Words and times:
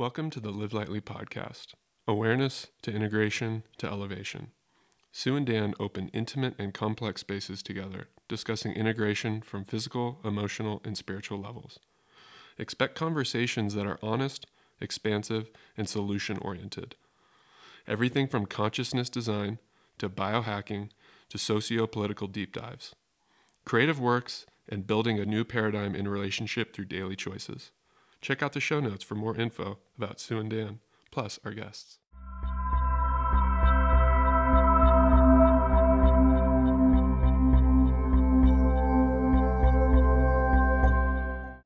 Welcome 0.00 0.30
to 0.30 0.40
the 0.40 0.50
Live 0.50 0.72
Lightly 0.72 1.02
podcast 1.02 1.74
awareness 2.08 2.68
to 2.80 2.90
integration 2.90 3.64
to 3.76 3.86
elevation. 3.86 4.52
Sue 5.12 5.36
and 5.36 5.44
Dan 5.44 5.74
open 5.78 6.08
intimate 6.14 6.54
and 6.58 6.72
complex 6.72 7.20
spaces 7.20 7.62
together, 7.62 8.08
discussing 8.26 8.72
integration 8.72 9.42
from 9.42 9.66
physical, 9.66 10.18
emotional, 10.24 10.80
and 10.86 10.96
spiritual 10.96 11.38
levels. 11.38 11.80
Expect 12.56 12.94
conversations 12.94 13.74
that 13.74 13.86
are 13.86 13.98
honest, 14.02 14.46
expansive, 14.80 15.50
and 15.76 15.86
solution 15.86 16.38
oriented. 16.38 16.94
Everything 17.86 18.26
from 18.26 18.46
consciousness 18.46 19.10
design 19.10 19.58
to 19.98 20.08
biohacking 20.08 20.88
to 21.28 21.36
socio 21.36 21.86
political 21.86 22.26
deep 22.26 22.54
dives. 22.54 22.94
Creative 23.66 24.00
works 24.00 24.46
and 24.66 24.86
building 24.86 25.18
a 25.18 25.26
new 25.26 25.44
paradigm 25.44 25.94
in 25.94 26.08
relationship 26.08 26.72
through 26.72 26.86
daily 26.86 27.16
choices. 27.16 27.70
Check 28.20 28.42
out 28.42 28.52
the 28.52 28.60
show 28.60 28.80
notes 28.80 29.02
for 29.02 29.14
more 29.14 29.34
info 29.34 29.78
about 29.96 30.20
Sue 30.20 30.38
and 30.38 30.50
Dan, 30.50 30.80
plus 31.10 31.40
our 31.42 31.52
guests. 31.52 31.98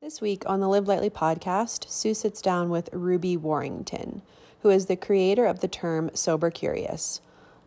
This 0.01 0.21
week 0.21 0.45
on 0.47 0.61
the 0.61 0.69
Live 0.69 0.87
Lightly 0.87 1.11
podcast, 1.11 1.91
Sue 1.91 2.15
sits 2.15 2.41
down 2.41 2.71
with 2.71 2.89
Ruby 2.93 3.37
Warrington, 3.37 4.23
who 4.61 4.71
is 4.71 4.87
the 4.87 4.97
creator 4.97 5.47
of 5.47 5.59
the 5.59 5.67
term 5.67 6.09
sober 6.15 6.53
curious. 6.53 7.21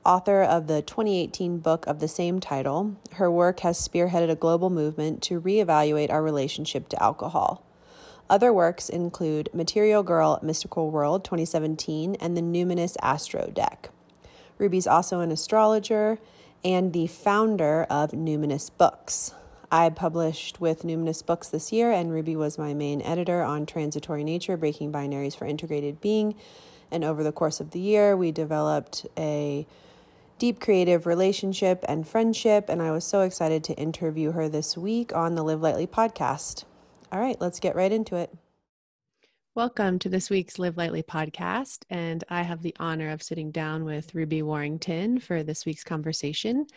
Author 0.06 0.42
of 0.44 0.68
the 0.68 0.82
2018 0.82 1.58
book 1.58 1.86
of 1.88 2.00
the 2.00 2.08
same 2.08 2.40
title, 2.40 2.96
her 3.14 3.30
work 3.30 3.60
has 3.60 3.86
spearheaded 3.86 4.30
a 4.30 4.36
global 4.36 4.70
movement 4.70 5.22
to 5.24 5.42
reevaluate 5.42 6.10
our 6.10 6.24
relationship 6.24 6.88
to 6.88 7.04
alcohol. 7.04 7.67
Other 8.30 8.52
works 8.52 8.90
include 8.90 9.50
Material 9.54 10.04
Girl 10.04 10.40
Mystical 10.42 10.92
World 10.92 11.24
2017 11.24 12.16
and 12.16 12.36
the 12.36 12.42
Numinous 12.42 12.98
Astro 13.02 13.50
Deck. 13.54 13.90
Ruby's 14.58 14.88
also 14.88 15.22
an 15.22 15.32
astrologer 15.32 16.20
and 16.64 16.92
the 16.92 17.08
founder 17.08 17.86
of 17.90 18.12
Numinous 18.12 18.70
Books. 18.76 19.34
I 19.72 19.90
published 19.90 20.60
with 20.60 20.84
Numinous 20.84 21.26
Books 21.26 21.50
this 21.50 21.72
year, 21.72 21.92
and 21.92 22.12
Ruby 22.12 22.36
was 22.36 22.58
my 22.58 22.74
main 22.74 23.02
editor 23.02 23.44
on 23.44 23.66
Transitory 23.66 24.24
Nature 24.24 24.58
Breaking 24.58 24.92
Binaries 24.92 25.36
for 25.36 25.46
Integrated 25.46 26.02
Being. 26.02 26.36
And 26.92 27.04
over 27.04 27.24
the 27.24 27.34
course 27.34 27.60
of 27.60 27.72
the 27.72 27.80
year, 27.80 28.16
we 28.16 28.32
developed 28.32 29.06
a 29.18 29.68
deep 30.40 30.60
creative 30.60 31.06
relationship 31.06 31.84
and 31.88 32.08
friendship, 32.08 32.70
and 32.70 32.82
I 32.82 32.92
was 32.92 33.06
so 33.06 33.22
excited 33.22 33.64
to 33.66 33.74
interview 33.76 34.32
her 34.32 34.48
this 34.48 34.78
week 34.78 35.14
on 35.16 35.36
the 35.36 35.44
Live 35.44 35.62
Lightly 35.62 35.88
podcast. 35.88 36.64
All 37.10 37.22
right, 37.22 37.40
let's 37.40 37.62
get 37.62 37.78
right 37.78 37.92
into 37.92 38.18
it. 38.18 38.30
Welcome 39.56 39.98
to 40.00 40.10
this 40.10 40.30
week's 40.30 40.60
Live 40.60 40.76
Lightly 40.76 41.04
podcast. 41.04 41.84
And 41.90 42.22
I 42.30 42.42
have 42.42 42.62
the 42.62 42.76
honor 42.82 43.12
of 43.12 43.24
sitting 43.24 43.50
down 43.50 43.86
with 43.86 44.14
Ruby 44.14 44.42
Warrington 44.42 45.20
for 45.20 45.42
this 45.42 45.66
week's 45.66 45.86
conversation. 45.86 46.68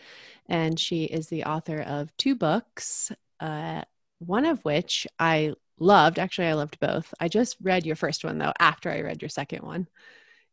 And 0.47 0.79
she 0.79 1.03
is 1.03 1.27
the 1.27 1.43
author 1.43 1.81
of 1.81 2.15
two 2.15 2.35
books, 2.35 3.11
uh, 3.41 3.81
one 4.19 4.45
of 4.45 4.63
which 4.63 5.05
I 5.19 5.53
loved. 5.79 6.17
Actually, 6.17 6.47
I 6.47 6.53
loved 6.53 6.79
both. 6.79 7.13
I 7.19 7.27
just 7.27 7.57
read 7.61 7.85
your 7.85 7.97
first 7.97 8.23
one, 8.23 8.37
though, 8.37 8.53
after 8.57 8.89
I 8.89 9.01
read 9.01 9.21
your 9.21 9.29
second 9.29 9.63
one. 9.63 9.89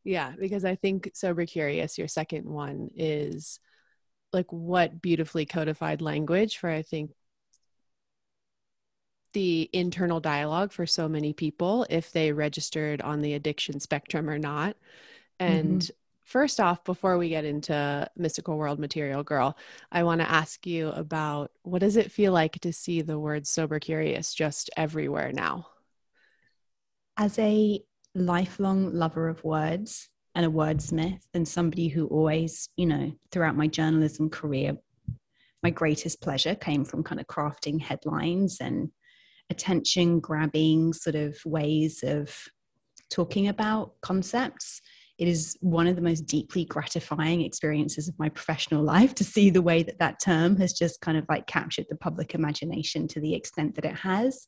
Yeah, 0.02 0.32
because 0.36 0.64
I 0.64 0.74
think 0.74 1.12
Sober 1.14 1.46
Curious, 1.46 1.98
your 1.98 2.08
second 2.08 2.46
one, 2.46 2.90
is 2.96 3.60
like 4.32 4.52
what 4.52 5.00
beautifully 5.00 5.46
codified 5.46 6.02
language 6.02 6.58
for, 6.58 6.68
I 6.68 6.82
think, 6.82 7.12
the 9.32 9.68
internal 9.72 10.20
dialogue 10.20 10.72
for 10.72 10.86
so 10.86 11.08
many 11.08 11.32
people 11.32 11.86
if 11.90 12.12
they 12.12 12.32
registered 12.32 13.00
on 13.02 13.20
the 13.20 13.34
addiction 13.34 13.80
spectrum 13.80 14.28
or 14.28 14.38
not. 14.38 14.76
And 15.38 15.80
mm-hmm. 15.80 15.92
first 16.24 16.60
off, 16.60 16.84
before 16.84 17.18
we 17.18 17.28
get 17.28 17.44
into 17.44 18.08
Mystical 18.16 18.56
World 18.56 18.78
Material 18.78 19.22
Girl, 19.22 19.56
I 19.92 20.02
want 20.02 20.20
to 20.20 20.30
ask 20.30 20.66
you 20.66 20.88
about 20.88 21.50
what 21.62 21.80
does 21.80 21.96
it 21.96 22.12
feel 22.12 22.32
like 22.32 22.60
to 22.60 22.72
see 22.72 23.02
the 23.02 23.18
word 23.18 23.46
sober 23.46 23.78
curious 23.78 24.34
just 24.34 24.70
everywhere 24.76 25.32
now? 25.32 25.66
As 27.16 27.38
a 27.38 27.82
lifelong 28.14 28.92
lover 28.92 29.28
of 29.28 29.44
words 29.44 30.08
and 30.34 30.46
a 30.46 30.48
wordsmith, 30.48 31.22
and 31.34 31.46
somebody 31.46 31.88
who 31.88 32.06
always, 32.06 32.68
you 32.76 32.86
know, 32.86 33.12
throughout 33.30 33.56
my 33.56 33.66
journalism 33.66 34.30
career, 34.30 34.76
my 35.62 35.70
greatest 35.70 36.20
pleasure 36.20 36.54
came 36.54 36.84
from 36.84 37.02
kind 37.02 37.20
of 37.20 37.26
crafting 37.26 37.80
headlines 37.80 38.58
and 38.60 38.90
attention 39.50 40.20
grabbing 40.20 40.92
sort 40.92 41.16
of 41.16 41.36
ways 41.44 42.02
of 42.02 42.48
talking 43.10 43.48
about 43.48 43.92
concepts. 44.00 44.80
It 45.18 45.26
is 45.26 45.56
one 45.60 45.88
of 45.88 45.96
the 45.96 46.02
most 46.02 46.26
deeply 46.26 46.64
gratifying 46.64 47.42
experiences 47.42 48.08
of 48.08 48.18
my 48.18 48.28
professional 48.28 48.84
life 48.84 49.14
to 49.16 49.24
see 49.24 49.50
the 49.50 49.62
way 49.62 49.82
that 49.82 49.98
that 49.98 50.20
term 50.22 50.56
has 50.58 50.72
just 50.72 51.00
kind 51.00 51.18
of 51.18 51.24
like 51.28 51.46
captured 51.46 51.86
the 51.88 51.96
public 51.96 52.34
imagination 52.34 53.08
to 53.08 53.20
the 53.20 53.34
extent 53.34 53.74
that 53.74 53.84
it 53.84 53.96
has. 53.96 54.46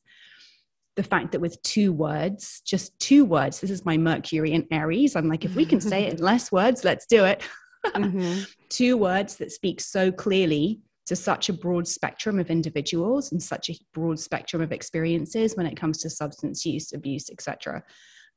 The 0.95 1.03
fact 1.03 1.31
that 1.31 1.41
with 1.41 1.61
two 1.63 1.91
words, 1.91 2.61
just 2.65 2.97
two 2.99 3.25
words, 3.25 3.59
this 3.59 3.71
is 3.71 3.85
my 3.85 3.97
Mercury 3.97 4.53
and 4.53 4.65
Aries. 4.71 5.15
I'm 5.15 5.27
like, 5.27 5.45
if 5.45 5.55
we 5.55 5.65
can 5.65 5.81
say 5.81 6.03
it 6.03 6.13
in 6.13 6.19
less 6.23 6.51
words, 6.51 6.83
let's 6.83 7.05
do 7.05 7.25
it. 7.25 7.43
mm-hmm. 7.85 8.43
two 8.69 8.95
words 8.95 9.37
that 9.37 9.51
speak 9.51 9.81
so 9.81 10.11
clearly 10.11 10.81
to 11.05 11.15
such 11.15 11.49
a 11.49 11.53
broad 11.53 11.87
spectrum 11.87 12.39
of 12.39 12.49
individuals 12.49 13.31
and 13.31 13.41
such 13.41 13.69
a 13.69 13.75
broad 13.93 14.19
spectrum 14.19 14.61
of 14.61 14.71
experiences 14.71 15.55
when 15.55 15.65
it 15.65 15.77
comes 15.77 15.97
to 15.99 16.09
substance 16.09 16.65
use 16.65 16.93
abuse 16.93 17.29
etc 17.29 17.83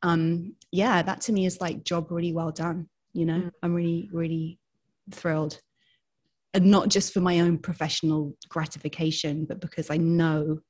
um, 0.03 0.55
yeah 0.71 1.03
that 1.03 1.21
to 1.23 1.33
me 1.33 1.47
is 1.47 1.61
like 1.61 1.85
job 1.85 2.11
really 2.11 2.33
well 2.33 2.51
done 2.51 2.89
you 3.13 3.27
know? 3.27 3.39
Mm. 3.39 3.51
i'm 3.63 3.75
really 3.75 4.09
really 4.13 4.59
thrilled. 5.11 5.61
And 6.55 6.67
not 6.67 6.89
just 6.89 7.13
for 7.13 7.21
my 7.21 7.41
own 7.41 7.59
professional 7.59 8.37
gratification 8.49 9.45
but 9.45 9.61
because 9.61 9.91
i 9.91 9.97
know 9.97 10.61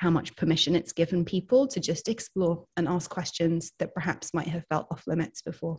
how 0.00 0.08
much 0.08 0.34
permission 0.34 0.74
it's 0.74 0.94
given 0.94 1.26
people 1.26 1.66
to 1.66 1.78
just 1.78 2.08
explore 2.08 2.64
and 2.78 2.88
ask 2.88 3.10
questions 3.10 3.72
that 3.78 3.94
perhaps 3.94 4.32
might 4.32 4.48
have 4.48 4.64
felt 4.70 4.86
off 4.90 5.02
limits 5.06 5.42
before. 5.42 5.78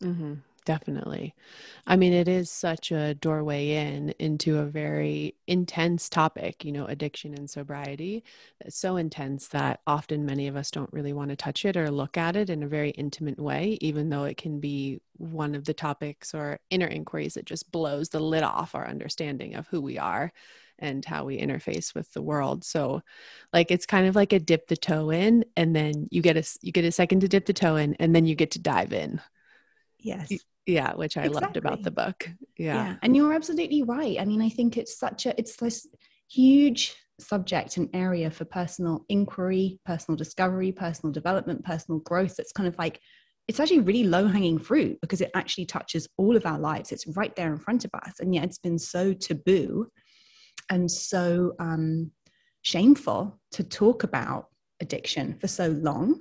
Mm-hmm 0.00 0.34
definitely. 0.64 1.34
I 1.86 1.96
mean, 1.96 2.12
it 2.12 2.28
is 2.28 2.50
such 2.50 2.92
a 2.92 3.14
doorway 3.14 3.70
in 3.70 4.10
into 4.18 4.58
a 4.58 4.64
very 4.64 5.34
intense 5.46 6.08
topic, 6.08 6.64
you 6.64 6.72
know, 6.72 6.86
addiction 6.86 7.34
and 7.34 7.48
sobriety. 7.48 8.24
It's 8.60 8.76
so 8.76 8.96
intense 8.96 9.48
that 9.48 9.80
often 9.86 10.26
many 10.26 10.48
of 10.48 10.56
us 10.56 10.70
don't 10.70 10.92
really 10.92 11.12
want 11.12 11.30
to 11.30 11.36
touch 11.36 11.64
it 11.64 11.76
or 11.76 11.90
look 11.90 12.16
at 12.16 12.36
it 12.36 12.50
in 12.50 12.62
a 12.62 12.68
very 12.68 12.90
intimate 12.90 13.40
way, 13.40 13.78
even 13.80 14.08
though 14.08 14.24
it 14.24 14.36
can 14.36 14.60
be 14.60 15.00
one 15.16 15.54
of 15.54 15.64
the 15.64 15.74
topics 15.74 16.34
or 16.34 16.58
inner 16.70 16.86
inquiries 16.86 17.34
that 17.34 17.44
just 17.44 17.70
blows 17.72 18.08
the 18.08 18.20
lid 18.20 18.42
off 18.42 18.74
our 18.74 18.86
understanding 18.86 19.54
of 19.54 19.66
who 19.68 19.80
we 19.80 19.98
are 19.98 20.32
and 20.78 21.04
how 21.04 21.24
we 21.24 21.38
interface 21.38 21.94
with 21.94 22.12
the 22.12 22.22
world. 22.22 22.64
So 22.64 23.02
like 23.52 23.70
it's 23.70 23.86
kind 23.86 24.06
of 24.06 24.16
like 24.16 24.32
a 24.32 24.38
dip 24.38 24.66
the 24.68 24.76
toe 24.76 25.10
in 25.10 25.44
and 25.56 25.76
then 25.76 26.08
you 26.10 26.22
get 26.22 26.36
a 26.36 26.58
you 26.62 26.72
get 26.72 26.84
a 26.84 26.92
second 26.92 27.20
to 27.20 27.28
dip 27.28 27.46
the 27.46 27.52
toe 27.52 27.76
in 27.76 27.94
and 27.94 28.14
then 28.14 28.26
you 28.26 28.34
get 28.34 28.52
to 28.52 28.58
dive 28.58 28.92
in. 28.92 29.20
Yes 29.98 30.44
yeah 30.66 30.92
which 30.94 31.16
i 31.16 31.22
exactly. 31.22 31.40
loved 31.40 31.56
about 31.56 31.82
the 31.82 31.90
book 31.90 32.28
yeah. 32.58 32.74
yeah 32.74 32.96
and 33.02 33.16
you're 33.16 33.32
absolutely 33.32 33.82
right 33.82 34.18
i 34.20 34.24
mean 34.24 34.42
i 34.42 34.48
think 34.48 34.76
it's 34.76 34.98
such 34.98 35.26
a 35.26 35.38
it's 35.38 35.56
this 35.56 35.86
huge 36.30 36.94
subject 37.18 37.76
and 37.76 37.88
area 37.92 38.30
for 38.30 38.44
personal 38.44 39.04
inquiry 39.08 39.78
personal 39.84 40.16
discovery 40.16 40.72
personal 40.72 41.12
development 41.12 41.64
personal 41.64 42.00
growth 42.00 42.36
that's 42.36 42.52
kind 42.52 42.68
of 42.68 42.76
like 42.78 43.00
it's 43.48 43.58
actually 43.58 43.80
really 43.80 44.04
low 44.04 44.26
hanging 44.28 44.58
fruit 44.58 44.96
because 45.00 45.20
it 45.20 45.30
actually 45.34 45.66
touches 45.66 46.08
all 46.16 46.36
of 46.36 46.46
our 46.46 46.58
lives 46.58 46.92
it's 46.92 47.06
right 47.16 47.34
there 47.36 47.52
in 47.52 47.58
front 47.58 47.84
of 47.84 47.90
us 48.06 48.20
and 48.20 48.34
yet 48.34 48.44
it's 48.44 48.58
been 48.58 48.78
so 48.78 49.12
taboo 49.12 49.86
and 50.70 50.90
so 50.90 51.52
um, 51.58 52.10
shameful 52.62 53.40
to 53.52 53.64
talk 53.64 54.04
about 54.04 54.46
addiction 54.80 55.34
for 55.38 55.48
so 55.48 55.68
long 55.68 56.20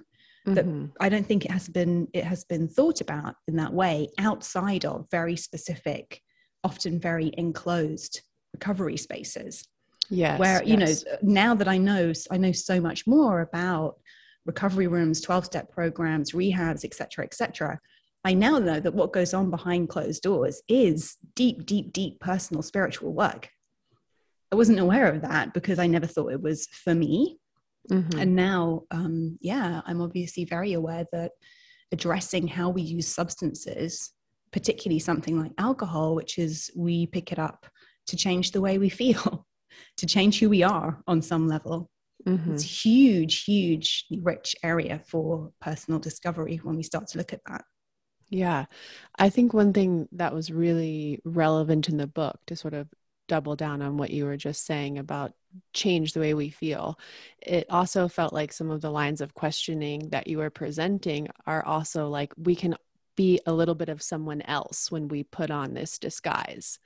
that 0.56 0.66
mm-hmm. 0.66 0.86
I 1.00 1.09
don't 1.09 1.26
think 1.26 1.46
it 1.46 1.52
has 1.52 1.68
been 1.68 2.08
it 2.14 2.23
has 2.23 2.44
been 2.44 2.68
thought 2.68 3.02
about 3.02 3.35
in 3.47 3.56
that 3.58 3.73
way 3.73 4.09
outside 4.18 4.85
of 4.85 5.08
very 5.12 5.35
specific, 5.35 6.22
often 6.64 7.00
very 7.00 7.32
enclosed 7.38 8.22
recovery 8.53 8.97
spaces. 8.97 9.68
Yeah. 10.09 10.38
Where, 10.38 10.64
you 10.64 10.78
yes. 10.78 11.06
know, 11.06 11.18
now 11.22 11.56
that 11.56 11.68
I 11.68 11.78
know 11.78 12.14
I 12.32 12.38
know 12.38 12.52
so 12.52 12.82
much 12.82 13.06
more 13.06 13.41
about 13.41 13.97
recovery 14.46 14.88
rooms, 14.88 15.23
12-step 15.23 15.72
programs, 15.72 16.32
rehabs, 16.32 16.84
etc., 16.84 17.26
etc. 17.26 17.79
I 18.26 18.34
now 18.34 18.58
know 18.58 18.79
that 18.79 18.94
what 18.94 19.14
goes 19.14 19.34
on 19.34 19.50
behind 19.50 19.90
closed 19.90 20.23
doors 20.23 20.62
is 20.68 21.16
deep, 21.35 21.66
deep, 21.66 21.94
deep 21.94 22.20
personal 22.20 22.62
spiritual 22.62 23.14
work. 23.14 23.50
I 24.52 24.56
wasn't 24.56 24.79
aware 24.79 25.08
of 25.08 25.22
that 25.22 25.53
because 25.53 25.79
I 25.79 25.88
never 25.88 26.08
thought 26.08 26.34
it 26.34 26.41
was 26.41 26.68
for 26.68 26.96
me 26.96 27.38
Mm-hmm. 27.91 28.20
And 28.20 28.36
now, 28.36 28.84
um, 28.91 29.38
yeah, 29.41 29.82
I'm 29.86 30.02
obviously 30.02 30.46
very 30.46 30.74
aware 30.74 31.06
that 31.12 31.32
addressing 31.91 32.47
how 32.47 32.70
we 32.70 32.82
use 32.82 33.08
substances, 33.08 34.12
particularly 34.52 35.00
something 35.00 35.40
like 35.40 35.52
alcohol, 35.58 36.16
which 36.16 36.38
is 36.38 36.70
we 36.76 37.08
pick 37.08 37.32
it 37.32 37.40
up 37.40 37.66
to 38.08 38.16
change 38.16 38.52
the 38.52 38.62
way 38.62 38.78
we 38.78 38.90
feel, 38.90 39.46
to 39.97 40.06
change 40.06 40.40
who 40.40 40.50
we 40.50 40.64
are 40.64 41.02
on 41.08 41.22
some 41.22 41.47
level. 41.47 41.90
Mm-hmm. 42.28 42.53
It's 42.53 42.64
a 42.64 42.68
huge, 42.68 43.44
huge, 43.44 44.06
rich 44.22 44.56
area 44.62 45.02
for 45.08 45.52
personal 45.62 46.00
discovery 46.00 46.59
when 46.64 46.76
we 46.76 46.84
start 46.84 47.08
to 47.08 47.18
look 47.18 47.34
at 47.34 47.42
that. 47.47 47.64
Yeah. 48.30 48.66
I 49.18 49.30
think 49.30 49.53
one 49.53 49.74
thing 49.74 50.08
that 50.12 50.34
was 50.34 50.52
really 50.52 51.20
relevant 51.24 51.90
in 51.90 51.97
the 51.97 52.08
book 52.08 52.38
to 52.47 52.56
sort 52.56 52.74
of 52.74 52.88
double 53.28 53.56
down 53.56 53.82
on 53.82 53.97
what 53.97 54.12
you 54.12 54.26
were 54.26 54.38
just 54.38 54.66
saying 54.66 54.97
about 54.97 55.32
change 55.73 56.13
the 56.13 56.19
way 56.19 56.34
we 56.34 56.49
feel. 56.49 56.99
It 57.41 57.66
also 57.69 58.07
felt 58.07 58.34
like 58.34 58.53
some 58.53 58.69
of 58.72 58.81
the 58.81 58.91
lines 58.91 59.22
of 59.22 59.34
questioning 59.34 60.09
that 60.09 60.28
you 60.28 60.37
were 60.37 60.49
presenting 60.49 61.28
are 61.46 61.66
also 61.66 62.09
like 62.09 62.34
we 62.37 62.55
can 62.55 62.75
be 63.16 63.40
a 63.46 63.53
little 63.53 63.75
bit 63.75 63.90
of 63.90 64.01
someone 64.01 64.41
else 64.43 64.91
when 64.91 65.07
we 65.07 65.23
put 65.23 65.51
on 65.51 65.73
this 65.73 65.99
disguise 65.99 66.79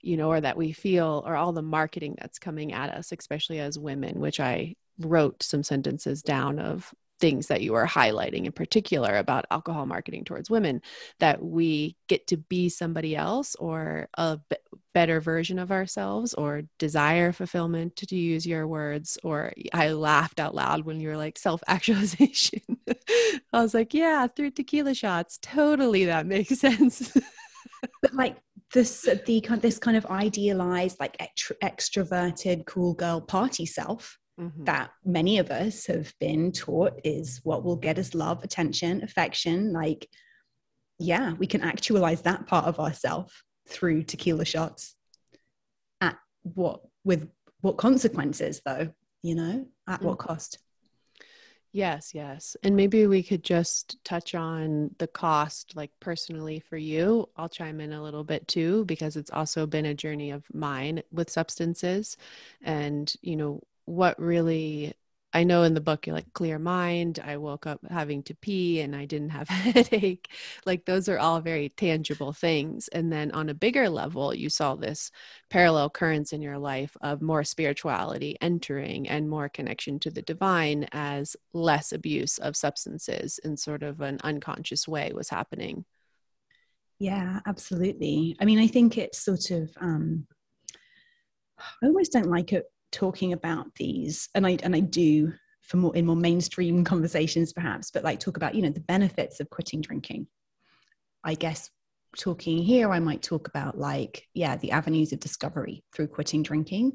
you 0.00 0.16
know 0.16 0.28
or 0.28 0.40
that 0.40 0.56
we 0.56 0.72
feel 0.72 1.22
or 1.26 1.36
all 1.36 1.52
the 1.52 1.62
marketing 1.62 2.14
that's 2.20 2.38
coming 2.38 2.72
at 2.72 2.90
us 2.90 3.12
especially 3.12 3.60
as 3.60 3.78
women 3.78 4.18
which 4.20 4.40
i 4.40 4.74
wrote 4.98 5.42
some 5.42 5.62
sentences 5.62 6.22
down 6.22 6.58
of 6.58 6.92
things 7.20 7.46
that 7.46 7.62
you 7.62 7.74
are 7.74 7.86
highlighting 7.86 8.44
in 8.44 8.52
particular 8.52 9.16
about 9.16 9.46
alcohol 9.50 9.86
marketing 9.86 10.24
towards 10.24 10.50
women 10.50 10.82
that 11.18 11.42
we 11.42 11.96
get 12.08 12.26
to 12.26 12.36
be 12.36 12.68
somebody 12.68 13.16
else 13.16 13.54
or 13.56 14.08
a 14.14 14.38
b- 14.50 14.56
better 14.92 15.20
version 15.20 15.58
of 15.58 15.70
ourselves 15.70 16.34
or 16.34 16.62
desire 16.78 17.32
fulfillment 17.32 17.96
to 17.96 18.16
use 18.16 18.46
your 18.46 18.66
words 18.66 19.18
or 19.22 19.52
i 19.72 19.90
laughed 19.90 20.40
out 20.40 20.54
loud 20.54 20.84
when 20.84 21.00
you 21.00 21.08
were 21.08 21.16
like 21.16 21.38
self-actualization. 21.38 22.60
I 23.52 23.62
was 23.62 23.74
like 23.74 23.94
yeah 23.94 24.26
through 24.26 24.52
tequila 24.52 24.94
shots 24.94 25.38
totally 25.42 26.06
that 26.06 26.26
makes 26.26 26.58
sense. 26.60 27.16
But 28.02 28.14
like 28.14 28.36
this 28.72 29.02
the 29.26 29.40
this 29.60 29.78
kind 29.78 29.96
of 29.96 30.06
idealized 30.06 30.98
like 30.98 31.16
extroverted 31.62 32.66
cool 32.66 32.94
girl 32.94 33.20
party 33.20 33.66
self 33.66 34.18
mm-hmm. 34.40 34.64
that 34.64 34.90
many 35.04 35.38
of 35.38 35.50
us 35.50 35.86
have 35.86 36.12
been 36.20 36.52
taught 36.52 37.00
is 37.04 37.40
what 37.42 37.64
will 37.64 37.76
get 37.76 37.98
us 37.98 38.14
love, 38.14 38.44
attention, 38.44 39.02
affection. 39.02 39.72
Like, 39.72 40.08
yeah, 40.98 41.34
we 41.34 41.46
can 41.46 41.62
actualize 41.62 42.22
that 42.22 42.46
part 42.46 42.66
of 42.66 42.80
ourself 42.80 43.42
through 43.68 44.04
tequila 44.04 44.44
shots. 44.44 44.94
At 46.00 46.18
what 46.42 46.80
with 47.04 47.28
what 47.60 47.76
consequences 47.76 48.62
though, 48.64 48.92
you 49.22 49.34
know, 49.34 49.66
at 49.88 49.96
mm-hmm. 49.96 50.06
what 50.06 50.18
cost? 50.18 50.58
Yes, 51.72 52.12
yes. 52.14 52.56
And 52.62 52.74
maybe 52.74 53.06
we 53.06 53.22
could 53.22 53.44
just 53.44 54.02
touch 54.02 54.34
on 54.34 54.94
the 54.98 55.06
cost, 55.06 55.76
like 55.76 55.90
personally 56.00 56.58
for 56.58 56.78
you. 56.78 57.28
I'll 57.36 57.50
chime 57.50 57.82
in 57.82 57.92
a 57.92 58.02
little 58.02 58.24
bit 58.24 58.48
too, 58.48 58.86
because 58.86 59.16
it's 59.16 59.30
also 59.30 59.66
been 59.66 59.84
a 59.84 59.92
journey 59.92 60.30
of 60.30 60.42
mine 60.54 61.02
with 61.12 61.28
substances. 61.28 62.16
And, 62.62 63.12
you 63.20 63.36
know, 63.36 63.62
what 63.86 64.20
really 64.20 64.94
I 65.32 65.44
know 65.44 65.64
in 65.64 65.74
the 65.74 65.82
book 65.82 66.06
you're 66.06 66.16
like 66.16 66.32
clear 66.32 66.58
mind. 66.58 67.18
I 67.22 67.36
woke 67.36 67.66
up 67.66 67.80
having 67.90 68.22
to 68.24 68.34
pee 68.34 68.80
and 68.80 68.96
I 68.96 69.04
didn't 69.04 69.30
have 69.30 69.50
a 69.50 69.52
headache. 69.52 70.30
Like 70.64 70.86
those 70.86 71.10
are 71.10 71.18
all 71.18 71.40
very 71.42 71.68
tangible 71.68 72.32
things. 72.32 72.88
And 72.88 73.12
then 73.12 73.32
on 73.32 73.50
a 73.50 73.54
bigger 73.54 73.90
level, 73.90 74.34
you 74.34 74.48
saw 74.48 74.76
this 74.76 75.10
parallel 75.50 75.90
currents 75.90 76.32
in 76.32 76.40
your 76.40 76.58
life 76.58 76.96
of 77.02 77.20
more 77.20 77.44
spirituality 77.44 78.36
entering 78.40 79.08
and 79.10 79.28
more 79.28 79.50
connection 79.50 79.98
to 80.00 80.10
the 80.10 80.22
divine 80.22 80.88
as 80.92 81.36
less 81.52 81.92
abuse 81.92 82.38
of 82.38 82.56
substances 82.56 83.38
in 83.44 83.58
sort 83.58 83.82
of 83.82 84.00
an 84.00 84.18
unconscious 84.24 84.88
way 84.88 85.12
was 85.14 85.28
happening. 85.28 85.84
Yeah, 86.98 87.40
absolutely. 87.46 88.36
I 88.40 88.46
mean, 88.46 88.58
I 88.58 88.68
think 88.68 88.96
it's 88.96 89.18
sort 89.18 89.50
of 89.50 89.70
um 89.82 90.26
I 91.58 91.86
almost 91.86 92.12
don't 92.12 92.30
like 92.30 92.54
it 92.54 92.64
talking 92.92 93.32
about 93.32 93.66
these 93.76 94.28
and 94.34 94.46
i 94.46 94.56
and 94.62 94.74
i 94.74 94.80
do 94.80 95.32
for 95.66 95.76
more 95.78 95.96
in 95.96 96.06
more 96.06 96.16
mainstream 96.16 96.84
conversations 96.84 97.52
perhaps 97.52 97.90
but 97.90 98.04
like 98.04 98.20
talk 98.20 98.36
about 98.36 98.54
you 98.54 98.62
know 98.62 98.70
the 98.70 98.80
benefits 98.80 99.40
of 99.40 99.50
quitting 99.50 99.80
drinking. 99.80 100.26
I 101.24 101.34
guess 101.34 101.70
talking 102.16 102.58
here 102.58 102.92
i 102.92 102.98
might 102.98 103.20
talk 103.20 103.46
about 103.48 103.76
like 103.76 104.26
yeah 104.32 104.56
the 104.56 104.70
avenues 104.70 105.12
of 105.12 105.20
discovery 105.20 105.84
through 105.92 106.06
quitting 106.06 106.42
drinking. 106.42 106.92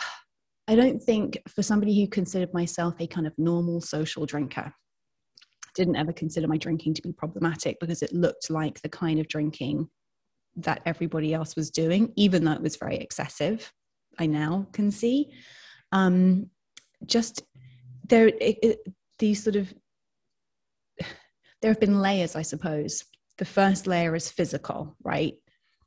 I 0.68 0.74
don't 0.74 1.00
think 1.00 1.38
for 1.48 1.62
somebody 1.62 2.00
who 2.00 2.08
considered 2.08 2.54
myself 2.54 2.94
a 2.98 3.06
kind 3.06 3.26
of 3.26 3.34
normal 3.36 3.82
social 3.82 4.24
drinker 4.24 4.72
didn't 5.74 5.96
ever 5.96 6.12
consider 6.12 6.48
my 6.48 6.56
drinking 6.56 6.94
to 6.94 7.02
be 7.02 7.12
problematic 7.12 7.78
because 7.80 8.02
it 8.02 8.12
looked 8.12 8.48
like 8.48 8.80
the 8.80 8.88
kind 8.88 9.20
of 9.20 9.28
drinking 9.28 9.88
that 10.56 10.80
everybody 10.86 11.34
else 11.34 11.56
was 11.56 11.70
doing 11.70 12.12
even 12.16 12.44
though 12.44 12.52
it 12.52 12.62
was 12.62 12.76
very 12.76 12.96
excessive 12.96 13.70
I 14.18 14.26
now 14.26 14.66
can 14.72 14.90
see. 14.90 15.30
Um, 15.92 16.50
just 17.06 17.42
there, 18.08 18.28
it, 18.28 18.58
it, 18.62 18.78
these 19.18 19.42
sort 19.42 19.56
of 19.56 19.72
there 21.62 21.70
have 21.70 21.80
been 21.80 22.00
layers, 22.00 22.36
I 22.36 22.42
suppose. 22.42 23.04
The 23.38 23.44
first 23.44 23.86
layer 23.86 24.14
is 24.14 24.30
physical, 24.30 24.96
right? 25.02 25.34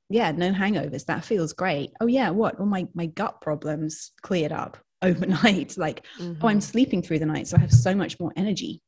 Yeah, 0.09 0.31
no 0.31 0.51
hangovers. 0.51 1.05
That 1.05 1.25
feels 1.25 1.53
great. 1.53 1.91
Oh 1.99 2.07
yeah, 2.07 2.29
what? 2.29 2.59
All 2.59 2.65
my 2.65 2.87
my 2.93 3.07
gut 3.07 3.41
problems 3.41 4.11
cleared 4.21 4.51
up 4.51 4.77
overnight. 5.01 5.77
Like, 5.77 6.05
mm-hmm. 6.19 6.41
oh, 6.41 6.47
I'm 6.47 6.57
mm-hmm. 6.57 6.59
sleeping 6.59 7.01
through 7.01 7.19
the 7.19 7.25
night, 7.25 7.47
so 7.47 7.57
I 7.57 7.61
have 7.61 7.73
so 7.73 7.95
much 7.95 8.19
more 8.19 8.33
energy, 8.35 8.81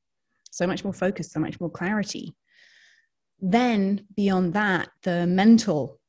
so 0.51 0.65
much 0.67 0.83
more 0.83 0.93
focus, 0.93 1.31
so 1.31 1.39
much 1.39 1.59
more 1.59 1.69
clarity. 1.69 2.33
Then 3.41 4.05
beyond 4.15 4.53
that, 4.53 4.89
the 5.03 5.25
mental 5.25 5.99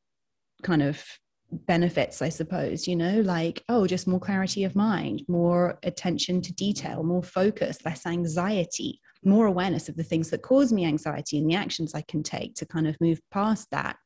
kind 0.63 0.83
of 0.83 1.03
benefits, 1.53 2.23
I 2.23 2.29
suppose, 2.29 2.87
you 2.87 2.97
know, 2.97 3.21
like, 3.21 3.63
oh, 3.69 3.87
just 3.87 4.07
more 4.07 4.21
clarity 4.21 4.65
of 4.65 4.77
mind, 4.77 5.23
more 5.29 5.79
attention 5.83 6.41
to 6.43 6.53
detail, 6.53 7.03
more 7.03 7.23
focus, 7.23 7.85
less 7.85 8.07
anxiety, 8.07 9.01
more 9.25 9.47
awareness 9.47 9.89
of 9.89 9.97
the 9.97 10.05
things 10.05 10.31
that 10.31 10.43
cause 10.43 10.73
me 10.73 10.85
anxiety 10.85 11.39
and 11.39 11.51
the 11.51 11.57
actions 11.57 11.95
I 11.95 12.03
can 12.03 12.23
take 12.23 12.55
to 12.57 12.67
kind 12.67 12.87
of 12.87 13.01
move 13.01 13.21
past 13.31 13.69
that. 13.71 13.97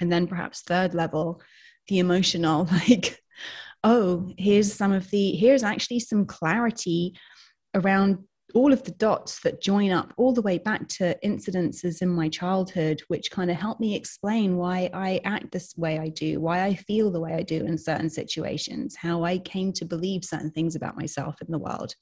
And 0.00 0.10
then 0.10 0.26
perhaps 0.26 0.62
third 0.62 0.94
level, 0.94 1.42
the 1.88 1.98
emotional, 1.98 2.64
like, 2.72 3.18
oh, 3.84 4.32
here's 4.38 4.72
some 4.72 4.92
of 4.92 5.10
the, 5.10 5.32
here's 5.32 5.62
actually 5.62 6.00
some 6.00 6.26
clarity 6.26 7.14
around 7.74 8.18
all 8.54 8.72
of 8.72 8.82
the 8.82 8.92
dots 8.92 9.40
that 9.40 9.60
join 9.60 9.90
up 9.90 10.12
all 10.16 10.32
the 10.32 10.42
way 10.42 10.58
back 10.58 10.88
to 10.88 11.16
incidences 11.24 12.02
in 12.02 12.08
my 12.08 12.28
childhood, 12.28 13.02
which 13.08 13.30
kind 13.30 13.50
of 13.50 13.56
help 13.56 13.80
me 13.80 13.94
explain 13.94 14.56
why 14.56 14.90
I 14.92 15.20
act 15.24 15.52
this 15.52 15.76
way 15.76 15.98
I 15.98 16.08
do, 16.08 16.40
why 16.40 16.64
I 16.64 16.74
feel 16.74 17.10
the 17.10 17.20
way 17.20 17.34
I 17.34 17.42
do 17.42 17.64
in 17.64 17.78
certain 17.78 18.10
situations, 18.10 18.96
how 18.96 19.24
I 19.24 19.38
came 19.38 19.72
to 19.74 19.84
believe 19.84 20.24
certain 20.24 20.50
things 20.50 20.76
about 20.76 20.96
myself 20.96 21.36
in 21.40 21.50
the 21.50 21.58
world. 21.58 21.94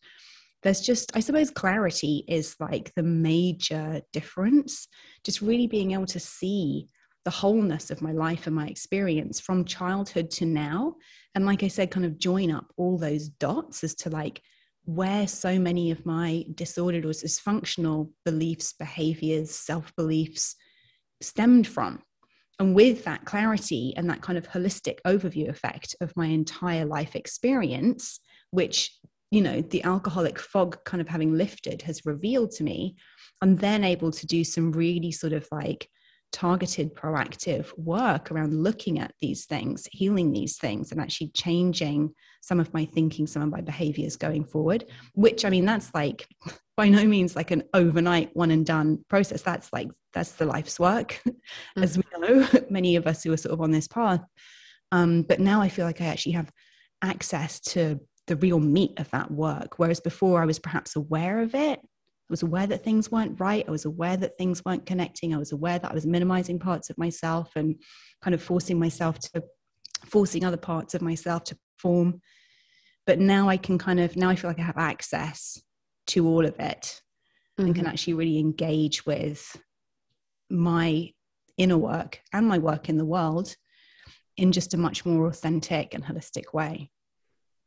There's 0.62 0.81
just, 0.81 1.17
I 1.17 1.20
suppose, 1.20 1.50
clarity 1.50 2.25
is 2.29 2.55
like 2.61 2.93
the 2.94 3.02
major 3.02 4.02
difference. 4.12 4.88
Just 5.25 5.40
really 5.40 5.66
being 5.66 5.92
able 5.92 6.07
to 6.07 6.21
see 6.21 6.87
the 7.25 7.30
wholeness 7.30 7.90
of 7.90 8.02
my 8.02 8.12
life 8.12 8.47
and 8.47 8.57
my 8.57 8.66
experience 8.66 9.40
from 9.40 9.64
childhood 9.64 10.30
to 10.33 10.47
now. 10.47 10.97
And 11.35 11.47
like 11.47 11.62
I 11.62 11.69
said, 11.69 11.90
kind 11.90 12.07
of 12.07 12.19
join 12.19 12.50
up 12.50 12.73
all 12.76 12.99
those 12.99 13.28
dots 13.28 13.85
as 13.85 13.95
to 13.97 14.11
like, 14.11 14.42
where 14.84 15.26
so 15.26 15.58
many 15.58 15.90
of 15.90 16.06
my 16.06 16.44
disordered 16.54 17.04
or 17.04 17.10
dysfunctional 17.10 18.10
beliefs, 18.25 18.72
behaviors, 18.72 19.50
self 19.50 19.94
beliefs 19.96 20.56
stemmed 21.20 21.66
from. 21.66 22.02
And 22.58 22.75
with 22.75 23.04
that 23.04 23.25
clarity 23.25 23.94
and 23.96 24.08
that 24.10 24.20
kind 24.20 24.37
of 24.37 24.49
holistic 24.49 24.99
overview 25.06 25.49
effect 25.49 25.96
of 26.00 26.16
my 26.16 26.26
entire 26.26 26.84
life 26.84 27.16
experience, 27.16 28.20
which, 28.50 28.94
you 29.30 29.40
know, 29.40 29.62
the 29.62 29.82
alcoholic 29.84 30.38
fog 30.38 30.76
kind 30.84 31.00
of 31.00 31.08
having 31.08 31.37
lifted 31.37 31.82
has 31.82 32.04
revealed 32.04 32.50
to 32.52 32.64
me, 32.64 32.96
I'm 33.40 33.56
then 33.56 33.82
able 33.84 34.10
to 34.10 34.26
do 34.26 34.44
some 34.44 34.72
really 34.72 35.12
sort 35.12 35.32
of 35.32 35.49
like 35.50 35.88
targeted, 36.32 36.94
proactive 36.94 37.76
work 37.76 38.30
around 38.30 38.62
looking 38.62 38.99
at 38.99 39.12
these 39.20 39.46
things, 39.46 39.88
healing 39.92 40.32
these 40.32 40.58
things, 40.58 40.92
and 40.92 41.00
actually 41.00 41.28
changing 41.28 42.14
some 42.40 42.60
of 42.60 42.72
my 42.72 42.84
thinking, 42.84 43.26
some 43.26 43.42
of 43.42 43.50
my 43.50 43.60
behaviors 43.60 44.16
going 44.16 44.44
forward. 44.44 44.84
Which, 45.14 45.44
I 45.44 45.50
mean, 45.50 45.64
that's 45.64 45.92
like 45.94 46.26
by 46.76 46.88
no 46.88 47.04
means 47.04 47.37
like 47.37 47.50
an 47.50 47.64
overnight 47.75 48.30
one 48.34 48.50
and 48.50 48.64
done 48.64 49.04
process. 49.08 49.42
That's 49.42 49.72
like, 49.72 49.88
that's 50.12 50.32
the 50.32 50.46
life's 50.46 50.78
work, 50.78 51.20
mm-hmm. 51.26 51.82
as 51.82 51.96
we 51.96 52.04
know, 52.18 52.49
many 52.70 52.96
of 52.96 53.06
us 53.06 53.22
who 53.22 53.32
are 53.32 53.37
sort 53.37 53.52
of 53.52 53.60
on 53.60 53.70
this 53.70 53.88
path. 53.88 54.22
Um, 54.92 55.22
but 55.22 55.40
now 55.40 55.60
I 55.60 55.68
feel 55.68 55.87
like 55.87 56.00
I 56.00 56.06
actually 56.06 56.32
have 56.32 56.50
access 57.02 57.60
to 57.60 58.00
the 58.26 58.37
real 58.37 58.60
meat 58.60 58.99
of 58.99 59.10
that 59.10 59.30
work. 59.30 59.78
Whereas 59.78 60.00
before 60.00 60.42
I 60.42 60.46
was 60.46 60.58
perhaps 60.58 60.96
aware 60.96 61.40
of 61.40 61.54
it, 61.54 61.80
was 62.30 62.42
aware 62.42 62.66
that 62.66 62.84
things 62.84 63.10
weren't 63.10 63.40
right. 63.40 63.64
I 63.66 63.70
was 63.70 63.84
aware 63.84 64.16
that 64.16 64.37
things 64.37 64.64
weren't 64.64 64.87
connecting. 64.87 65.34
I 65.34 65.38
was 65.38 65.52
aware 65.52 65.78
that 65.78 65.90
I 65.90 65.94
was 65.94 66.06
minimizing 66.06 66.58
parts 66.58 66.88
of 66.88 66.96
myself 66.96 67.50
and 67.56 67.76
kind 68.22 68.34
of 68.34 68.42
forcing 68.42 68.78
myself 68.78 69.18
to, 69.18 69.42
forcing 70.06 70.44
other 70.44 70.56
parts 70.56 70.94
of 70.94 71.02
myself 71.02 71.44
to 71.44 71.58
perform. 71.76 72.20
But 73.06 73.18
now 73.18 73.49
I 73.49 73.56
can 73.56 73.78
kind 73.78 73.99
of, 74.00 74.16
now 74.16 74.30
I 74.30 74.37
feel 74.37 74.49
like 74.50 74.60
I 74.60 74.64
have 74.64 74.78
access 74.78 75.60
to 76.08 76.26
all 76.26 76.46
of 76.46 76.54
it 76.58 77.02
mm-hmm. 77.58 77.66
and 77.66 77.75
can 77.75 77.84
mm-hmm. 77.84 77.92
actually 77.92 78.14
really 78.14 78.38
engage 78.38 79.04
with 79.04 79.60
my 80.49 81.10
inner 81.56 81.78
work 81.78 82.20
and 82.32 82.46
my 82.46 82.58
work 82.58 82.88
in 82.88 82.96
the 82.96 83.04
world 83.04 83.54
in 84.37 84.52
just 84.52 84.72
a 84.72 84.78
much 84.78 85.04
more 85.04 85.26
authentic 85.26 85.94
and 85.94 86.04
holistic 86.04 86.54
way. 86.54 86.90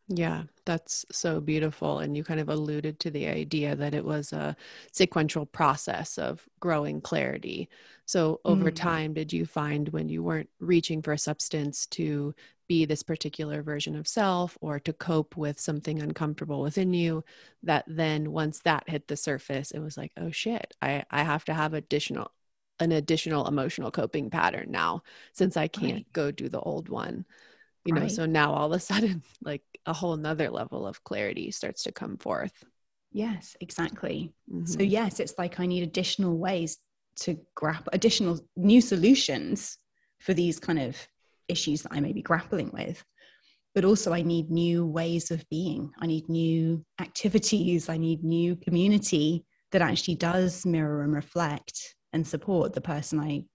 Yeah, 0.09 0.43
that's 0.65 1.05
so 1.11 1.39
beautiful. 1.39 1.99
And 1.99 2.15
you 2.17 2.23
kind 2.25 2.39
of 2.39 2.49
alluded 2.49 2.99
to 2.99 3.11
the 3.11 3.27
idea 3.27 3.75
that 3.75 3.93
it 3.95 4.03
was 4.03 4.33
a 4.33 4.55
sequential 4.91 5.45
process 5.45 6.17
of 6.17 6.47
growing 6.59 6.99
clarity. 7.01 7.69
So, 8.05 8.41
over 8.43 8.69
Mm. 8.69 8.71
time, 8.71 9.13
did 9.13 9.31
you 9.31 9.45
find 9.45 9.87
when 9.89 10.09
you 10.09 10.21
weren't 10.21 10.49
reaching 10.59 11.01
for 11.01 11.13
a 11.13 11.17
substance 11.17 11.85
to 11.87 12.35
be 12.67 12.83
this 12.85 13.01
particular 13.03 13.61
version 13.63 13.95
of 13.95 14.07
self 14.07 14.57
or 14.61 14.79
to 14.81 14.91
cope 14.93 15.37
with 15.37 15.59
something 15.59 16.01
uncomfortable 16.01 16.61
within 16.61 16.93
you, 16.93 17.23
that 17.63 17.85
then 17.87 18.31
once 18.31 18.59
that 18.59 18.87
hit 18.89 19.07
the 19.07 19.15
surface, 19.17 19.71
it 19.71 19.79
was 19.79 19.97
like, 19.97 20.11
oh 20.17 20.31
shit, 20.31 20.75
I, 20.81 21.05
I 21.11 21.23
have 21.23 21.45
to 21.45 21.53
have 21.53 21.73
additional 21.73 22.31
an 22.79 22.91
additional 22.91 23.47
emotional 23.47 23.91
coping 23.91 24.29
pattern 24.29 24.71
now 24.71 25.03
since 25.31 25.55
I 25.55 25.67
can't 25.67 25.95
Right. 25.95 26.05
go 26.11 26.31
do 26.31 26.49
the 26.49 26.59
old 26.59 26.89
one 26.89 27.23
you 27.85 27.93
know 27.93 28.01
Right. 28.01 28.11
so 28.11 28.25
now 28.25 28.53
all 28.53 28.67
of 28.73 28.77
a 28.77 28.79
sudden 28.91 29.23
like 29.43 29.63
a 29.85 29.93
whole 29.93 30.15
nother 30.15 30.49
level 30.49 30.87
of 30.87 31.03
clarity 31.03 31.51
starts 31.51 31.83
to 31.83 31.91
come 31.91 32.17
forth 32.17 32.53
Yes, 33.15 33.55
exactly. 33.61 34.33
So 34.65 34.81
Mhm. 34.81 34.89
yes, 34.89 35.19
it's 35.19 35.35
like 35.37 35.59
I 35.59 35.67
need 35.67 35.83
additional 35.83 36.35
ways 36.35 36.79
to 37.17 37.37
grab 37.53 37.87
additional 37.93 38.39
new 38.55 38.81
solutions 38.81 39.77
for 40.19 40.33
these 40.33 40.59
kind 40.59 40.79
of 40.79 40.97
issues 41.47 41.83
that 41.83 41.93
I 41.93 41.99
may 41.99 42.11
be 42.11 42.23
grappling 42.23 42.71
with. 42.73 43.03
But 43.75 43.85
also 43.85 44.13
I 44.13 44.23
need 44.23 44.49
new 44.49 44.83
ways 44.87 45.29
of 45.29 45.47
being. 45.49 45.91
I 45.99 46.07
need 46.07 46.27
new 46.27 46.83
activities. 46.99 47.87
I 47.87 47.97
need 47.97 48.23
new 48.23 48.55
community 48.55 49.45
that 49.71 49.83
actually 49.83 50.15
does 50.15 50.65
mirror 50.65 51.03
and 51.03 51.13
reflect 51.13 51.95
and 52.11 52.25
support 52.25 52.73
the 52.73 52.81
person 52.81 53.19
I, 53.19 53.45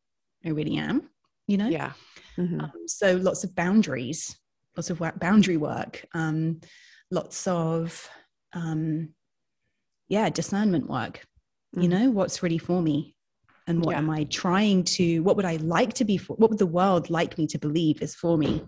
I 0.44 0.50
really 0.50 0.76
am, 0.76 1.10
you 1.48 1.56
know? 1.56 1.68
yeah 1.68 1.92
Mhm. 2.38 2.62
Um, 2.62 2.72
so 2.86 3.16
lots 3.16 3.44
of 3.44 3.54
boundaries, 3.54 4.38
lots 4.76 4.90
of 4.90 5.00
work, 5.00 5.18
boundary 5.18 5.56
work, 5.56 6.04
um, 6.14 6.60
lots 7.10 7.46
of 7.46 8.08
um, 8.52 9.14
yeah, 10.08 10.30
discernment 10.30 10.88
work. 10.88 11.26
You 11.74 11.88
Mhm. 11.88 11.90
know, 11.90 12.10
what's 12.10 12.42
really 12.42 12.56
for 12.58 12.80
me, 12.80 13.14
and 13.66 13.84
what 13.84 13.92
Yeah. 13.92 13.98
am 13.98 14.08
I 14.10 14.24
trying 14.24 14.84
to? 14.96 15.20
What 15.22 15.36
would 15.36 15.44
I 15.44 15.56
like 15.56 15.92
to 15.94 16.04
be 16.04 16.16
for? 16.16 16.34
What 16.36 16.48
would 16.50 16.58
the 16.58 16.66
world 16.66 17.10
like 17.10 17.36
me 17.36 17.46
to 17.48 17.58
believe 17.58 18.00
is 18.00 18.14
for 18.14 18.38
me, 18.38 18.62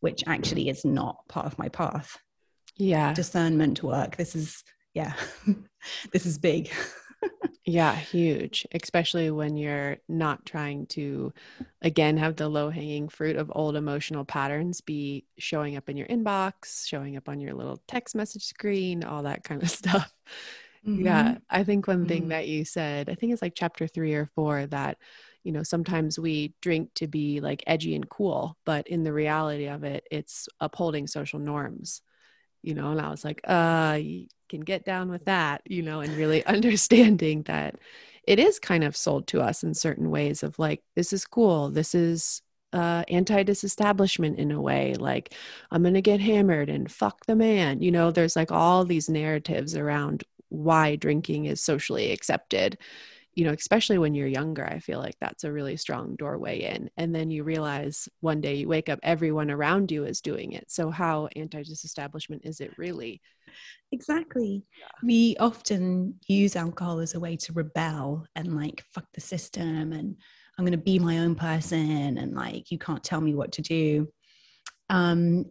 which 0.00 0.22
actually 0.26 0.68
is 0.68 0.84
not 0.84 1.26
part 1.28 1.46
of 1.46 1.58
my 1.58 1.68
path. 1.70 2.18
yeah 2.78 3.14
Discernment 3.14 3.82
work. 3.82 4.16
This 4.16 4.34
is 4.36 4.62
yeah, 4.92 5.14
this 6.12 6.26
is 6.26 6.38
big. 6.38 6.70
yeah 7.64 7.96
huge 7.96 8.66
especially 8.74 9.30
when 9.30 9.56
you're 9.56 9.96
not 10.08 10.44
trying 10.46 10.86
to 10.86 11.32
again 11.82 12.16
have 12.16 12.36
the 12.36 12.48
low 12.48 12.70
hanging 12.70 13.08
fruit 13.08 13.36
of 13.36 13.50
old 13.54 13.76
emotional 13.76 14.24
patterns 14.24 14.80
be 14.80 15.24
showing 15.38 15.76
up 15.76 15.88
in 15.88 15.96
your 15.96 16.06
inbox 16.06 16.86
showing 16.86 17.16
up 17.16 17.28
on 17.28 17.40
your 17.40 17.54
little 17.54 17.82
text 17.88 18.14
message 18.14 18.44
screen 18.44 19.02
all 19.04 19.22
that 19.24 19.42
kind 19.44 19.62
of 19.62 19.70
stuff 19.82 20.12
Yeah, 20.96 21.36
Mhm. 21.36 21.42
I 21.50 21.64
think 21.64 21.86
one 21.88 22.06
thing 22.06 22.28
Mhm. 22.28 22.30
that 22.30 22.48
you 22.48 22.64
said, 22.64 23.08
I 23.10 23.14
think 23.16 23.32
it's 23.32 23.42
like 23.42 23.54
chapter 23.56 23.86
three 23.86 24.14
or 24.14 24.26
four, 24.34 24.66
that, 24.68 24.98
you 25.44 25.52
know, 25.52 25.62
sometimes 25.62 26.18
we 26.18 26.54
drink 26.62 26.90
to 26.96 27.06
be 27.08 27.40
like 27.40 27.64
edgy 27.66 27.94
and 27.96 28.08
cool, 28.10 28.58
but 28.66 28.88
in 28.88 29.04
the 29.04 29.12
reality 29.12 29.68
of 29.68 29.84
it, 29.84 30.06
it's 30.10 30.48
upholding 30.60 31.06
social 31.08 31.38
norms, 31.40 32.02
you 32.62 32.74
know. 32.74 32.90
And 32.92 33.00
I 33.00 33.10
was 33.10 33.24
like, 33.24 33.40
uh, 33.44 34.00
can 34.48 34.60
get 34.60 34.84
down 34.84 35.10
with 35.10 35.24
that, 35.26 35.62
you 35.66 35.82
know, 35.82 36.00
and 36.00 36.16
really 36.16 36.44
understanding 36.46 37.42
that 37.42 37.76
it 38.26 38.38
is 38.38 38.58
kind 38.58 38.84
of 38.84 38.96
sold 38.96 39.26
to 39.28 39.40
us 39.40 39.62
in 39.62 39.74
certain 39.74 40.10
ways 40.10 40.42
of 40.42 40.58
like, 40.58 40.82
this 40.94 41.12
is 41.12 41.24
cool, 41.24 41.70
this 41.70 41.94
is 41.94 42.42
uh 42.72 43.04
anti-disestablishment 43.08 44.40
in 44.40 44.50
a 44.50 44.60
way 44.60 44.92
like 44.94 45.32
i'm 45.70 45.84
gonna 45.84 46.00
get 46.00 46.18
hammered 46.18 46.68
and 46.68 46.90
fuck 46.90 47.24
the 47.26 47.36
man 47.36 47.80
you 47.80 47.92
know 47.92 48.10
there's 48.10 48.34
like 48.34 48.50
all 48.50 48.84
these 48.84 49.08
narratives 49.08 49.76
around 49.76 50.24
why 50.48 50.96
drinking 50.96 51.44
is 51.44 51.60
socially 51.60 52.10
accepted 52.10 52.76
you 53.36 53.44
know 53.44 53.52
especially 53.52 53.98
when 53.98 54.14
you're 54.14 54.26
younger 54.26 54.66
i 54.66 54.80
feel 54.80 54.98
like 54.98 55.14
that's 55.20 55.44
a 55.44 55.52
really 55.52 55.76
strong 55.76 56.16
doorway 56.16 56.62
in 56.62 56.90
and 56.96 57.14
then 57.14 57.30
you 57.30 57.44
realize 57.44 58.08
one 58.20 58.40
day 58.40 58.54
you 58.54 58.68
wake 58.68 58.88
up 58.88 58.98
everyone 59.04 59.50
around 59.50 59.92
you 59.92 60.04
is 60.04 60.20
doing 60.20 60.52
it 60.52 60.64
so 60.68 60.90
how 60.90 61.28
anti-disestablishment 61.36 62.42
is 62.44 62.60
it 62.60 62.72
really 62.76 63.20
Exactly. 63.92 64.64
We 65.02 65.36
often 65.38 66.16
use 66.26 66.56
alcohol 66.56 66.98
as 66.98 67.14
a 67.14 67.20
way 67.20 67.36
to 67.36 67.52
rebel 67.52 68.26
and 68.34 68.56
like 68.56 68.84
fuck 68.92 69.06
the 69.14 69.20
system 69.20 69.92
and 69.92 70.16
I'm 70.58 70.64
going 70.64 70.72
to 70.72 70.78
be 70.78 70.98
my 70.98 71.18
own 71.18 71.34
person 71.34 72.18
and 72.18 72.34
like 72.34 72.70
you 72.70 72.78
can't 72.78 73.04
tell 73.04 73.20
me 73.20 73.34
what 73.34 73.52
to 73.52 73.62
do. 73.62 74.08
Um, 74.88 75.46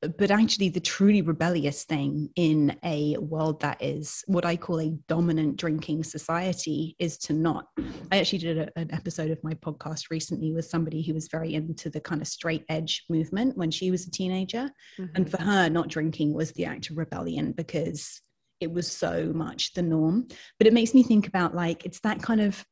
but 0.00 0.30
actually, 0.30 0.68
the 0.68 0.78
truly 0.78 1.22
rebellious 1.22 1.84
thing 1.84 2.30
in 2.36 2.78
a 2.84 3.16
world 3.18 3.60
that 3.62 3.82
is 3.82 4.22
what 4.26 4.44
I 4.44 4.56
call 4.56 4.80
a 4.80 4.90
dominant 5.08 5.56
drinking 5.56 6.04
society 6.04 6.94
is 7.00 7.18
to 7.18 7.32
not. 7.32 7.66
I 8.12 8.18
actually 8.18 8.38
did 8.38 8.58
a, 8.58 8.78
an 8.78 8.94
episode 8.94 9.32
of 9.32 9.42
my 9.42 9.54
podcast 9.54 10.10
recently 10.10 10.52
with 10.52 10.66
somebody 10.66 11.02
who 11.02 11.14
was 11.14 11.26
very 11.28 11.54
into 11.54 11.90
the 11.90 12.00
kind 12.00 12.20
of 12.20 12.28
straight 12.28 12.64
edge 12.68 13.04
movement 13.10 13.56
when 13.56 13.72
she 13.72 13.90
was 13.90 14.06
a 14.06 14.10
teenager. 14.10 14.70
And 15.16 15.28
for 15.28 15.42
her, 15.42 15.68
not 15.68 15.88
drinking 15.88 16.32
was 16.32 16.52
the 16.52 16.66
act 16.66 16.90
of 16.90 16.96
rebellion 16.96 17.50
because 17.52 18.20
it 18.60 18.72
was 18.72 18.90
so 18.90 19.32
much 19.34 19.74
the 19.74 19.82
norm. 19.82 20.28
But 20.58 20.68
it 20.68 20.72
makes 20.72 20.94
me 20.94 21.02
think 21.02 21.26
about 21.26 21.56
like, 21.56 21.84
it's 21.84 22.00
that 22.00 22.22
kind 22.22 22.40
of 22.40 22.64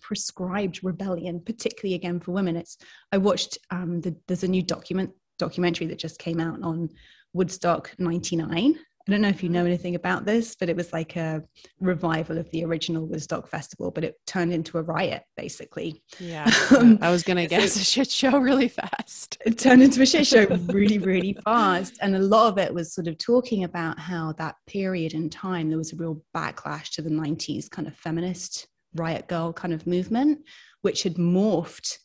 prescribed 0.00 0.80
rebellion, 0.82 1.42
particularly 1.44 1.94
again 1.94 2.20
for 2.20 2.32
women. 2.32 2.56
It's, 2.56 2.78
I 3.12 3.18
watched, 3.18 3.58
um, 3.70 4.00
the, 4.00 4.16
there's 4.26 4.44
a 4.44 4.48
new 4.48 4.62
document 4.62 5.10
documentary 5.38 5.86
that 5.88 5.98
just 5.98 6.18
came 6.18 6.40
out 6.40 6.62
on 6.62 6.90
Woodstock 7.32 7.94
99. 7.98 8.78
I 9.06 9.10
don't 9.10 9.22
know 9.22 9.28
if 9.28 9.42
you 9.42 9.48
know 9.48 9.64
anything 9.64 9.94
about 9.94 10.26
this, 10.26 10.54
but 10.54 10.68
it 10.68 10.76
was 10.76 10.92
like 10.92 11.16
a 11.16 11.42
revival 11.80 12.36
of 12.36 12.50
the 12.50 12.62
original 12.64 13.06
Woodstock 13.06 13.48
Festival, 13.48 13.90
but 13.90 14.04
it 14.04 14.16
turned 14.26 14.52
into 14.52 14.76
a 14.76 14.82
riot 14.82 15.22
basically. 15.34 16.02
yeah 16.18 16.50
Um, 16.76 16.98
i 17.00 17.10
was 17.10 17.22
gonna 17.22 17.44
so- 17.44 17.48
guess 17.48 17.76
a 17.76 17.84
shit 17.84 18.10
show 18.10 18.36
really 18.38 18.68
fast 18.68 19.38
it 19.46 19.56
turned 19.58 19.82
into 19.82 20.02
a 20.02 20.06
shit 20.06 20.26
show 20.26 20.44
really, 20.68 20.98
really 20.98 21.32
fast. 21.44 21.96
And 22.02 22.16
a 22.16 22.18
lot 22.18 22.48
of 22.52 22.58
it 22.58 22.74
was 22.74 22.92
sort 22.92 23.06
of 23.06 23.16
talking 23.16 23.64
about 23.64 23.98
how 23.98 24.32
that 24.32 24.56
period 24.66 25.14
in 25.14 25.30
time, 25.30 25.68
there 25.70 25.78
was 25.78 25.92
a 25.94 25.96
real 25.96 26.20
backlash 26.36 26.90
to 26.92 27.02
the 27.02 27.10
90s 27.10 27.70
kind 27.70 27.88
of 27.88 27.94
feminist 27.96 28.68
riot 28.94 29.26
girl 29.28 29.52
kind 29.54 29.72
of 29.72 29.86
movement, 29.86 30.40
which 30.82 31.02
had 31.02 31.14
morphed 31.14 31.96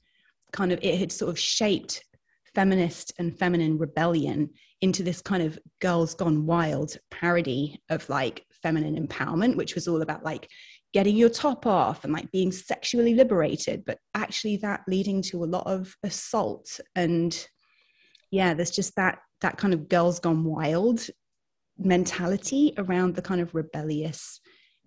kind 0.54 0.72
of, 0.72 0.80
it 0.82 0.98
had 1.00 1.12
sort 1.12 1.30
of 1.30 1.38
shaped 1.38 2.04
feminist 2.56 3.14
and 3.20 3.38
feminine 3.38 3.78
rebellion 3.78 4.50
into 4.82 5.04
this 5.04 5.22
kind 5.22 5.42
of 5.42 5.58
girls 5.82 6.14
gone 6.14 6.46
wild 6.46 6.98
parody 7.10 7.82
of 7.90 8.08
like 8.10 8.46
feminine 8.52 8.96
empowerment, 9.08 9.56
which 9.56 9.76
was 9.76 9.88
all 9.88 10.02
about 10.02 10.24
like 10.24 10.50
getting 10.94 11.16
your 11.16 11.30
top 11.30 11.66
off 11.66 12.04
and 12.04 12.14
like 12.14 12.30
being 12.32 12.52
sexually 12.52 13.16
liberated, 13.16 13.84
but 13.86 13.98
actually 14.14 14.58
that 14.58 14.82
leading 14.88 15.22
to 15.22 15.44
a 15.44 15.46
lot 15.46 15.66
of 15.66 15.96
assault 16.04 16.80
and 16.96 17.48
yeah, 18.30 18.54
there's 18.56 18.72
just 18.72 18.96
that 18.96 19.20
that 19.42 19.58
kind 19.58 19.74
of 19.74 19.90
girls 19.90 20.20
gone 20.20 20.44
wild 20.44 21.06
mentality 21.78 22.74
around 22.78 23.16
the 23.16 23.22
kind 23.22 23.42
of 23.42 23.54
rebellious 23.54 24.40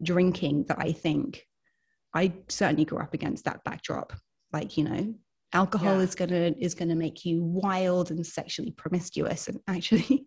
drinking 0.03 0.65
that 0.69 0.79
I 0.81 0.93
think 0.93 1.47
I 2.15 2.33
certainly 2.49 2.85
grew 2.85 2.99
up 2.99 3.15
against 3.15 3.45
that 3.45 3.63
backdrop. 3.65 4.15
Like, 4.53 4.77
you 4.77 4.85
know, 4.85 5.15
alcohol 5.57 5.99
Yeah. 5.99 6.03
is 6.03 6.15
gonna 6.15 6.55
is 6.59 6.75
gonna 6.75 6.95
make 6.97 7.25
you 7.25 7.43
wild 7.43 8.11
and 8.11 8.27
sexually 8.27 8.73
promiscuous. 8.73 9.49
And 9.49 9.61
actually 9.67 10.27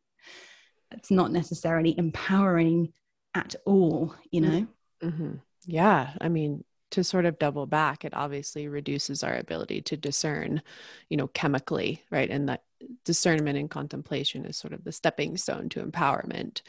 it's 0.91 1.11
not 1.11 1.31
necessarily 1.31 1.97
empowering 1.97 2.93
at 3.35 3.55
all, 3.65 4.15
you 4.31 4.41
know? 4.41 4.67
hmm 5.01 5.35
Yeah. 5.65 6.13
I 6.19 6.29
mean, 6.29 6.63
to 6.91 7.03
sort 7.03 7.25
of 7.25 7.37
double 7.37 7.67
back, 7.67 8.03
it 8.03 8.13
obviously 8.15 8.67
reduces 8.67 9.23
our 9.23 9.35
ability 9.35 9.81
to 9.83 9.97
discern, 9.97 10.61
you 11.09 11.17
know, 11.17 11.27
chemically, 11.27 12.03
right? 12.09 12.29
And 12.29 12.49
that 12.49 12.63
discernment 13.05 13.57
and 13.59 13.69
contemplation 13.69 14.45
is 14.45 14.57
sort 14.57 14.73
of 14.73 14.83
the 14.83 14.91
stepping 14.91 15.37
stone 15.37 15.69
to 15.69 15.85
empowerment, 15.85 16.61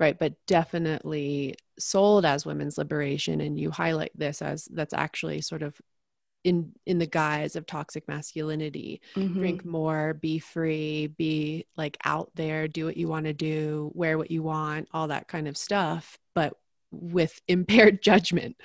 right? 0.00 0.18
But 0.18 0.34
definitely 0.46 1.56
sold 1.78 2.24
as 2.26 2.46
women's 2.46 2.78
liberation. 2.78 3.40
And 3.40 3.58
you 3.58 3.70
highlight 3.70 4.12
this 4.16 4.42
as 4.42 4.66
that's 4.66 4.94
actually 4.94 5.40
sort 5.42 5.62
of 5.62 5.80
in 6.44 6.72
in 6.86 6.98
the 6.98 7.06
guise 7.06 7.56
of 7.56 7.66
toxic 7.66 8.06
masculinity 8.08 9.00
Mhm. 9.16 9.40
drink 9.40 9.64
more, 9.64 10.14
be 10.14 10.38
free, 10.38 11.08
be 11.18 11.66
like 11.76 11.96
out 12.04 12.30
there, 12.34 12.68
do 12.68 12.84
what 12.86 12.96
you 12.96 13.08
want 13.08 13.26
to 13.26 13.32
do, 13.32 13.90
wear 13.94 14.16
what 14.18 14.30
you 14.30 14.42
want, 14.42 14.88
all 14.92 15.08
that 15.08 15.28
kind 15.28 15.48
of 15.48 15.56
stuff, 15.56 16.18
but 16.34 16.54
with 16.90 17.40
impaired 17.48 18.02
judgment. 18.02 18.56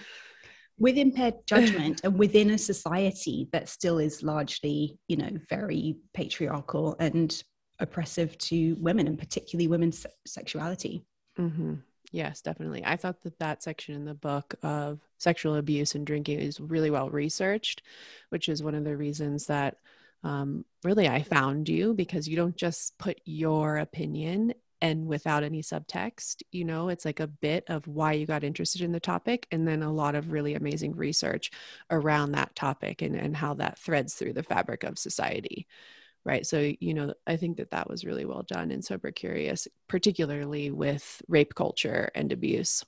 with 0.80 0.98
impaired 0.98 1.36
judgment 1.46 2.02
and 2.04 2.18
within 2.18 2.50
a 2.50 2.58
society 2.58 3.48
that 3.52 3.70
still 3.70 4.00
is 4.00 4.24
largely, 4.24 4.98
you 5.08 5.16
know, 5.16 5.30
very 5.50 5.96
patriarchal 6.14 6.96
and 7.00 7.44
oppressive 7.80 8.36
to 8.40 8.76
women 8.80 9.06
and 9.08 9.20
particularly 9.20 9.68
women's 9.68 10.00
se- 10.00 10.10
sexuality. 10.26 11.06
hmm 11.38 11.76
Yes, 12.14 12.42
definitely. 12.42 12.86
I 12.86 12.96
thought 12.96 13.22
that 13.24 13.40
that 13.40 13.64
section 13.64 13.96
in 13.96 14.06
the 14.06 14.14
book 14.14 14.54
of 14.62 15.00
sexual 15.18 15.56
abuse 15.56 15.96
and 15.96 16.06
drinking 16.06 16.40
is 16.42 16.60
really 16.60 16.92
well 16.92 17.10
researched, 17.10 17.82
which 18.30 18.48
is 18.50 18.62
one 18.62 18.76
of 18.76 18.84
the 18.84 18.96
reasons 18.96 19.48
that 19.48 19.78
um, 20.24 20.64
really 20.84 21.10
I 21.10 21.24
found 21.24 21.68
you 21.68 21.96
because 21.96 22.28
you 22.30 22.36
don't 22.36 22.56
just 22.56 22.98
put 23.00 23.20
your 23.26 23.78
opinion 23.78 24.54
and 24.80 25.08
without 25.08 25.44
any 25.44 25.64
subtext. 25.64 26.44
You 26.52 26.66
know, 26.66 26.90
it's 26.90 27.04
like 27.04 27.20
a 27.20 27.26
bit 27.28 27.64
of 27.68 27.88
why 27.88 28.14
you 28.14 28.28
got 28.28 28.44
interested 28.44 28.82
in 28.82 28.92
the 28.92 29.00
topic 29.00 29.48
and 29.52 29.68
then 29.68 29.82
a 29.82 29.92
lot 29.92 30.14
of 30.14 30.32
really 30.32 30.54
amazing 30.54 30.96
research 30.96 31.50
around 31.90 32.34
that 32.34 32.56
topic 32.56 33.02
and, 33.02 33.16
and 33.16 33.36
how 33.36 33.56
that 33.56 33.80
threads 33.80 34.14
through 34.14 34.34
the 34.34 34.44
fabric 34.44 34.84
of 34.84 35.00
society. 35.00 35.68
Right. 36.26 36.46
So, 36.46 36.72
you 36.80 36.94
know, 36.94 37.14
I 37.28 37.36
think 37.36 37.58
that 37.58 37.72
that 37.72 37.90
was 37.90 38.06
really 38.06 38.24
well 38.24 38.44
done 38.44 38.72
in 38.72 38.82
Sober 38.82 39.12
Curious, 39.12 39.68
particularly 39.90 40.72
with 40.72 41.22
rape 41.28 41.54
culture 41.54 42.10
and 42.16 42.32
abuse 42.32 42.84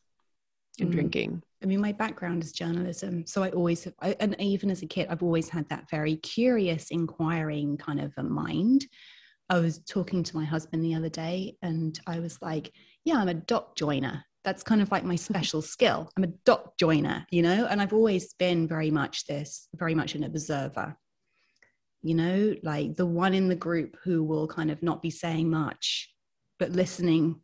and 0.79 0.89
mm. 0.89 0.93
drinking. 0.93 1.43
I 1.61 1.65
mean, 1.65 1.81
my 1.81 1.91
background 1.91 2.43
is 2.43 2.51
journalism. 2.51 3.25
So 3.25 3.43
I 3.43 3.49
always, 3.49 3.87
I, 4.01 4.15
and 4.19 4.39
even 4.39 4.69
as 4.69 4.83
a 4.83 4.87
kid, 4.87 5.07
I've 5.09 5.23
always 5.23 5.49
had 5.49 5.67
that 5.69 5.89
very 5.89 6.15
curious, 6.17 6.91
inquiring 6.91 7.77
kind 7.77 7.99
of 7.99 8.13
a 8.17 8.23
mind. 8.23 8.85
I 9.49 9.59
was 9.59 9.79
talking 9.79 10.23
to 10.23 10.35
my 10.35 10.45
husband 10.45 10.83
the 10.83 10.95
other 10.95 11.09
day 11.09 11.57
and 11.61 11.99
I 12.07 12.19
was 12.19 12.41
like, 12.41 12.71
yeah, 13.03 13.17
I'm 13.17 13.29
a 13.29 13.33
dot 13.33 13.75
joiner. 13.75 14.23
That's 14.43 14.63
kind 14.63 14.81
of 14.81 14.91
like 14.91 15.03
my 15.03 15.15
special 15.17 15.61
skill. 15.61 16.11
I'm 16.15 16.23
a 16.23 16.33
dot 16.45 16.77
joiner, 16.77 17.25
you 17.31 17.41
know, 17.41 17.67
and 17.69 17.81
I've 17.81 17.93
always 17.93 18.33
been 18.33 18.67
very 18.67 18.91
much 18.91 19.25
this, 19.25 19.67
very 19.75 19.95
much 19.95 20.15
an 20.15 20.23
observer, 20.23 20.95
you 22.05 22.15
know, 22.15 22.55
like 22.63 22.95
the 22.95 23.05
one 23.05 23.33
in 23.33 23.47
the 23.47 23.55
group 23.55 23.97
who 24.03 24.23
will 24.23 24.47
kind 24.47 24.69
of 24.71 24.83
not 24.83 25.01
be 25.01 25.09
saying 25.09 25.49
much, 25.49 26.13
but 26.59 26.71
listening 26.71 27.41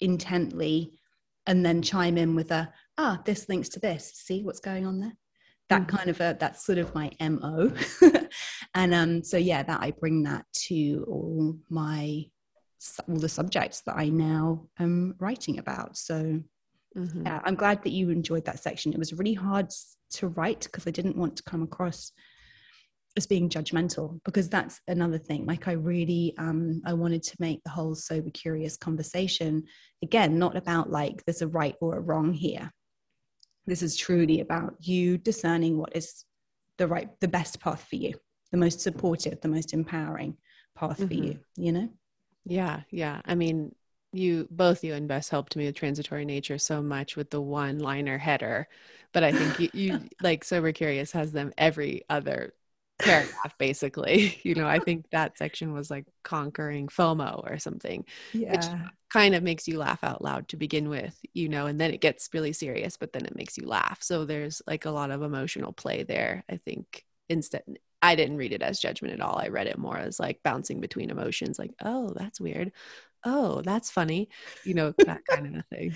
intently 0.00 0.98
and 1.46 1.64
then 1.64 1.82
chime 1.82 2.16
in 2.16 2.34
with 2.34 2.50
a, 2.50 2.72
ah, 2.98 3.20
this 3.24 3.48
links 3.48 3.68
to 3.70 3.80
this. 3.80 4.12
See 4.14 4.42
what's 4.42 4.60
going 4.60 4.86
on 4.86 5.00
there? 5.00 5.16
that 5.68 5.82
mm-hmm. 5.82 5.96
kind 5.96 6.10
of 6.10 6.20
a 6.20 6.36
that's 6.38 6.64
sort 6.64 6.78
of 6.78 6.94
my 6.94 7.10
mo 7.20 7.72
and 8.74 8.94
um 8.94 9.22
so 9.22 9.36
yeah 9.36 9.62
that 9.62 9.80
i 9.80 9.90
bring 9.90 10.22
that 10.22 10.44
to 10.52 11.04
all 11.08 11.56
my 11.68 12.24
all 13.08 13.16
the 13.16 13.28
subjects 13.28 13.80
that 13.82 13.96
i 13.96 14.08
now 14.08 14.64
am 14.78 15.14
writing 15.18 15.58
about 15.58 15.96
so 15.96 16.40
mm-hmm. 16.96 17.26
yeah 17.26 17.40
i'm 17.44 17.54
glad 17.54 17.82
that 17.82 17.90
you 17.92 18.10
enjoyed 18.10 18.44
that 18.44 18.60
section 18.60 18.92
it 18.92 18.98
was 18.98 19.12
really 19.12 19.34
hard 19.34 19.68
to 20.10 20.28
write 20.28 20.60
because 20.64 20.86
i 20.86 20.90
didn't 20.90 21.16
want 21.16 21.36
to 21.36 21.42
come 21.42 21.62
across 21.62 22.12
as 23.16 23.26
being 23.26 23.48
judgmental 23.48 24.20
because 24.24 24.48
that's 24.48 24.80
another 24.88 25.18
thing. 25.18 25.46
Like 25.46 25.68
i 25.68 25.72
really 25.72 26.34
um 26.38 26.82
i 26.84 26.92
wanted 26.92 27.22
to 27.24 27.36
make 27.38 27.62
the 27.64 27.70
whole 27.70 27.94
sober 27.94 28.30
curious 28.30 28.76
conversation 28.76 29.64
again 30.02 30.38
not 30.38 30.56
about 30.56 30.90
like 30.90 31.24
there's 31.24 31.42
a 31.42 31.48
right 31.48 31.74
or 31.80 31.96
a 31.96 32.00
wrong 32.00 32.32
here. 32.32 32.70
This 33.66 33.82
is 33.82 33.96
truly 33.96 34.40
about 34.40 34.76
you 34.80 35.18
discerning 35.18 35.78
what 35.78 35.96
is 35.96 36.24
the 36.78 36.86
right 36.86 37.08
the 37.20 37.28
best 37.28 37.60
path 37.60 37.86
for 37.88 37.96
you 37.96 38.14
the 38.52 38.58
most 38.58 38.80
supportive 38.80 39.40
the 39.40 39.48
most 39.48 39.72
empowering 39.72 40.36
path 40.76 40.98
mm-hmm. 40.98 41.08
for 41.08 41.14
you 41.14 41.38
you 41.56 41.72
know? 41.72 41.88
Yeah 42.44 42.82
yeah. 42.90 43.20
I 43.24 43.34
mean 43.34 43.74
you 44.12 44.46
both 44.50 44.84
you 44.84 44.94
and 44.94 45.08
bess 45.08 45.28
helped 45.28 45.56
me 45.56 45.66
with 45.66 45.74
transitory 45.74 46.24
nature 46.24 46.58
so 46.58 46.82
much 46.82 47.16
with 47.16 47.30
the 47.30 47.40
one 47.40 47.78
liner 47.78 48.16
header 48.16 48.66
but 49.12 49.22
i 49.22 49.32
think 49.32 49.58
you, 49.58 49.68
you 49.74 50.00
like 50.22 50.44
sober 50.44 50.72
curious 50.72 51.12
has 51.12 51.32
them 51.32 51.52
every 51.58 52.02
other 52.08 52.54
paragraph 52.98 53.54
basically. 53.58 54.40
You 54.46 54.54
know 54.54 54.66
i 54.66 54.78
think 54.86 55.06
that 55.10 55.38
section 55.38 55.72
was 55.72 55.90
like 55.90 56.06
conquering 56.22 56.88
fomo 56.88 57.42
or 57.50 57.58
something 57.58 58.04
yeah. 58.32 58.52
which 58.52 58.64
kind 59.12 59.34
of 59.34 59.42
makes 59.42 59.66
you 59.66 59.78
laugh 59.78 60.02
out 60.02 60.22
loud 60.22 60.48
to 60.48 60.56
begin 60.56 60.88
with 60.88 61.18
you 61.32 61.48
know 61.48 61.66
and 61.66 61.80
then 61.80 61.92
it 61.92 62.00
gets 62.00 62.28
really 62.32 62.52
serious 62.52 62.96
but 62.96 63.12
then 63.12 63.24
it 63.26 63.36
makes 63.36 63.56
you 63.56 63.66
laugh. 63.66 64.02
So 64.02 64.24
there's 64.24 64.62
like 64.66 64.84
a 64.84 64.90
lot 64.90 65.10
of 65.10 65.22
emotional 65.22 65.72
play 65.72 66.02
there 66.04 66.44
i 66.50 66.56
think 66.56 67.04
instead 67.28 67.62
i 68.02 68.14
didn't 68.14 68.36
read 68.36 68.52
it 68.52 68.62
as 68.62 68.78
judgment 68.78 69.14
at 69.14 69.20
all. 69.20 69.38
I 69.38 69.48
read 69.48 69.66
it 69.66 69.78
more 69.78 69.96
as 69.98 70.20
like 70.20 70.40
bouncing 70.44 70.80
between 70.80 71.10
emotions 71.10 71.58
like 71.58 71.72
oh 71.82 72.12
that's 72.14 72.40
weird. 72.40 72.72
Oh 73.24 73.62
that's 73.62 73.90
funny 73.90 74.28
you 74.64 74.74
know 74.74 74.94
that 74.98 75.22
kind 75.28 75.56
of 75.56 75.66
thing. 75.66 75.94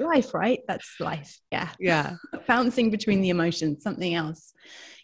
Life 0.00 0.32
right? 0.32 0.60
That's 0.66 0.88
life. 1.00 1.38
Yeah. 1.52 1.68
Yeah. 1.78 2.16
Bouncing 2.46 2.90
between 2.90 3.20
the 3.20 3.28
emotions 3.30 3.82
something 3.82 4.14
else 4.14 4.54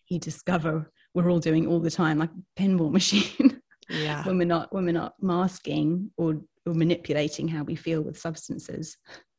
you 0.08 0.18
discover 0.18 0.90
we're 1.16 1.30
all 1.30 1.40
doing 1.40 1.66
all 1.66 1.80
the 1.80 1.90
time, 1.90 2.18
like 2.18 2.30
pinball 2.58 2.92
machine. 3.00 3.60
Yeah. 3.88 4.24
when 4.24 4.36
we're 4.36 4.46
not 4.46 4.72
when 4.74 4.84
we're 4.84 4.92
not 4.92 5.14
masking 5.22 6.10
or, 6.16 6.42
or 6.66 6.74
manipulating 6.74 7.48
how 7.48 7.62
we 7.62 7.74
feel 7.74 8.02
with 8.02 8.18
substances. 8.18 8.96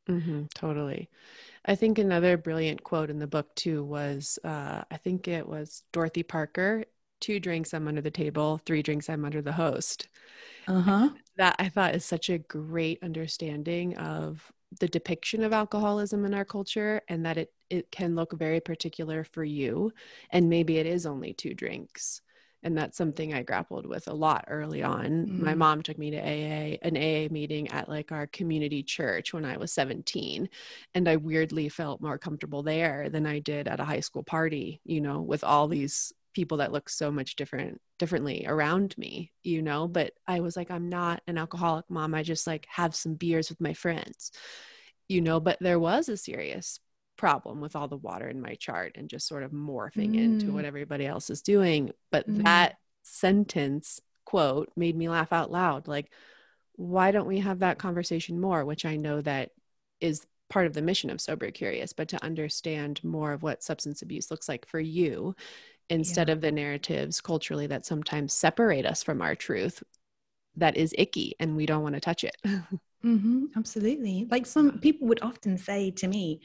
Mm-hmm, 0.10 0.44
totally. 0.56 1.10
I 1.66 1.76
think 1.76 2.00
another 2.00 2.38
brilliant 2.38 2.82
quote 2.82 3.10
in 3.10 3.20
the 3.20 3.28
book 3.28 3.54
too 3.56 3.84
was 3.84 4.40
uh, 4.44 4.84
I 4.90 4.98
think 4.98 5.28
it 5.28 5.48
was 5.48 5.84
Dorothy 5.92 6.24
Parker. 6.24 6.86
Two 7.20 7.40
drinks, 7.40 7.74
I'm 7.74 7.88
under 7.88 8.02
the 8.02 8.12
table. 8.12 8.62
Three 8.66 8.82
drinks, 8.82 9.10
I'm 9.10 9.26
under 9.26 9.42
the 9.42 9.52
host. 9.52 10.08
Uh 10.68 10.82
huh. 10.82 11.10
That 11.36 11.58
I 11.60 11.70
thought 11.70 11.96
is 11.96 12.06
such 12.06 12.30
a 12.30 12.38
great 12.38 13.00
understanding 13.04 13.98
of 13.98 14.50
the 14.80 14.88
depiction 14.88 15.44
of 15.44 15.54
alcoholism 15.54 16.26
in 16.26 16.34
our 16.34 16.46
culture 16.46 17.02
and 17.08 17.26
that 17.26 17.38
it 17.38 17.52
it 17.70 17.92
can 17.92 18.16
look 18.16 18.34
very 18.34 18.60
particular 18.60 19.24
for 19.24 19.44
you 19.44 19.92
and 20.32 20.50
maybe 20.50 20.78
it 20.78 20.86
is 20.86 21.06
only 21.06 21.34
two 21.34 21.54
drinks. 21.54 22.22
And 22.64 22.76
that's 22.78 22.98
something 22.98 23.34
i 23.34 23.44
grappled 23.44 23.86
with 23.86 24.08
a 24.08 24.14
lot 24.14 24.46
early 24.48 24.82
on. 24.84 25.06
Mm-hmm. 25.06 25.46
my 25.46 25.54
mom 25.54 25.84
took 25.84 25.98
me 25.98 26.12
to 26.12 26.18
aa 26.18 26.78
an 26.82 26.98
aa 26.98 27.32
meeting 27.32 27.70
at 27.70 27.88
like 27.88 28.12
our 28.12 28.28
community 28.28 28.82
church 28.84 29.32
when 29.34 29.46
i 29.46 29.58
was 29.58 29.72
17 29.72 30.50
and 30.96 31.08
i 31.08 31.16
weirdly 31.16 31.70
felt 31.70 32.02
more 32.02 32.18
comfortable 32.18 32.64
there 32.64 33.10
than 33.10 33.26
i 33.26 33.40
did 33.40 33.68
at 33.68 33.80
a 33.80 33.86
high 33.86 34.00
school 34.00 34.24
party 34.24 34.82
you 34.84 35.00
know 35.00 35.22
with 35.22 35.44
all 35.44 35.68
these 35.68 36.12
people 36.34 36.58
that 36.58 36.72
look 36.72 36.90
so 36.90 37.12
much 37.12 37.36
different 37.36 37.80
differently 38.00 38.46
around 38.48 38.98
me 38.98 39.32
you 39.44 39.62
know? 39.62 39.88
But 39.88 40.14
i 40.28 40.40
was 40.40 40.58
like 40.58 40.72
i'm 40.72 40.90
not 40.90 41.22
an 41.28 41.38
alcoholic 41.38 41.86
mom. 41.90 42.16
I 42.16 42.24
just 42.24 42.48
like 42.48 42.66
have 42.70 42.96
some 42.96 43.14
beers 43.14 43.50
with 43.50 43.62
my 43.62 43.74
friends 43.74 44.32
you 45.08 45.22
know? 45.22 45.40
But 45.40 45.58
there 45.62 45.80
was 45.80 46.10
a 46.10 46.18
serious 46.18 46.80
problem 47.18 47.60
with 47.60 47.76
all 47.76 47.88
the 47.88 47.98
water 47.98 48.28
in 48.28 48.42
my 48.42 48.56
chart 48.56 48.94
and 48.96 49.10
just 49.10 49.28
sort 49.28 49.44
of 49.44 49.52
morphing 49.52 50.12
mm. 50.12 50.24
into 50.24 50.52
what 50.52 50.66
everybody 50.66 51.06
else 51.06 51.30
is 51.30 51.42
doing. 51.42 51.92
But 52.12 52.30
mm. 52.30 52.44
that 52.44 52.78
sentence 53.04 54.00
quote 54.26 54.72
made 54.76 54.96
me 54.96 55.10
laugh 55.10 55.34
out 55.34 55.52
loud. 55.52 55.88
Like, 55.88 56.12
why 56.76 57.12
don't 57.12 57.28
we 57.28 57.40
have 57.40 57.60
that 57.60 57.80
conversation 57.80 58.40
more? 58.40 58.64
Which 58.64 58.86
I 58.86 58.96
know 58.98 59.22
that 59.22 59.52
is 60.00 60.26
part 60.50 60.68
of 60.68 60.74
the 60.74 60.82
mission 60.82 61.10
of 61.10 61.20
Sober 61.22 61.52
Curious, 61.52 61.94
but 61.94 62.08
to 62.10 62.24
understand 62.24 63.04
more 63.04 63.34
of 63.34 63.44
what 63.44 63.64
substance 63.64 64.02
abuse 64.02 64.32
looks 64.32 64.48
like 64.48 64.68
for 64.68 64.80
you 64.80 65.36
instead 65.90 66.28
yeah. 66.28 66.34
of 66.34 66.42
the 66.42 66.52
narratives 66.52 67.22
culturally 67.22 67.68
that 67.68 67.86
sometimes 67.86 68.34
separate 68.34 68.86
us 68.86 69.04
from 69.04 69.22
our 69.22 69.36
truth 69.36 69.82
that 70.58 70.76
is 70.76 70.94
icky 70.98 71.36
and 71.40 71.56
we 71.56 71.66
don't 71.66 71.84
want 71.84 71.96
to 71.96 72.02
touch 72.02 72.24
it. 72.24 72.36
mm-hmm, 72.46 73.46
absolutely. 73.56 74.28
Like 74.30 74.46
some 74.46 74.80
people 74.80 75.08
would 75.08 75.22
often 75.22 75.58
say 75.58 75.92
to 75.92 76.08
me, 76.08 76.42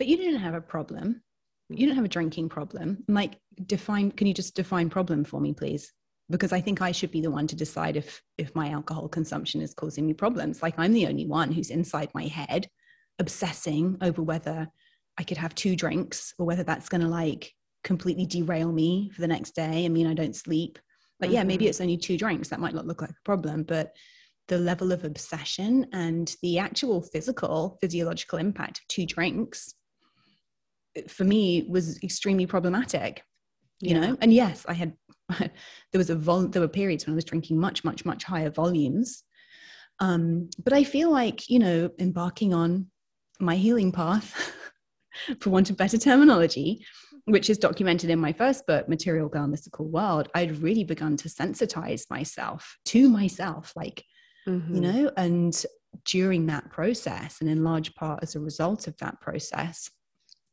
but 0.00 0.08
you 0.08 0.16
didn't 0.16 0.40
have 0.40 0.54
a 0.54 0.62
problem. 0.62 1.22
You 1.68 1.76
didn't 1.76 1.96
have 1.96 2.06
a 2.06 2.08
drinking 2.08 2.48
problem. 2.48 3.04
Like, 3.06 3.36
define, 3.66 4.10
can 4.10 4.26
you 4.26 4.32
just 4.32 4.56
define 4.56 4.88
problem 4.88 5.24
for 5.24 5.42
me, 5.42 5.52
please? 5.52 5.92
Because 6.30 6.52
I 6.52 6.60
think 6.62 6.80
I 6.80 6.90
should 6.90 7.10
be 7.10 7.20
the 7.20 7.30
one 7.30 7.46
to 7.48 7.54
decide 7.54 7.98
if 7.98 8.22
if 8.38 8.54
my 8.54 8.70
alcohol 8.70 9.08
consumption 9.08 9.60
is 9.60 9.74
causing 9.74 10.06
me 10.06 10.14
problems. 10.14 10.62
Like 10.62 10.74
I'm 10.78 10.94
the 10.94 11.06
only 11.06 11.26
one 11.26 11.52
who's 11.52 11.68
inside 11.68 12.08
my 12.14 12.24
head 12.28 12.66
obsessing 13.18 13.98
over 14.00 14.22
whether 14.22 14.68
I 15.18 15.22
could 15.22 15.36
have 15.36 15.54
two 15.54 15.76
drinks 15.76 16.32
or 16.38 16.46
whether 16.46 16.62
that's 16.62 16.88
gonna 16.88 17.08
like 17.08 17.52
completely 17.84 18.24
derail 18.24 18.72
me 18.72 19.10
for 19.14 19.20
the 19.20 19.28
next 19.28 19.54
day 19.54 19.84
I 19.84 19.88
mean 19.88 20.06
I 20.06 20.14
don't 20.14 20.36
sleep. 20.36 20.78
But 21.18 21.26
mm-hmm. 21.26 21.34
yeah, 21.34 21.42
maybe 21.42 21.64
mm-hmm. 21.64 21.70
it's 21.70 21.80
only 21.80 21.98
two 21.98 22.16
drinks. 22.16 22.48
That 22.48 22.60
might 22.60 22.74
not 22.74 22.86
look 22.86 23.02
like 23.02 23.10
a 23.10 23.24
problem, 23.24 23.64
but 23.64 23.92
the 24.48 24.56
level 24.56 24.92
of 24.92 25.04
obsession 25.04 25.86
and 25.92 26.34
the 26.42 26.58
actual 26.58 27.02
physical, 27.02 27.76
physiological 27.82 28.38
impact 28.38 28.78
of 28.78 28.88
two 28.88 29.04
drinks 29.04 29.74
for 31.08 31.24
me 31.24 31.66
was 31.68 32.02
extremely 32.02 32.46
problematic 32.46 33.22
you 33.80 33.94
yeah. 33.94 34.00
know 34.00 34.16
and 34.20 34.32
yes 34.32 34.64
i 34.68 34.72
had 34.72 34.92
there 35.38 35.50
was 35.94 36.10
a 36.10 36.16
vol 36.16 36.46
there 36.48 36.62
were 36.62 36.68
periods 36.68 37.06
when 37.06 37.14
i 37.14 37.16
was 37.16 37.24
drinking 37.24 37.58
much 37.58 37.84
much 37.84 38.04
much 38.04 38.24
higher 38.24 38.50
volumes 38.50 39.24
um 40.00 40.48
but 40.62 40.72
i 40.72 40.84
feel 40.84 41.10
like 41.10 41.48
you 41.48 41.58
know 41.58 41.90
embarking 41.98 42.52
on 42.54 42.86
my 43.40 43.56
healing 43.56 43.92
path 43.92 44.52
for 45.40 45.50
want 45.50 45.70
of 45.70 45.76
better 45.76 45.98
terminology 45.98 46.84
which 47.26 47.50
is 47.50 47.58
documented 47.58 48.10
in 48.10 48.18
my 48.18 48.32
first 48.32 48.66
book 48.66 48.88
material 48.88 49.28
girl 49.28 49.46
mystical 49.46 49.88
world 49.88 50.28
i'd 50.34 50.56
really 50.58 50.84
begun 50.84 51.16
to 51.16 51.28
sensitize 51.28 52.02
myself 52.10 52.76
to 52.84 53.08
myself 53.08 53.72
like 53.76 54.04
mm-hmm. 54.48 54.74
you 54.74 54.80
know 54.80 55.10
and 55.16 55.64
during 56.04 56.46
that 56.46 56.70
process 56.70 57.40
and 57.40 57.50
in 57.50 57.64
large 57.64 57.94
part 57.94 58.22
as 58.22 58.34
a 58.34 58.40
result 58.40 58.86
of 58.86 58.96
that 58.98 59.20
process 59.20 59.90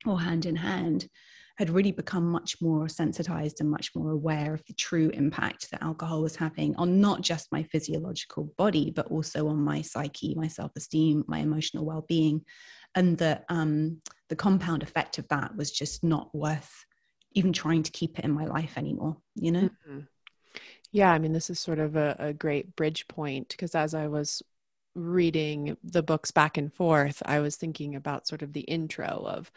or 0.07 0.19
hand 0.19 0.45
in 0.45 0.55
hand, 0.55 1.07
had 1.57 1.71
really 1.71 1.91
become 1.91 2.29
much 2.29 2.61
more 2.61 2.87
sensitized 2.87 3.59
and 3.59 3.69
much 3.69 3.91
more 3.95 4.11
aware 4.11 4.53
of 4.53 4.63
the 4.67 4.73
true 4.73 5.09
impact 5.13 5.71
that 5.71 5.81
alcohol 5.81 6.21
was 6.21 6.35
having 6.35 6.75
on 6.75 7.01
not 7.01 7.21
just 7.21 7.51
my 7.51 7.63
physiological 7.63 8.53
body, 8.57 8.91
but 8.95 9.07
also 9.07 9.47
on 9.47 9.57
my 9.57 9.81
psyche, 9.81 10.35
my 10.35 10.47
self 10.47 10.71
esteem, 10.75 11.23
my 11.27 11.39
emotional 11.39 11.85
well 11.85 12.05
being. 12.07 12.41
And 12.93 13.17
that 13.17 13.45
um, 13.49 14.01
the 14.29 14.35
compound 14.35 14.83
effect 14.83 15.17
of 15.17 15.27
that 15.29 15.55
was 15.55 15.71
just 15.71 16.03
not 16.03 16.33
worth 16.33 16.85
even 17.33 17.53
trying 17.53 17.83
to 17.83 17.91
keep 17.91 18.17
it 18.17 18.25
in 18.25 18.31
my 18.31 18.45
life 18.45 18.77
anymore, 18.77 19.17
you 19.35 19.51
know? 19.51 19.69
Mm-hmm. 19.87 19.99
Yeah, 20.91 21.11
I 21.11 21.19
mean, 21.19 21.33
this 21.33 21.49
is 21.49 21.59
sort 21.59 21.79
of 21.79 21.95
a, 21.95 22.15
a 22.17 22.33
great 22.33 22.75
bridge 22.75 23.07
point 23.07 23.49
because 23.49 23.75
as 23.75 23.93
I 23.93 24.07
was 24.07 24.41
reading 24.97 25.77
the 25.83 26.03
books 26.03 26.31
back 26.31 26.57
and 26.57 26.73
forth, 26.73 27.21
I 27.25 27.39
was 27.39 27.55
thinking 27.55 27.95
about 27.95 28.27
sort 28.27 28.41
of 28.41 28.53
the 28.53 28.61
intro 28.61 29.05
of 29.05 29.51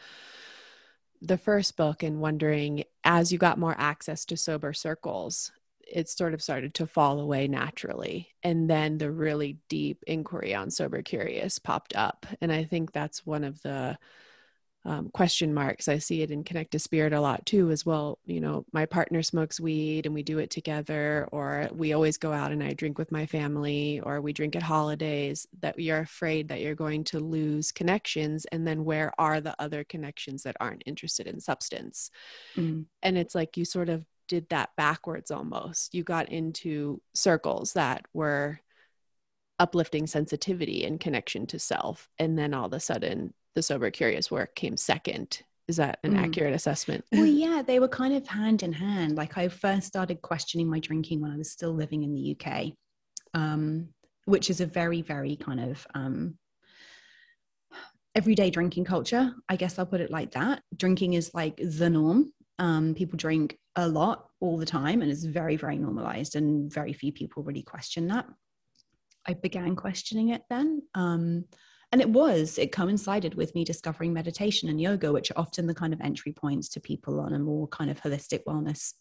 the 1.21 1.37
first 1.37 1.77
book 1.77 2.03
and 2.03 2.19
wondering 2.19 2.83
as 3.03 3.31
you 3.31 3.37
got 3.37 3.59
more 3.59 3.75
access 3.77 4.25
to 4.25 4.37
sober 4.37 4.73
circles, 4.73 5.51
it 5.87 6.09
sort 6.09 6.33
of 6.33 6.41
started 6.41 6.73
to 6.75 6.87
fall 6.87 7.19
away 7.19 7.47
naturally. 7.47 8.29
And 8.43 8.69
then 8.69 8.97
the 8.97 9.11
really 9.11 9.57
deep 9.67 10.03
inquiry 10.07 10.55
on 10.55 10.71
Sober 10.71 11.01
Curious 11.01 11.59
popped 11.59 11.95
up. 11.95 12.25
And 12.39 12.51
I 12.51 12.63
think 12.63 12.91
that's 12.91 13.25
one 13.25 13.43
of 13.43 13.61
the 13.61 13.97
um, 14.83 15.09
question 15.09 15.53
marks. 15.53 15.87
I 15.87 15.99
see 15.99 16.21
it 16.23 16.31
in 16.31 16.43
Connect 16.43 16.71
to 16.71 16.79
Spirit 16.79 17.13
a 17.13 17.21
lot 17.21 17.45
too, 17.45 17.69
as 17.69 17.85
well. 17.85 18.17
You 18.25 18.41
know, 18.41 18.65
my 18.73 18.85
partner 18.85 19.21
smokes 19.21 19.59
weed 19.59 20.05
and 20.05 20.15
we 20.15 20.23
do 20.23 20.39
it 20.39 20.49
together, 20.49 21.29
or 21.31 21.69
we 21.73 21.93
always 21.93 22.17
go 22.17 22.33
out 22.33 22.51
and 22.51 22.63
I 22.63 22.73
drink 22.73 22.97
with 22.97 23.11
my 23.11 23.25
family, 23.25 23.99
or 24.01 24.21
we 24.21 24.33
drink 24.33 24.55
at 24.55 24.63
holidays, 24.63 25.47
that 25.59 25.79
you're 25.79 25.99
afraid 25.99 26.47
that 26.47 26.61
you're 26.61 26.73
going 26.73 27.03
to 27.05 27.19
lose 27.19 27.71
connections. 27.71 28.45
And 28.51 28.65
then 28.65 28.83
where 28.83 29.13
are 29.19 29.39
the 29.39 29.55
other 29.59 29.83
connections 29.83 30.43
that 30.43 30.57
aren't 30.59 30.83
interested 30.87 31.27
in 31.27 31.39
substance? 31.39 32.09
Mm. 32.55 32.85
And 33.03 33.17
it's 33.17 33.35
like 33.35 33.57
you 33.57 33.65
sort 33.65 33.89
of 33.89 34.03
did 34.27 34.49
that 34.49 34.69
backwards 34.77 35.29
almost. 35.29 35.93
You 35.93 36.03
got 36.03 36.29
into 36.29 37.01
circles 37.13 37.73
that 37.73 38.05
were 38.13 38.59
uplifting 39.59 40.07
sensitivity 40.07 40.85
and 40.85 40.99
connection 40.99 41.45
to 41.45 41.59
self. 41.59 42.09
And 42.17 42.35
then 42.39 42.55
all 42.55 42.65
of 42.65 42.73
a 42.73 42.79
sudden, 42.79 43.33
the 43.55 43.61
sober 43.61 43.91
curious 43.91 44.31
work 44.31 44.55
came 44.55 44.77
second. 44.77 45.41
Is 45.67 45.77
that 45.77 45.99
an 46.03 46.15
mm. 46.15 46.19
accurate 46.19 46.53
assessment? 46.53 47.05
Well 47.11 47.25
yeah 47.45 47.61
they 47.61 47.79
were 47.79 47.87
kind 47.87 48.13
of 48.13 48.27
hand 48.27 48.63
in 48.63 48.73
hand. 48.73 49.15
Like 49.15 49.37
i 49.37 49.47
first 49.47 49.87
started 49.87 50.21
questioning 50.21 50.69
my 50.69 50.79
drinking 50.79 51.21
when 51.21 51.31
i 51.31 51.37
was 51.37 51.51
still 51.51 51.73
living 51.73 52.03
in 52.03 52.13
the 52.13 52.35
uk 52.35 52.73
um, 53.33 53.89
which 54.25 54.49
is 54.49 54.61
a 54.61 54.65
very 54.65 55.01
very 55.01 55.35
kind 55.35 55.59
of 55.59 55.87
um, 55.93 56.37
everyday 58.15 58.49
drinking 58.49 58.83
culture 58.83 59.33
i 59.47 59.55
guess 59.55 59.79
i'll 59.79 59.85
put 59.85 60.01
it 60.01 60.11
like 60.11 60.31
that. 60.31 60.61
Drinking 60.75 61.13
is 61.13 61.33
like 61.33 61.57
the 61.57 61.89
norm. 61.89 62.33
Um, 62.59 62.93
people 62.93 63.17
drink 63.17 63.57
a 63.75 63.87
lot 63.87 64.27
all 64.41 64.57
the 64.57 64.65
time 64.65 65.01
and 65.01 65.09
it's 65.09 65.23
very 65.23 65.55
very 65.55 65.77
normalized 65.77 66.35
and 66.35 66.71
very 66.71 66.93
few 66.93 67.11
people 67.11 67.43
really 67.43 67.63
question 67.63 68.07
that. 68.07 68.25
I 69.25 69.35
began 69.35 69.75
questioning 69.75 70.29
it 70.29 70.41
then 70.49 70.81
um, 70.95 71.45
and 71.91 72.01
it 72.01 72.09
was 72.09 72.57
it 72.57 72.71
coincided 72.71 73.35
with 73.35 73.53
me 73.53 73.63
discovering 73.63 74.13
meditation 74.13 74.69
and 74.69 74.79
yoga 74.79 75.11
which 75.11 75.31
are 75.31 75.39
often 75.39 75.67
the 75.67 75.73
kind 75.73 75.93
of 75.93 76.01
entry 76.01 76.31
points 76.31 76.69
to 76.69 76.79
people 76.79 77.19
on 77.19 77.33
a 77.33 77.39
more 77.39 77.67
kind 77.67 77.89
of 77.89 78.01
holistic 78.01 78.43
wellness 78.47 78.93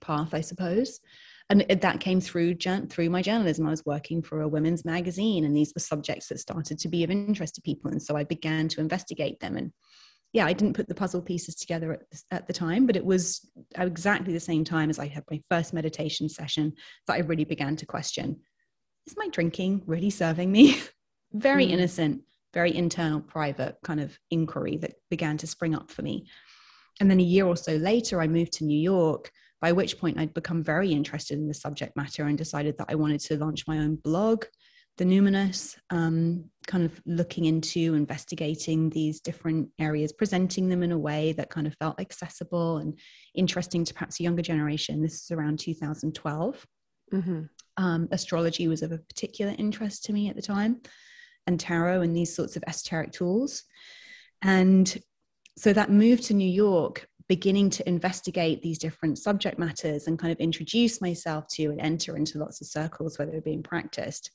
path 0.00 0.34
i 0.34 0.40
suppose. 0.40 1.00
And 1.48 1.62
that 1.68 1.98
came 1.98 2.20
through 2.20 2.54
through 2.54 3.10
my 3.10 3.22
journalism. 3.22 3.66
I 3.66 3.70
was 3.70 3.84
working 3.84 4.22
for 4.22 4.40
a 4.40 4.46
women's 4.46 4.84
magazine 4.84 5.44
and 5.44 5.56
these 5.56 5.72
were 5.74 5.80
subjects 5.80 6.28
that 6.28 6.38
started 6.38 6.78
to 6.78 6.88
be 6.88 7.02
of 7.02 7.10
interest 7.10 7.56
to 7.56 7.60
people. 7.60 7.90
And 7.90 8.00
so 8.00 8.16
i 8.16 8.22
began 8.22 8.68
to 8.68 8.80
investigate 8.80 9.40
them. 9.40 9.56
And 9.56 9.72
yeah 10.32 10.46
i 10.46 10.52
didn't 10.52 10.74
put 10.74 10.86
the 10.88 10.94
puzzle 10.94 11.20
pieces 11.20 11.56
together 11.56 11.92
at, 11.92 12.02
at 12.30 12.46
the 12.46 12.52
time 12.52 12.86
but 12.86 12.94
it 12.94 13.04
was 13.04 13.50
exactly 13.76 14.32
the 14.32 14.38
same 14.38 14.62
time 14.62 14.88
as 14.88 15.00
i 15.00 15.08
had 15.08 15.24
my 15.28 15.40
first 15.50 15.72
meditation 15.72 16.28
session 16.28 16.72
that 17.08 17.14
i 17.14 17.18
really 17.18 17.44
began 17.44 17.74
to 17.74 17.84
question 17.84 18.36
is 19.06 19.16
my 19.16 19.28
drinking 19.28 19.82
really 19.86 20.10
serving 20.10 20.50
me? 20.50 20.80
Very 21.32 21.66
mm. 21.66 21.70
innocent 21.70 22.22
very 22.52 22.74
internal, 22.74 23.20
private 23.20 23.76
kind 23.82 24.00
of 24.00 24.18
inquiry 24.30 24.76
that 24.78 24.94
began 25.08 25.36
to 25.38 25.46
spring 25.46 25.74
up 25.74 25.90
for 25.90 26.02
me. 26.02 26.26
And 27.00 27.10
then 27.10 27.20
a 27.20 27.24
year 27.24 27.46
or 27.46 27.56
so 27.56 27.76
later, 27.76 28.20
I 28.20 28.28
moved 28.28 28.52
to 28.54 28.64
New 28.64 28.78
York, 28.78 29.30
by 29.60 29.72
which 29.72 29.98
point 29.98 30.18
I'd 30.18 30.34
become 30.34 30.62
very 30.62 30.92
interested 30.92 31.38
in 31.38 31.48
the 31.48 31.54
subject 31.54 31.96
matter 31.96 32.24
and 32.24 32.36
decided 32.36 32.76
that 32.78 32.88
I 32.88 32.94
wanted 32.94 33.20
to 33.20 33.36
launch 33.36 33.66
my 33.66 33.78
own 33.78 33.96
blog, 33.96 34.44
The 34.96 35.04
Numinous, 35.04 35.76
um, 35.90 36.44
kind 36.66 36.84
of 36.84 37.00
looking 37.06 37.44
into 37.44 37.94
investigating 37.94 38.90
these 38.90 39.20
different 39.20 39.68
areas, 39.78 40.12
presenting 40.12 40.68
them 40.68 40.82
in 40.82 40.92
a 40.92 40.98
way 40.98 41.32
that 41.32 41.50
kind 41.50 41.66
of 41.66 41.74
felt 41.74 42.00
accessible 42.00 42.78
and 42.78 42.98
interesting 43.34 43.84
to 43.84 43.94
perhaps 43.94 44.20
a 44.20 44.22
younger 44.22 44.42
generation. 44.42 45.02
This 45.02 45.22
is 45.24 45.30
around 45.30 45.58
2012. 45.58 46.66
Mm-hmm. 47.12 47.42
Um, 47.76 48.08
astrology 48.12 48.68
was 48.68 48.82
of 48.82 48.92
a 48.92 48.98
particular 48.98 49.54
interest 49.58 50.04
to 50.04 50.12
me 50.12 50.28
at 50.28 50.36
the 50.36 50.42
time 50.42 50.80
and 51.46 51.58
tarot 51.58 52.02
and 52.02 52.16
these 52.16 52.34
sorts 52.34 52.56
of 52.56 52.64
esoteric 52.66 53.12
tools. 53.12 53.64
And 54.42 54.96
so 55.56 55.72
that 55.72 55.90
move 55.90 56.20
to 56.22 56.34
New 56.34 56.48
York, 56.48 57.06
beginning 57.28 57.70
to 57.70 57.88
investigate 57.88 58.60
these 58.62 58.78
different 58.78 59.18
subject 59.18 59.58
matters 59.58 60.06
and 60.06 60.18
kind 60.18 60.32
of 60.32 60.38
introduce 60.38 61.00
myself 61.00 61.46
to 61.46 61.66
and 61.66 61.80
enter 61.80 62.16
into 62.16 62.38
lots 62.38 62.60
of 62.60 62.66
circles 62.66 63.18
where 63.18 63.26
they 63.26 63.34
were 63.34 63.40
being 63.40 63.62
practiced. 63.62 64.30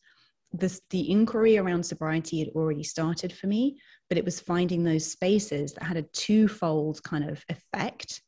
This, 0.54 0.82
the 0.92 1.12
inquiry 1.12 1.58
around 1.58 1.84
sobriety 1.84 2.40
had 2.40 2.50
already 2.56 2.84
started 2.84 3.34
for 3.34 3.48
me, 3.48 3.78
but 4.08 4.18
it 4.18 4.24
was 4.24 4.40
finding 4.40 4.84
those 4.84 5.12
spaces 5.12 5.74
that 5.74 5.84
had 5.84 5.98
a 5.98 6.04
twofold 6.04 7.04
kind 7.04 7.30
of 7.30 7.44
effect. 7.50 8.22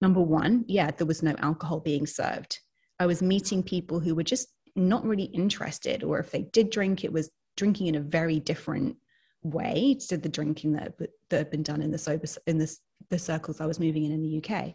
Number 0.00 0.20
one, 0.20 0.64
yeah, 0.66 0.90
there 0.90 1.06
was 1.06 1.22
no 1.22 1.36
alcohol 1.38 1.78
being 1.78 2.06
served. 2.06 2.58
I 2.98 3.06
was 3.06 3.22
meeting 3.22 3.62
people 3.62 4.00
who 4.00 4.14
were 4.14 4.24
just 4.24 4.48
not 4.74 5.04
really 5.04 5.24
interested, 5.24 6.02
or 6.02 6.18
if 6.18 6.30
they 6.30 6.42
did 6.52 6.70
drink, 6.70 7.04
it 7.04 7.12
was 7.12 7.30
drinking 7.60 7.88
in 7.88 7.94
a 7.94 8.00
very 8.00 8.40
different 8.40 8.96
way 9.42 9.96
to 10.08 10.16
the 10.16 10.28
drinking 10.28 10.72
that 10.72 10.98
that 11.28 11.36
had 11.36 11.50
been 11.50 11.62
done 11.62 11.82
in 11.82 11.90
the 11.90 11.98
sober 11.98 12.26
in 12.46 12.58
the 12.58 12.68
the 13.10 13.18
circles 13.18 13.60
I 13.60 13.66
was 13.66 13.78
moving 13.78 14.04
in 14.04 14.12
in 14.12 14.22
the 14.22 14.34
UK. 14.40 14.74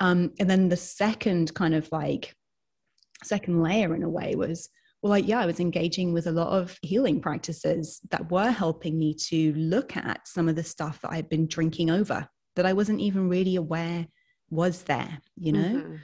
Um, 0.00 0.32
and 0.40 0.48
then 0.48 0.68
the 0.68 0.76
second 0.76 1.54
kind 1.54 1.74
of 1.74 1.90
like 1.92 2.34
second 3.24 3.62
layer 3.62 3.94
in 3.94 4.02
a 4.02 4.08
way 4.08 4.34
was 4.36 4.68
well 5.02 5.10
like 5.10 5.26
yeah 5.26 5.40
i 5.40 5.46
was 5.46 5.58
engaging 5.58 6.12
with 6.12 6.28
a 6.28 6.32
lot 6.40 6.50
of 6.50 6.78
healing 6.82 7.20
practices 7.20 8.00
that 8.10 8.30
were 8.30 8.50
helping 8.50 8.96
me 8.96 9.12
to 9.12 9.52
look 9.54 9.96
at 9.96 10.26
some 10.26 10.48
of 10.48 10.54
the 10.54 10.62
stuff 10.62 11.00
that 11.00 11.10
i'd 11.10 11.28
been 11.28 11.48
drinking 11.48 11.90
over 11.90 12.28
that 12.54 12.64
i 12.64 12.72
wasn't 12.72 13.00
even 13.00 13.28
really 13.28 13.56
aware 13.56 14.06
was 14.50 14.84
there 14.84 15.18
you 15.36 15.50
know 15.50 15.80
mm-hmm. 15.80 15.96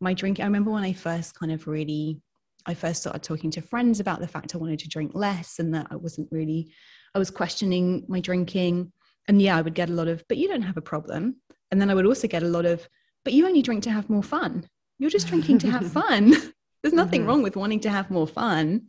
my 0.00 0.14
drink 0.14 0.40
i 0.40 0.44
remember 0.44 0.70
when 0.70 0.82
i 0.82 0.94
first 0.94 1.38
kind 1.38 1.52
of 1.52 1.66
really 1.66 2.22
I 2.66 2.74
first 2.74 3.00
started 3.02 3.22
talking 3.22 3.50
to 3.52 3.60
friends 3.60 4.00
about 4.00 4.20
the 4.20 4.28
fact 4.28 4.54
I 4.54 4.58
wanted 4.58 4.78
to 4.80 4.88
drink 4.88 5.12
less 5.14 5.58
and 5.58 5.74
that 5.74 5.88
I 5.90 5.96
wasn't 5.96 6.28
really, 6.30 6.72
I 7.14 7.18
was 7.18 7.30
questioning 7.30 8.04
my 8.08 8.20
drinking. 8.20 8.92
And 9.28 9.40
yeah, 9.40 9.56
I 9.56 9.62
would 9.62 9.74
get 9.74 9.90
a 9.90 9.92
lot 9.92 10.08
of, 10.08 10.24
but 10.28 10.38
you 10.38 10.48
don't 10.48 10.62
have 10.62 10.76
a 10.76 10.82
problem. 10.82 11.36
And 11.70 11.80
then 11.80 11.90
I 11.90 11.94
would 11.94 12.06
also 12.06 12.28
get 12.28 12.42
a 12.42 12.48
lot 12.48 12.66
of, 12.66 12.88
but 13.24 13.32
you 13.32 13.46
only 13.46 13.62
drink 13.62 13.82
to 13.84 13.90
have 13.90 14.10
more 14.10 14.22
fun. 14.22 14.68
You're 14.98 15.10
just 15.10 15.28
drinking 15.28 15.58
to 15.60 15.70
have 15.70 15.90
fun. 15.92 16.34
there's 16.82 16.94
nothing 16.94 17.20
mm-hmm. 17.20 17.28
wrong 17.28 17.42
with 17.42 17.56
wanting 17.56 17.80
to 17.80 17.90
have 17.90 18.10
more 18.10 18.26
fun. 18.26 18.88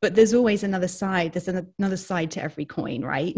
But 0.00 0.14
there's 0.14 0.34
always 0.34 0.62
another 0.62 0.86
side. 0.86 1.32
There's 1.32 1.48
another 1.48 1.96
side 1.96 2.30
to 2.32 2.42
every 2.42 2.64
coin, 2.64 3.02
right? 3.02 3.34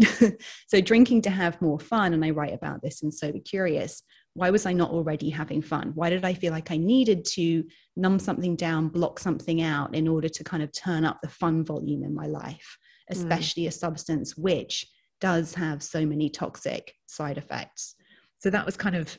so 0.67 0.79
drinking 0.79 1.23
to 1.23 1.31
have 1.31 1.59
more 1.59 1.79
fun, 1.79 2.13
and 2.13 2.23
I 2.23 2.29
write 2.29 2.53
about 2.53 2.83
this 2.83 3.01
in 3.01 3.11
Sober 3.11 3.39
Curious, 3.39 4.03
why 4.33 4.49
was 4.49 4.65
I 4.65 4.73
not 4.73 4.91
already 4.91 5.29
having 5.29 5.61
fun? 5.61 5.91
Why 5.93 6.09
did 6.09 6.23
I 6.23 6.33
feel 6.33 6.53
like 6.53 6.71
I 6.71 6.77
needed 6.77 7.25
to 7.33 7.63
numb 7.95 8.17
something 8.17 8.55
down, 8.55 8.87
block 8.87 9.19
something 9.19 9.61
out 9.61 9.93
in 9.93 10.07
order 10.07 10.29
to 10.29 10.43
kind 10.43 10.63
of 10.63 10.71
turn 10.71 11.03
up 11.03 11.19
the 11.21 11.29
fun 11.29 11.65
volume 11.65 12.03
in 12.03 12.15
my 12.15 12.27
life, 12.27 12.77
mm. 13.11 13.17
especially 13.17 13.63
mm. 13.63 13.67
a 13.67 13.71
substance 13.71 14.37
which 14.37 14.85
does 15.19 15.53
have 15.53 15.83
so 15.83 16.05
many 16.05 16.29
toxic 16.29 16.93
side 17.07 17.37
effects? 17.37 17.95
So 18.39 18.49
that 18.49 18.65
was 18.65 18.77
kind 18.77 18.95
of 18.95 19.17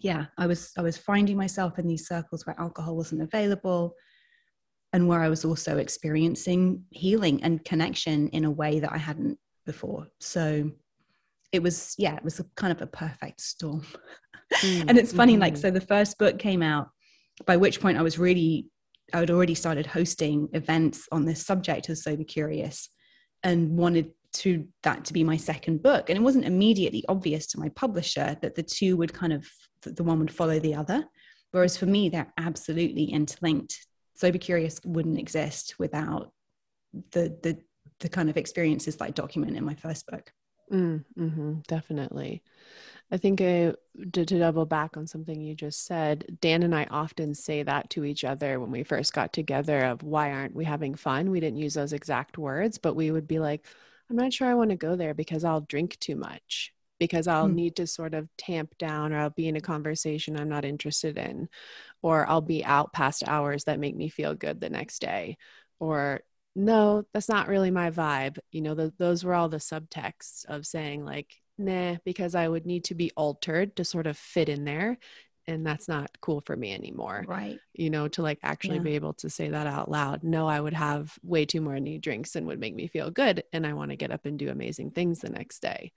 yeah, 0.00 0.26
I 0.38 0.46
was 0.46 0.72
I 0.78 0.82
was 0.82 0.96
finding 0.96 1.36
myself 1.36 1.78
in 1.78 1.86
these 1.86 2.06
circles 2.06 2.46
where 2.46 2.58
alcohol 2.58 2.96
wasn't 2.96 3.22
available 3.22 3.94
and 4.92 5.06
where 5.08 5.20
I 5.20 5.28
was 5.28 5.44
also 5.44 5.78
experiencing 5.78 6.84
healing 6.90 7.42
and 7.42 7.64
connection 7.64 8.28
in 8.28 8.44
a 8.44 8.50
way 8.50 8.80
that 8.80 8.92
I 8.92 8.98
hadn't 8.98 9.38
before. 9.66 10.08
So 10.20 10.70
it 11.52 11.62
was 11.62 11.94
yeah 11.98 12.16
it 12.16 12.24
was 12.24 12.40
a 12.40 12.44
kind 12.56 12.72
of 12.72 12.82
a 12.82 12.86
perfect 12.86 13.40
storm. 13.40 13.84
Mm, 14.62 14.84
and 14.88 14.98
it's 14.98 15.12
funny 15.12 15.34
mm-hmm. 15.34 15.42
like 15.42 15.56
so 15.56 15.70
the 15.70 15.80
first 15.80 16.18
book 16.18 16.38
came 16.38 16.62
out 16.62 16.88
by 17.46 17.56
which 17.56 17.80
point 17.80 17.96
i 17.98 18.02
was 18.02 18.18
really 18.18 18.66
i 19.12 19.18
had 19.18 19.30
already 19.30 19.54
started 19.54 19.86
hosting 19.86 20.48
events 20.52 21.08
on 21.12 21.24
this 21.24 21.44
subject 21.44 21.88
of 21.88 21.98
sober 21.98 22.24
curious 22.24 22.88
and 23.42 23.76
wanted 23.76 24.10
to 24.32 24.66
that 24.82 25.04
to 25.06 25.12
be 25.12 25.24
my 25.24 25.36
second 25.36 25.82
book. 25.82 26.08
And 26.08 26.16
it 26.18 26.22
wasn't 26.22 26.44
immediately 26.44 27.04
obvious 27.08 27.46
to 27.48 27.58
my 27.58 27.68
publisher 27.70 28.36
that 28.42 28.54
the 28.54 28.62
two 28.62 28.96
would 28.96 29.12
kind 29.12 29.32
of 29.32 29.46
the 29.82 30.04
one 30.04 30.18
would 30.18 30.30
follow 30.30 30.58
the 30.58 30.74
other. 30.74 31.04
Whereas 31.52 31.76
for 31.76 31.86
me 31.86 32.08
they're 32.08 32.32
absolutely 32.38 33.04
interlinked. 33.04 33.86
Sober 34.14 34.38
curious 34.38 34.80
wouldn't 34.84 35.18
exist 35.18 35.76
without 35.78 36.32
the 37.12 37.36
the 37.42 37.58
the 38.00 38.08
kind 38.08 38.30
of 38.30 38.36
experiences 38.36 38.96
that 38.96 39.04
i 39.04 39.10
document 39.10 39.56
in 39.56 39.64
my 39.64 39.74
first 39.74 40.06
book 40.06 40.32
Mm, 40.72 41.04
hmm 41.16 41.54
definitely. 41.66 42.42
I 43.12 43.16
think 43.18 43.40
I, 43.40 43.74
to, 44.12 44.26
to 44.26 44.38
double 44.38 44.66
back 44.66 44.96
on 44.96 45.06
something 45.06 45.40
you 45.40 45.54
just 45.54 45.86
said, 45.86 46.38
Dan 46.40 46.62
and 46.62 46.74
I 46.74 46.86
often 46.90 47.34
say 47.34 47.62
that 47.64 47.90
to 47.90 48.04
each 48.04 48.24
other 48.24 48.60
when 48.60 48.70
we 48.70 48.84
first 48.84 49.12
got 49.14 49.32
together 49.32 49.84
of 49.84 50.02
why 50.02 50.32
aren't 50.32 50.54
we 50.56 50.64
having 50.64 50.94
fun? 50.94 51.30
We 51.30 51.40
didn't 51.40 51.58
use 51.58 51.74
those 51.74 51.92
exact 51.94 52.38
words, 52.38 52.78
but 52.78 52.96
we 52.96 53.10
would 53.10 53.28
be 53.28 53.40
like, 53.40 53.66
I'm 54.10 54.16
not 54.16 54.32
sure 54.32 54.48
I 54.48 54.54
want 54.54 54.70
to 54.70 54.76
go 54.76 54.96
there 54.96 55.14
because 55.14 55.44
I'll 55.44 55.62
drink 55.62 55.98
too 56.00 56.16
much. 56.16 56.72
because 57.00 57.28
I'll 57.28 57.48
Mm. 57.48 57.56
need 57.56 57.76
to 57.76 57.86
sort 57.86 58.14
of 58.14 58.28
tamp 58.38 58.78
down 58.78 59.12
or 59.12 59.18
I'll 59.20 59.30
be 59.30 59.48
in 59.48 59.56
a 59.56 59.60
conversation 59.60 60.36
I'm 60.38 60.48
not 60.50 60.64
interested 60.66 61.18
in 61.18 61.48
or 62.02 62.28
I'll 62.28 62.40
be 62.40 62.64
out 62.64 62.92
past 62.92 63.24
hours 63.26 63.64
that 63.64 63.80
make 63.80 63.96
me 63.96 64.08
feel 64.08 64.34
good 64.34 64.60
the 64.60 64.70
next 64.70 65.00
day 65.00 65.36
or 65.78 66.22
no 66.56 67.04
that's 67.14 67.28
not 67.28 67.48
really 67.48 67.70
my 67.70 67.90
vibe 67.90 68.38
you 68.50 68.60
know 68.60 68.74
th- 68.74 68.92
those 68.98 69.24
were 69.24 69.34
all 69.34 69.48
the 69.48 69.58
subtexts 69.58 70.44
of 70.46 70.66
saying 70.66 71.04
like 71.04 71.34
nah 71.58 71.96
because 72.04 72.34
I 72.34 72.48
would 72.48 72.66
need 72.66 72.84
to 72.84 72.94
be 72.94 73.10
altered 73.16 73.76
to 73.76 73.84
sort 73.84 74.06
of 74.06 74.16
fit 74.16 74.48
in 74.48 74.64
there 74.64 74.98
and 75.46 75.66
that's 75.66 75.88
not 75.88 76.10
cool 76.20 76.42
for 76.44 76.56
me 76.56 76.72
anymore 76.72 77.24
Right. 77.26 77.58
you 77.74 77.90
know, 77.90 78.08
to 78.08 78.22
like 78.22 78.38
actually 78.42 78.76
Yeah. 78.76 78.82
be 78.82 78.94
able 78.94 79.14
to 79.14 79.28
say 79.30 79.48
that 79.48 79.66
out 79.66 79.90
loud. 79.90 80.22
No, 80.22 80.46
I 80.46 80.60
would 80.60 80.74
have 80.74 81.12
way 81.22 81.44
too 81.44 81.60
many 81.60 81.98
drinks 81.98 82.36
and 82.36 82.46
would 82.46 82.60
make 82.60 82.74
me 82.74 82.86
feel 82.86 83.10
good. 83.10 83.42
And 83.52 83.66
I 83.66 83.72
want 83.72 83.90
to 83.90 83.96
get 83.96 84.12
up 84.12 84.26
and 84.26 84.38
do 84.38 84.48
amazing 84.50 84.92
things 84.92 85.18
the 85.20 85.30
next 85.30 85.60
day. 85.60 85.92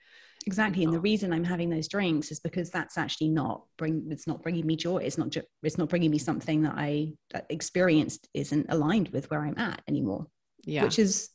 Exactly. 0.47 0.83
And 0.83 0.93
the 0.93 0.97
Oh. 0.97 1.01
reason 1.01 1.31
I'm 1.31 1.43
having 1.43 1.69
those 1.69 1.87
drinks 1.87 2.31
is 2.31 2.39
because 2.39 2.71
that's 2.71 2.97
actually 2.97 3.29
not 3.29 3.63
bring 3.77 4.07
it's 4.09 4.25
not 4.27 4.41
bringing 4.41 4.65
me 4.65 4.75
joy. 4.75 4.97
It's 4.97 5.17
not 5.17 5.35
it's 5.61 5.77
not 5.77 5.89
bringing 5.89 6.09
me 6.11 6.17
something 6.17 6.63
that 6.63 6.73
I 6.75 7.13
that 7.31 7.45
experienced 7.49 8.29
isn't 8.33 8.65
aligned 8.69 9.09
with 9.09 9.29
where 9.29 9.41
I'm 9.45 9.57
at 9.59 9.81
anymore. 9.87 10.27
Yeah. 10.65 10.83
Which 10.83 10.99
is 10.99 11.29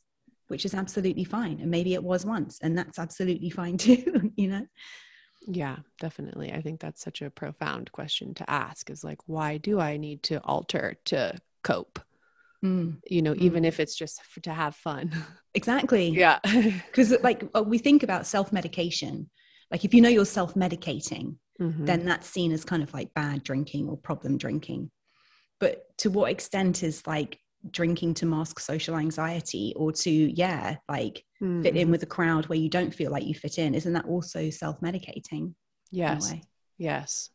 which 0.47 0.65
is 0.65 0.73
absolutely 0.73 1.23
fine. 1.23 1.59
And 1.61 1.69
maybe 1.69 1.93
it 1.93 2.03
was 2.03 2.25
once 2.25 2.59
and 2.61 2.75
that's 2.77 2.97
absolutely 2.97 3.51
fine 3.51 3.77
too, 3.85 4.31
you 4.35 4.47
know. 4.47 4.65
yeah, 5.47 5.77
definitely. 5.99 6.51
I 6.51 6.61
think 6.61 6.79
that's 6.79 7.01
such 7.03 7.21
a 7.21 7.29
profound 7.29 7.91
question 7.91 8.33
to 8.35 8.49
ask 8.49 8.89
is 8.89 9.03
like, 9.03 9.19
why 9.27 9.57
do 9.57 9.79
I 9.79 9.97
need 9.97 10.23
to 10.23 10.39
alter 10.43 10.95
to 11.05 11.37
cope? 11.63 11.99
Mm, 12.65 12.97
You 13.07 13.21
know, 13.21 13.33
Mm. 13.33 13.41
even 13.41 13.63
if 13.65 13.79
it's 13.79 13.95
just 13.95 14.21
to 14.43 14.51
have 14.53 14.75
fun. 14.75 15.11
exactly. 15.53 16.09
yeah. 16.23 16.39
Because 16.87 17.15
like 17.21 17.43
uh, 17.55 17.63
we 17.63 17.77
think 17.77 18.03
about 18.03 18.25
self-medication. 18.25 19.29
Like 19.71 19.85
if 19.85 19.93
you 19.93 20.01
know 20.01 20.09
you're 20.09 20.25
self-medicating, 20.25 21.35
Mhm. 21.61 21.85
then 21.85 22.05
that's 22.05 22.27
seen 22.27 22.51
as 22.53 22.65
kind 22.65 22.81
of 22.81 22.93
like 22.93 23.13
bad 23.13 23.43
drinking 23.43 23.87
or 23.89 23.97
problem 23.97 24.37
drinking. 24.37 24.89
But 25.59 25.83
to 25.99 26.09
what 26.09 26.31
extent 26.31 26.83
is 26.83 27.05
like 27.05 27.39
drinking 27.71 28.13
to 28.15 28.25
mask 28.25 28.59
social 28.59 28.95
anxiety 28.97 29.73
or 29.75 29.91
to, 29.91 30.09
yeah, 30.11 30.77
like 30.87 31.25
fit 31.61 31.75
in 31.75 31.87
Mhm. 31.87 31.91
with 31.91 32.03
a 32.03 32.07
crowd 32.07 32.47
where 32.47 32.57
you 32.59 32.69
don't 32.69 32.93
feel 32.93 33.11
like 33.11 33.25
you 33.25 33.33
fit 33.35 33.57
in? 33.57 33.75
Isn't 33.75 33.93
that 33.93 34.05
also 34.05 34.49
self 34.49 34.79
medicating? 34.81 35.55
Yes. 35.91 36.33
Yes. 36.77 37.29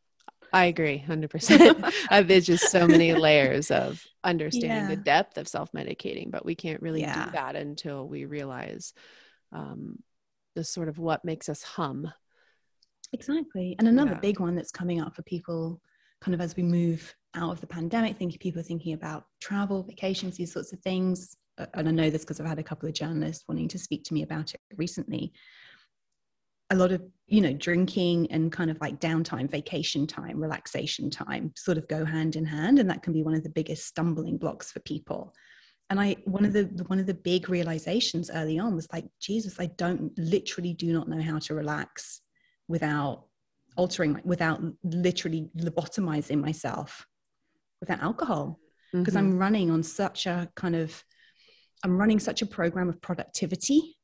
I 0.52 0.66
agree 0.66 0.98
100%. 0.98 1.84
Uh, 2.10 2.22
There's 2.22 2.46
just 2.46 2.70
so 2.70 2.86
many 2.86 3.12
layers 3.12 3.70
of 3.70 4.02
understanding 4.22 4.86
the 4.88 5.02
depth 5.02 5.36
of 5.36 5.48
self 5.48 5.72
medicating, 5.72 6.30
but 6.30 6.44
we 6.44 6.54
can't 6.54 6.80
really 6.80 7.00
Yeah. 7.00 7.24
do 7.24 7.30
that 7.32 7.56
until 7.56 8.06
we 8.08 8.24
realize 8.24 8.92
um, 9.52 10.02
the 10.54 10.64
sort 10.64 10.88
of 10.88 10.98
what 10.98 11.24
makes 11.24 11.48
us 11.48 11.62
hum. 11.62 12.10
Exactly. 13.12 13.76
And 13.78 13.88
another 13.88 14.12
Yeah. 14.12 14.20
big 14.20 14.40
one 14.40 14.54
that's 14.54 14.70
coming 14.70 15.00
up 15.00 15.14
for 15.14 15.22
people 15.22 15.80
kind 16.20 16.34
of 16.34 16.40
as 16.40 16.56
we 16.56 16.62
move 16.62 17.14
out 17.34 17.50
of 17.50 17.60
the 17.60 17.66
pandemic, 17.66 18.16
thinking 18.16 18.38
people 18.38 18.60
are 18.60 18.64
thinking 18.64 18.94
about 18.94 19.26
travel, 19.40 19.82
vacations, 19.82 20.36
these 20.36 20.52
sorts 20.52 20.72
of 20.72 20.80
things. 20.80 21.36
Uh, 21.58 21.66
And 21.74 21.88
I 21.88 21.92
know 21.92 22.10
this 22.10 22.22
because 22.22 22.40
I've 22.40 22.46
had 22.46 22.58
a 22.58 22.62
couple 22.62 22.88
of 22.88 22.94
journalists 22.94 23.44
wanting 23.48 23.68
to 23.68 23.78
speak 23.78 24.04
to 24.04 24.14
me 24.14 24.22
about 24.22 24.54
it 24.54 24.60
recently. 24.76 25.32
A 26.70 26.76
lot 26.76 26.92
of, 26.92 27.02
you 27.26 27.40
know, 27.40 27.52
drinking 27.52 28.30
and 28.30 28.50
kind 28.50 28.70
of 28.70 28.80
like 28.80 29.00
downtime, 29.00 29.50
vacation 29.50 30.06
time, 30.06 30.40
relaxation 30.40 31.10
time 31.10 31.52
sort 31.56 31.76
of 31.76 31.86
go 31.88 32.04
hand 32.04 32.36
in 32.36 32.46
hand. 32.46 32.78
And 32.78 32.88
that 32.88 33.02
can 33.02 33.12
be 33.12 33.22
one 33.22 33.34
of 33.34 33.42
the 33.42 33.50
biggest 33.50 33.86
stumbling 33.86 34.38
blocks 34.38 34.72
for 34.72 34.80
people. 34.80 35.34
And 35.90 36.00
I 36.00 36.16
one 36.24 36.46
of 36.46 36.54
the 36.54 36.64
one 36.86 36.98
of 36.98 37.06
the 37.06 37.14
big 37.14 37.50
realizations 37.50 38.30
early 38.32 38.58
on 38.58 38.74
was 38.74 38.88
like, 38.92 39.04
Jesus, 39.20 39.60
I 39.60 39.66
don't 39.66 40.10
literally 40.18 40.72
do 40.72 40.92
not 40.92 41.08
know 41.08 41.20
how 41.20 41.38
to 41.40 41.54
relax 41.54 42.22
without 42.68 43.26
altering 43.76 44.20
without 44.24 44.60
literally 44.82 45.48
lobotomizing 45.56 46.40
myself 46.40 47.06
without 47.80 48.00
alcohol. 48.00 48.60
Because 48.92 49.14
Mhm. 49.14 49.18
i'm 49.18 49.38
running 49.38 49.70
on 49.70 49.82
such 49.82 50.26
a 50.26 50.48
kind 50.54 50.76
of 50.76 51.04
i'm 51.82 51.98
running 51.98 52.20
such 52.20 52.40
a 52.42 52.46
program 52.46 52.88
of 52.88 53.00
productivity. 53.00 53.96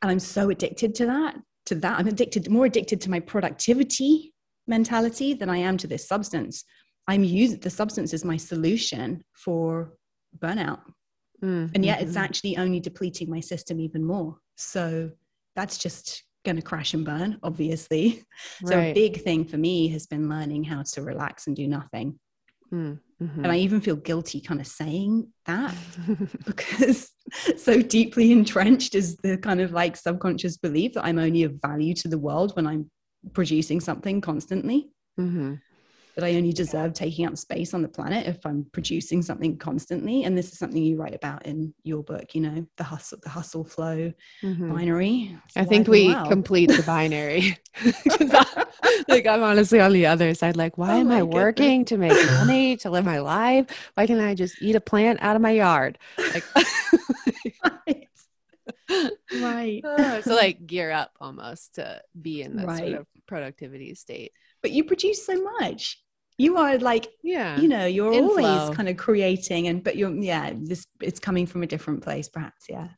And 0.00 0.10
i'm 0.10 0.20
so 0.20 0.50
addicted 0.50 0.94
to 0.96 1.06
that 1.06 1.36
to 1.66 1.74
that. 1.76 1.98
I'm 1.98 2.08
addicted 2.08 2.50
more 2.50 2.66
addicted 2.66 3.00
to 3.02 3.10
my 3.10 3.20
productivity 3.20 4.34
mentality 4.66 5.34
than 5.34 5.48
i 5.50 5.58
am 5.58 5.76
to 5.78 5.86
this 5.86 6.06
substance. 6.08 6.64
I'm 7.06 7.24
using 7.24 7.60
the 7.60 7.70
substance 7.70 8.14
as 8.14 8.24
my 8.24 8.36
solution 8.38 9.24
for 9.32 9.96
burnout. 10.38 10.80
Mm, 11.42 11.70
and 11.74 11.84
yet 11.84 12.00
it's 12.02 12.16
mhm. 12.16 12.20
actually 12.26 12.56
only 12.56 12.80
depleting 12.80 13.28
my 13.28 13.40
system 13.40 13.78
even 13.80 14.02
more. 14.04 14.38
So 14.56 15.10
that's 15.54 15.76
just 15.78 16.24
going 16.44 16.56
to 16.56 16.62
crash 16.62 16.94
and 16.94 17.04
burn 17.04 17.38
obviously 17.42 18.22
so 18.66 18.78
a 18.78 18.94
big 18.94 19.22
thing 19.22 19.44
for 19.44 19.56
me 19.56 19.88
has 19.88 20.06
been 20.06 20.28
learning 20.28 20.62
how 20.64 20.82
to 20.82 21.02
relax 21.02 21.46
and 21.46 21.56
do 21.56 21.66
nothing 21.66 22.18
Mm, 22.72 22.98
mhm. 23.22 23.36
and 23.36 23.46
i 23.52 23.56
even 23.58 23.80
feel 23.82 23.94
guilty 23.96 24.40
kind 24.40 24.60
of 24.60 24.66
saying 24.66 25.28
that 25.46 25.74
because 26.46 27.10
so 27.56 27.80
deeply 27.82 28.32
entrenched 28.32 28.94
is 28.94 29.16
the 29.18 29.36
kind 29.36 29.60
of 29.60 29.70
like 29.72 29.96
subconscious 29.96 30.56
belief 30.56 30.94
that 30.94 31.04
i'm 31.04 31.18
only 31.18 31.42
of 31.44 31.52
value 31.60 31.94
to 31.94 32.08
the 32.08 32.18
world 32.18 32.56
when 32.56 32.66
i'm 32.66 32.90
producing 33.32 33.80
something 33.80 34.20
constantly 34.20 34.90
Mhm. 35.20 35.60
That 36.16 36.24
I 36.24 36.34
only 36.36 36.52
deserve 36.52 36.92
taking 36.94 37.26
up 37.26 37.36
space 37.36 37.74
on 37.74 37.82
the 37.82 37.88
planet 37.88 38.26
if 38.26 38.44
I'm 38.46 38.66
producing 38.72 39.20
something 39.22 39.56
constantly. 39.56 40.24
And 40.24 40.38
this 40.38 40.52
is 40.52 40.58
something 40.58 40.82
you 40.82 40.96
write 40.96 41.14
about 41.14 41.44
in 41.46 41.74
your 41.82 42.02
book, 42.04 42.34
you 42.34 42.40
know, 42.40 42.66
the 42.76 42.84
hustle, 42.84 43.18
the 43.22 43.28
hustle 43.30 43.64
flow 43.64 44.12
Mhm. 44.42 44.72
binary. 44.72 45.36
It's 45.46 45.56
I 45.56 45.64
think 45.64 45.88
we 45.88 46.08
well. 46.08 46.26
complete 46.28 46.66
the 46.70 46.82
binary. 46.84 47.58
I- 47.76 48.64
like 49.08 49.26
I'm 49.26 49.42
honestly 49.42 49.80
on 49.80 49.92
the 49.92 50.06
other 50.06 50.34
side. 50.34 50.56
Like, 50.56 50.78
why 50.78 50.92
Oh 50.94 51.00
am 51.00 51.10
I 51.10 51.20
goodness. 51.20 51.34
working 51.34 51.84
to 51.86 51.96
make 51.98 52.26
money 52.26 52.76
to 52.78 52.90
live 52.90 53.04
my 53.04 53.18
life? 53.18 53.66
Why 53.94 54.06
can't 54.06 54.20
I 54.20 54.34
just 54.34 54.60
eat 54.62 54.76
a 54.76 54.80
plant 54.80 55.18
out 55.22 55.34
of 55.36 55.42
my 55.42 55.50
yard? 55.50 55.98
Like, 56.18 56.44
right. 57.64 58.08
Right. 59.34 59.82
so 60.24 60.34
like 60.34 60.66
gear 60.66 60.90
up 60.90 61.10
almost 61.20 61.74
to 61.76 62.00
be 62.20 62.42
in 62.42 62.56
that 62.56 62.66
Right. 62.66 62.78
sort 62.78 63.00
of 63.00 63.06
productivity 63.26 63.94
state. 63.94 64.32
But 64.62 64.70
you 64.70 64.84
produce 64.84 65.24
so 65.26 65.34
much. 65.58 66.00
You 66.36 66.56
are 66.56 66.78
like, 66.78 67.08
Yeah. 67.22 67.60
you 67.60 67.68
know, 67.68 67.86
you're 67.86 68.12
In 68.12 68.24
always 68.24 68.44
flow. 68.44 68.72
kind 68.72 68.88
of 68.88 68.96
creating 68.96 69.68
and 69.68 69.84
but 69.84 69.96
you're 69.96 70.12
yeah, 70.14 70.52
this 70.54 70.84
it's 71.00 71.20
coming 71.20 71.46
from 71.46 71.62
a 71.62 71.66
different 71.66 72.02
place, 72.02 72.28
perhaps. 72.28 72.66
Yeah. 72.68 72.88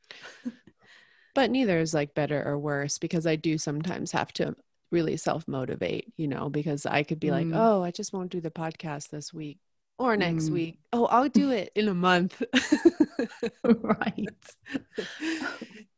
but 1.34 1.50
neither 1.50 1.78
is 1.78 1.92
like 1.92 2.14
better 2.14 2.42
or 2.46 2.58
worse 2.58 2.98
because 2.98 3.26
I 3.26 3.36
do 3.36 3.58
sometimes 3.58 4.12
have 4.12 4.32
to 4.34 4.56
really 4.90 5.16
self 5.18 5.46
motivate, 5.46 6.12
you 6.16 6.28
know, 6.28 6.48
because 6.48 6.86
I 6.86 7.02
could 7.02 7.20
be 7.20 7.30
like, 7.30 7.46
Mm. 7.46 7.56
oh, 7.56 7.82
I 7.82 7.90
just 7.90 8.12
won't 8.12 8.30
do 8.30 8.40
the 8.40 8.50
podcast 8.50 9.10
this 9.10 9.34
week 9.34 9.58
or 9.98 10.16
next 10.16 10.44
Mm. 10.48 10.52
week. 10.52 10.78
Oh, 10.92 11.04
I'll 11.06 11.28
do 11.28 11.50
it 11.50 11.72
in 11.74 11.88
a 11.88 11.94
month. 11.94 12.42
right. 13.64 14.28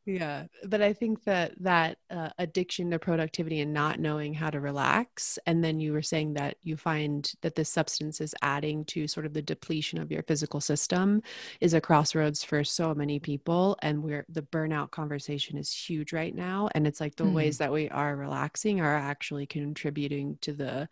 Yeah 0.09 0.45
but 0.65 0.81
i 0.81 0.91
think 0.91 1.23
that 1.25 1.53
that 1.61 1.99
uh, 2.11 2.31
addiction 2.39 2.91
to 2.91 2.99
productivity 2.99 3.61
and 3.61 3.75
not 3.75 4.01
knowing 4.01 4.33
how 4.33 4.49
to 4.49 4.59
relax 4.59 5.39
and 5.45 5.63
then 5.63 5.79
you 5.79 5.93
were 5.93 6.01
saying 6.01 6.33
that 6.33 6.57
you 6.63 6.79
find 6.79 7.33
that 7.43 7.55
this 7.55 7.69
substance 7.69 8.19
is 8.19 8.35
adding 8.41 8.87
to 8.87 9.07
sort 9.07 9.27
of 9.27 9.35
the 9.35 9.43
depletion 9.43 10.01
of 10.01 10.11
your 10.11 10.23
physical 10.23 10.63
system 10.63 11.21
is 11.61 11.75
a 11.75 11.81
crossroads 11.81 12.43
for 12.43 12.65
so 12.65 12.95
many 12.95 13.19
people 13.19 13.77
and 13.83 14.03
where 14.03 14.25
the 14.31 14.41
burnout 14.41 14.91
conversation 14.91 15.59
is 15.59 15.71
huge 15.71 16.15
right 16.15 16.35
now 16.35 16.71
and 16.75 16.87
it's 16.87 17.01
like 17.03 17.15
the 17.17 17.25
Mm. 17.25 17.35
ways 17.35 17.59
that 17.59 17.71
we 17.73 17.91
are 17.91 18.17
relaxing 18.17 18.81
are 18.81 18.97
actually 18.97 19.45
contributing 19.45 20.39
to 20.41 20.55
the 20.55 20.89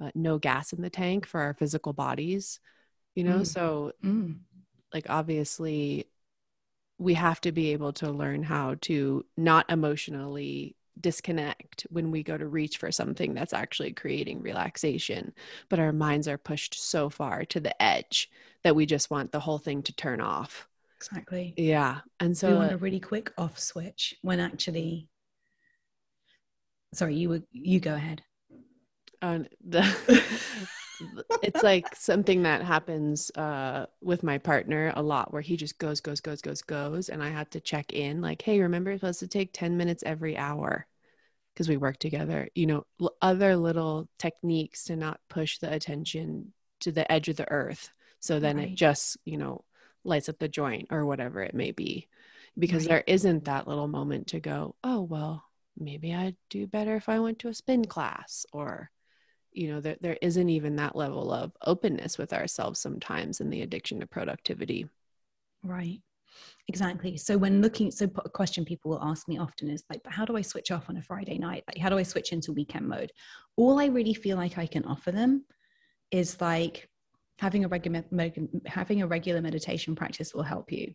uh, 0.00 0.10
no 0.16 0.38
gas 0.38 0.72
in 0.72 0.82
the 0.82 0.90
tank 0.90 1.24
for 1.24 1.40
our 1.40 1.54
physical 1.54 1.92
bodies 1.92 2.58
you 3.14 3.22
know 3.22 3.42
Mm. 3.42 3.46
so 3.46 3.92
Mm. 4.04 4.34
like 4.92 5.06
obviously 5.08 6.06
we 6.98 7.14
have 7.14 7.40
to 7.42 7.52
be 7.52 7.72
able 7.72 7.92
to 7.92 8.10
learn 8.10 8.42
how 8.42 8.76
to 8.82 9.24
not 9.36 9.70
emotionally 9.70 10.76
disconnect 11.00 11.86
when 11.90 12.10
we 12.12 12.22
go 12.22 12.38
to 12.38 12.46
reach 12.46 12.76
for 12.78 12.92
something 12.92 13.34
that's 13.34 13.52
actually 13.52 13.92
creating 13.92 14.40
relaxation 14.40 15.32
but 15.68 15.80
our 15.80 15.92
minds 15.92 16.28
are 16.28 16.38
pushed 16.38 16.74
so 16.80 17.10
far 17.10 17.44
to 17.44 17.58
the 17.58 17.82
edge 17.82 18.30
that 18.62 18.76
we 18.76 18.86
just 18.86 19.10
want 19.10 19.32
the 19.32 19.40
whole 19.40 19.58
thing 19.58 19.82
to 19.82 19.92
turn 19.92 20.20
off 20.20 20.68
Exactly. 20.96 21.54
yeah 21.56 22.00
and 22.20 22.36
So 22.36 22.48
we 22.48 22.54
want 22.54 22.72
a 22.72 22.76
really 22.76 23.00
quick 23.00 23.32
off 23.36 23.58
switch 23.58 24.14
when 24.22 24.40
actually 24.40 25.08
sorry, 26.94 27.14
you 27.16 27.28
were 27.28 27.42
you 27.52 27.80
go 27.80 27.94
ahead. 27.94 28.22
um, 29.22 29.46
the, 29.66 29.82
it's 31.42 31.62
like 31.62 31.94
something 31.96 32.42
that 32.44 32.62
happens 32.62 33.30
uh, 33.36 33.86
with 34.00 34.22
my 34.22 34.38
partner 34.38 34.92
a 34.96 35.02
lot 35.02 35.32
where 35.32 35.42
he 35.42 35.56
just 35.56 35.78
goes 35.78 36.00
goes 36.00 36.20
goes 36.20 36.40
goes 36.40 36.62
goes 36.62 37.08
and 37.08 37.22
i 37.22 37.28
had 37.30 37.50
to 37.50 37.60
check 37.60 37.92
in 37.92 38.20
like 38.20 38.42
hey 38.42 38.60
remember 38.60 38.90
it's 38.92 39.00
supposed 39.00 39.20
to 39.20 39.26
take 39.28 39.52
10 39.52 39.76
minutes 39.76 40.02
every 40.06 40.36
hour 40.36 40.86
because 41.54 41.68
we 41.68 41.76
work 41.76 41.98
together 41.98 42.48
you 42.54 42.66
know 42.66 42.84
l- 43.00 43.14
other 43.22 43.56
little 43.56 44.08
techniques 44.18 44.84
to 44.84 44.96
not 44.96 45.20
push 45.28 45.58
the 45.58 45.72
attention 45.72 46.52
to 46.80 46.92
the 46.92 47.10
edge 47.10 47.28
of 47.28 47.36
the 47.36 47.50
earth 47.50 47.90
so 48.20 48.40
then 48.40 48.58
Right. 48.58 48.68
it 48.70 48.74
just 48.74 49.16
you 49.24 49.36
know 49.36 49.64
lights 50.04 50.28
up 50.28 50.38
the 50.38 50.48
joint 50.48 50.88
or 50.90 51.06
whatever 51.06 51.42
it 51.42 51.54
may 51.54 51.70
be 51.72 52.08
because 52.58 52.84
Right. 52.84 52.88
there 52.88 53.04
isn't 53.06 53.44
that 53.46 53.66
little 53.68 53.88
moment 53.88 54.28
to 54.28 54.40
go 54.40 54.74
oh 54.84 55.02
well 55.02 55.44
maybe 55.78 56.14
I'd 56.14 56.36
do 56.50 56.66
better 56.66 56.96
if 56.96 57.08
I 57.08 57.18
went 57.20 57.40
to 57.40 57.48
a 57.48 57.54
spin 57.54 57.84
class 57.86 58.46
or 58.52 58.90
you 59.54 59.72
know 59.72 59.80
there, 59.80 59.96
there 60.00 60.18
isn't 60.20 60.48
even 60.48 60.76
that 60.76 60.96
level 60.96 61.32
of 61.32 61.52
openness 61.64 62.18
with 62.18 62.32
ourselves 62.32 62.80
sometimes 62.80 63.40
in 63.40 63.50
the 63.50 63.62
addiction 63.62 64.00
to 64.00 64.06
productivity. 64.06 64.86
Right. 65.62 66.00
Exactly. 66.66 67.16
So 67.16 67.38
when 67.38 67.62
looking 67.62 67.90
so 67.90 68.10
a 68.24 68.28
question 68.28 68.64
people 68.64 68.90
will 68.90 69.02
ask 69.02 69.28
me 69.28 69.38
often 69.38 69.70
is 69.70 69.84
like 69.88 70.02
but 70.02 70.12
how 70.12 70.24
do 70.24 70.36
i 70.36 70.42
switch 70.42 70.70
off 70.70 70.88
on 70.88 70.96
a 70.96 71.02
friday 71.02 71.38
night? 71.38 71.62
Like 71.68 71.78
how 71.78 71.88
do 71.88 71.98
i 71.98 72.02
switch 72.02 72.32
into 72.32 72.52
weekend 72.52 72.88
mode? 72.88 73.12
All 73.56 73.80
i 73.80 73.86
really 73.86 74.14
feel 74.14 74.36
like 74.36 74.58
i 74.58 74.66
can 74.66 74.84
offer 74.84 75.12
them 75.12 75.44
is 76.10 76.40
like 76.40 76.88
having 77.38 77.64
a 77.64 77.68
regular 77.68 78.04
having 78.66 79.02
a 79.02 79.06
regular 79.06 79.40
meditation 79.40 79.94
practice 79.94 80.34
will 80.34 80.42
help 80.42 80.72
you. 80.72 80.92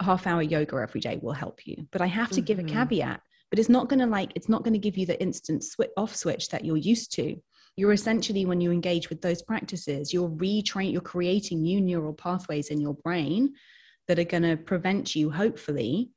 A 0.00 0.04
half 0.04 0.26
hour 0.26 0.42
yoga 0.42 0.76
every 0.76 1.00
day 1.00 1.18
will 1.20 1.32
help 1.32 1.66
you. 1.66 1.86
But 1.92 2.00
i 2.00 2.06
have 2.06 2.30
to 2.30 2.36
mm-hmm. 2.36 2.44
give 2.44 2.58
a 2.58 2.62
mm-hmm. 2.62 2.76
caveat 2.76 3.20
but 3.50 3.58
it's 3.58 3.68
not 3.68 3.88
going 3.88 4.00
to 4.00 4.06
like 4.06 4.30
it's 4.34 4.48
not 4.48 4.62
going 4.62 4.72
to 4.72 4.78
give 4.78 4.96
you 4.96 5.04
the 5.04 5.20
instant 5.20 5.64
switch 5.64 5.90
off 5.96 6.14
switch 6.14 6.48
that 6.48 6.64
you're 6.64 6.76
used 6.76 7.12
to 7.12 7.36
you're 7.76 7.92
essentially 7.92 8.44
when 8.44 8.60
you 8.60 8.70
engage 8.70 9.08
with 9.08 9.22
those 9.22 9.42
practices 9.42 10.12
you're 10.12 10.28
retrain 10.28 10.92
you're 10.92 11.00
creating 11.00 11.62
new 11.62 11.80
neural 11.80 12.12
pathways 12.12 12.68
in 12.68 12.80
your 12.80 12.94
brain 12.94 13.52
that 14.08 14.18
are 14.18 14.24
going 14.24 14.42
to 14.42 14.56
prevent 14.56 15.14
you 15.14 15.30
hopefully 15.30 16.10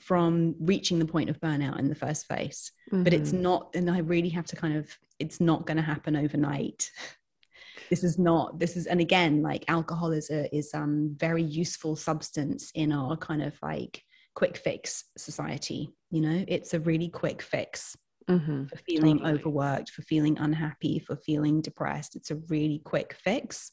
from 0.00 0.56
reaching 0.58 0.98
the 0.98 1.04
point 1.04 1.30
of 1.30 1.40
burnout 1.40 1.78
in 1.78 1.88
the 1.88 1.94
first 1.94 2.28
place 2.28 2.72
mm-hmm. 2.92 3.04
but 3.04 3.14
it's 3.14 3.30
mm-hmm. 3.30 3.42
not 3.42 3.70
and 3.74 3.90
i 3.90 3.98
really 3.98 4.28
have 4.28 4.46
to 4.46 4.56
kind 4.56 4.76
of 4.76 4.88
it's 5.18 5.40
not 5.40 5.66
going 5.66 5.76
to 5.76 5.82
happen 5.82 6.16
overnight 6.16 6.90
this 7.90 8.02
is 8.02 8.18
not 8.18 8.58
this 8.58 8.76
is 8.76 8.86
and 8.86 9.00
again 9.00 9.42
like 9.42 9.64
alcohol 9.68 10.10
is 10.10 10.30
a 10.30 10.54
is 10.54 10.72
um 10.74 11.14
very 11.18 11.42
useful 11.42 11.94
substance 11.94 12.70
in 12.74 12.92
our 12.92 13.16
kind 13.16 13.42
of 13.42 13.54
like 13.62 14.02
quick 14.34 14.56
fix 14.56 15.04
society 15.16 15.92
you 16.10 16.20
know 16.20 16.44
it's 16.48 16.74
a 16.74 16.80
really 16.80 17.08
quick 17.08 17.40
fix 17.40 17.96
mm-hmm. 18.28 18.66
for 18.66 18.76
feeling 18.76 19.18
totally. 19.18 19.34
overworked, 19.34 19.90
for 19.90 20.02
feeling 20.02 20.38
unhappy, 20.38 20.98
for 20.98 21.16
feeling 21.16 21.60
depressed. 21.60 22.16
It's 22.16 22.30
a 22.30 22.36
really 22.48 22.80
quick 22.84 23.14
fix, 23.14 23.72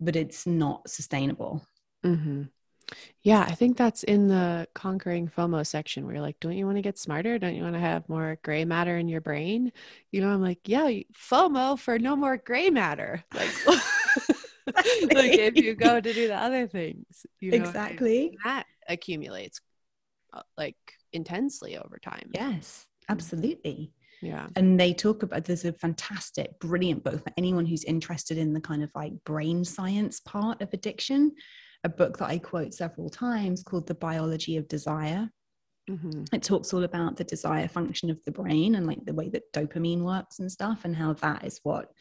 but 0.00 0.16
it's 0.16 0.46
not 0.46 0.88
sustainable. 0.88 1.66
Mm-hmm. 2.04 2.42
Yeah, 3.22 3.40
I 3.40 3.52
think 3.52 3.76
that's 3.76 4.04
in 4.04 4.28
the 4.28 4.68
conquering 4.74 5.28
FOMO 5.28 5.66
section 5.66 6.04
where 6.04 6.14
you're 6.14 6.22
like, 6.22 6.38
don't 6.38 6.56
you 6.56 6.66
want 6.66 6.78
to 6.78 6.82
get 6.82 6.98
smarter? 6.98 7.38
Don't 7.38 7.56
you 7.56 7.62
want 7.62 7.74
to 7.74 7.80
have 7.80 8.08
more 8.08 8.38
gray 8.44 8.64
matter 8.64 8.96
in 8.96 9.08
your 9.08 9.20
brain? 9.20 9.72
You 10.12 10.20
know, 10.20 10.28
I'm 10.28 10.40
like, 10.40 10.60
yeah, 10.66 10.88
FOMO 11.12 11.78
for 11.78 11.98
no 11.98 12.14
more 12.14 12.36
gray 12.36 12.70
matter. 12.70 13.24
Like, 13.34 13.66
like 13.66 15.32
if 15.32 15.56
you 15.56 15.74
go 15.74 16.00
to 16.00 16.12
do 16.12 16.28
the 16.28 16.36
other 16.36 16.68
things, 16.68 17.26
you 17.40 17.50
know, 17.50 17.56
exactly 17.56 18.36
that 18.44 18.66
accumulates 18.88 19.60
uh, 20.32 20.42
like 20.56 20.76
intensely 21.12 21.76
over 21.76 21.98
time. 21.98 22.30
Yes. 22.32 22.86
Absolutely. 23.08 23.92
Yeah. 24.22 24.46
And 24.56 24.80
they 24.80 24.94
talk 24.94 25.22
about 25.22 25.44
there's 25.44 25.64
a 25.64 25.72
fantastic, 25.72 26.58
brilliant 26.58 27.04
book 27.04 27.22
for 27.22 27.32
anyone 27.36 27.66
who's 27.66 27.84
interested 27.84 28.38
in 28.38 28.52
the 28.52 28.60
kind 28.60 28.82
of 28.82 28.90
like 28.94 29.12
brain 29.24 29.64
science 29.64 30.20
part 30.20 30.62
of 30.62 30.72
addiction. 30.72 31.32
A 31.84 31.88
book 31.88 32.18
that 32.18 32.30
I 32.30 32.38
quote 32.38 32.74
several 32.74 33.10
times 33.10 33.62
called 33.62 33.86
The 33.86 33.94
Biology 33.94 34.56
of 34.56 34.66
Desire. 34.68 35.30
Mm-hmm. 35.88 36.34
It 36.34 36.42
talks 36.42 36.74
all 36.74 36.82
about 36.82 37.16
the 37.16 37.24
desire 37.24 37.68
function 37.68 38.10
of 38.10 38.18
the 38.24 38.32
brain 38.32 38.74
and 38.74 38.86
like 38.86 39.04
the 39.04 39.14
way 39.14 39.28
that 39.28 39.52
dopamine 39.52 40.00
works 40.00 40.40
and 40.40 40.50
stuff, 40.50 40.84
and 40.84 40.96
how 40.96 41.12
that 41.12 41.44
is 41.44 41.60
what 41.62 41.92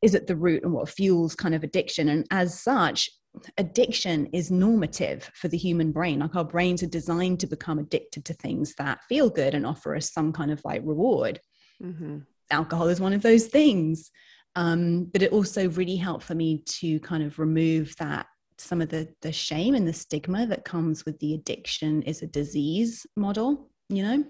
is 0.00 0.14
at 0.14 0.26
the 0.26 0.36
root 0.36 0.62
and 0.62 0.72
what 0.72 0.88
fuels 0.88 1.34
kind 1.34 1.54
of 1.54 1.62
addiction. 1.62 2.08
And 2.08 2.26
as 2.30 2.58
such, 2.58 3.10
addiction 3.58 4.26
is 4.32 4.50
normative 4.50 5.30
for 5.34 5.48
the 5.48 5.56
human 5.56 5.92
brain. 5.92 6.20
Like 6.20 6.36
our 6.36 6.44
brains 6.44 6.82
are 6.82 6.88
designed 6.88 7.40
to 7.40 7.46
become 7.46 7.78
addicted 7.78 8.24
to 8.26 8.34
things 8.34 8.74
that 8.76 9.04
feel 9.08 9.30
good 9.30 9.54
and 9.54 9.66
offer 9.66 9.96
us 9.96 10.12
some 10.12 10.32
kind 10.32 10.50
of 10.50 10.64
like 10.64 10.82
reward. 10.84 11.40
Mm-hmm. 11.82 12.18
Alcohol 12.50 12.88
is 12.88 13.00
one 13.00 13.12
of 13.12 13.22
those 13.22 13.46
things. 13.46 14.10
Um, 14.56 15.04
but 15.04 15.22
it 15.22 15.32
also 15.32 15.68
really 15.70 15.96
helped 15.96 16.24
for 16.24 16.34
me 16.34 16.62
to 16.80 16.98
kind 17.00 17.22
of 17.22 17.38
remove 17.38 17.94
that 17.96 18.26
some 18.58 18.80
of 18.80 18.88
the 18.88 19.06
the 19.20 19.32
shame 19.32 19.74
and 19.74 19.86
the 19.86 19.92
stigma 19.92 20.46
that 20.46 20.64
comes 20.64 21.04
with 21.04 21.18
the 21.18 21.34
addiction 21.34 22.02
is 22.02 22.22
a 22.22 22.26
disease 22.26 23.06
model, 23.16 23.70
you 23.90 24.02
know. 24.02 24.24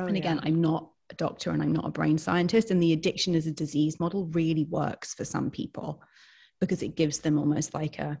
Oh, 0.00 0.06
and 0.06 0.16
again, 0.16 0.36
yeah. 0.36 0.42
I'm 0.48 0.60
not 0.60 0.90
a 1.10 1.14
doctor 1.14 1.50
and 1.50 1.62
I'm 1.62 1.72
not 1.72 1.86
a 1.86 1.90
brain 1.90 2.16
scientist, 2.16 2.70
and 2.70 2.80
the 2.80 2.92
addiction 2.92 3.34
as 3.34 3.48
a 3.48 3.52
disease 3.52 3.98
model 3.98 4.26
really 4.26 4.64
works 4.64 5.14
for 5.14 5.24
some 5.24 5.50
people 5.50 6.00
because 6.60 6.82
it 6.82 6.96
gives 6.96 7.18
them 7.18 7.38
almost 7.38 7.74
like 7.74 7.98
a 7.98 8.20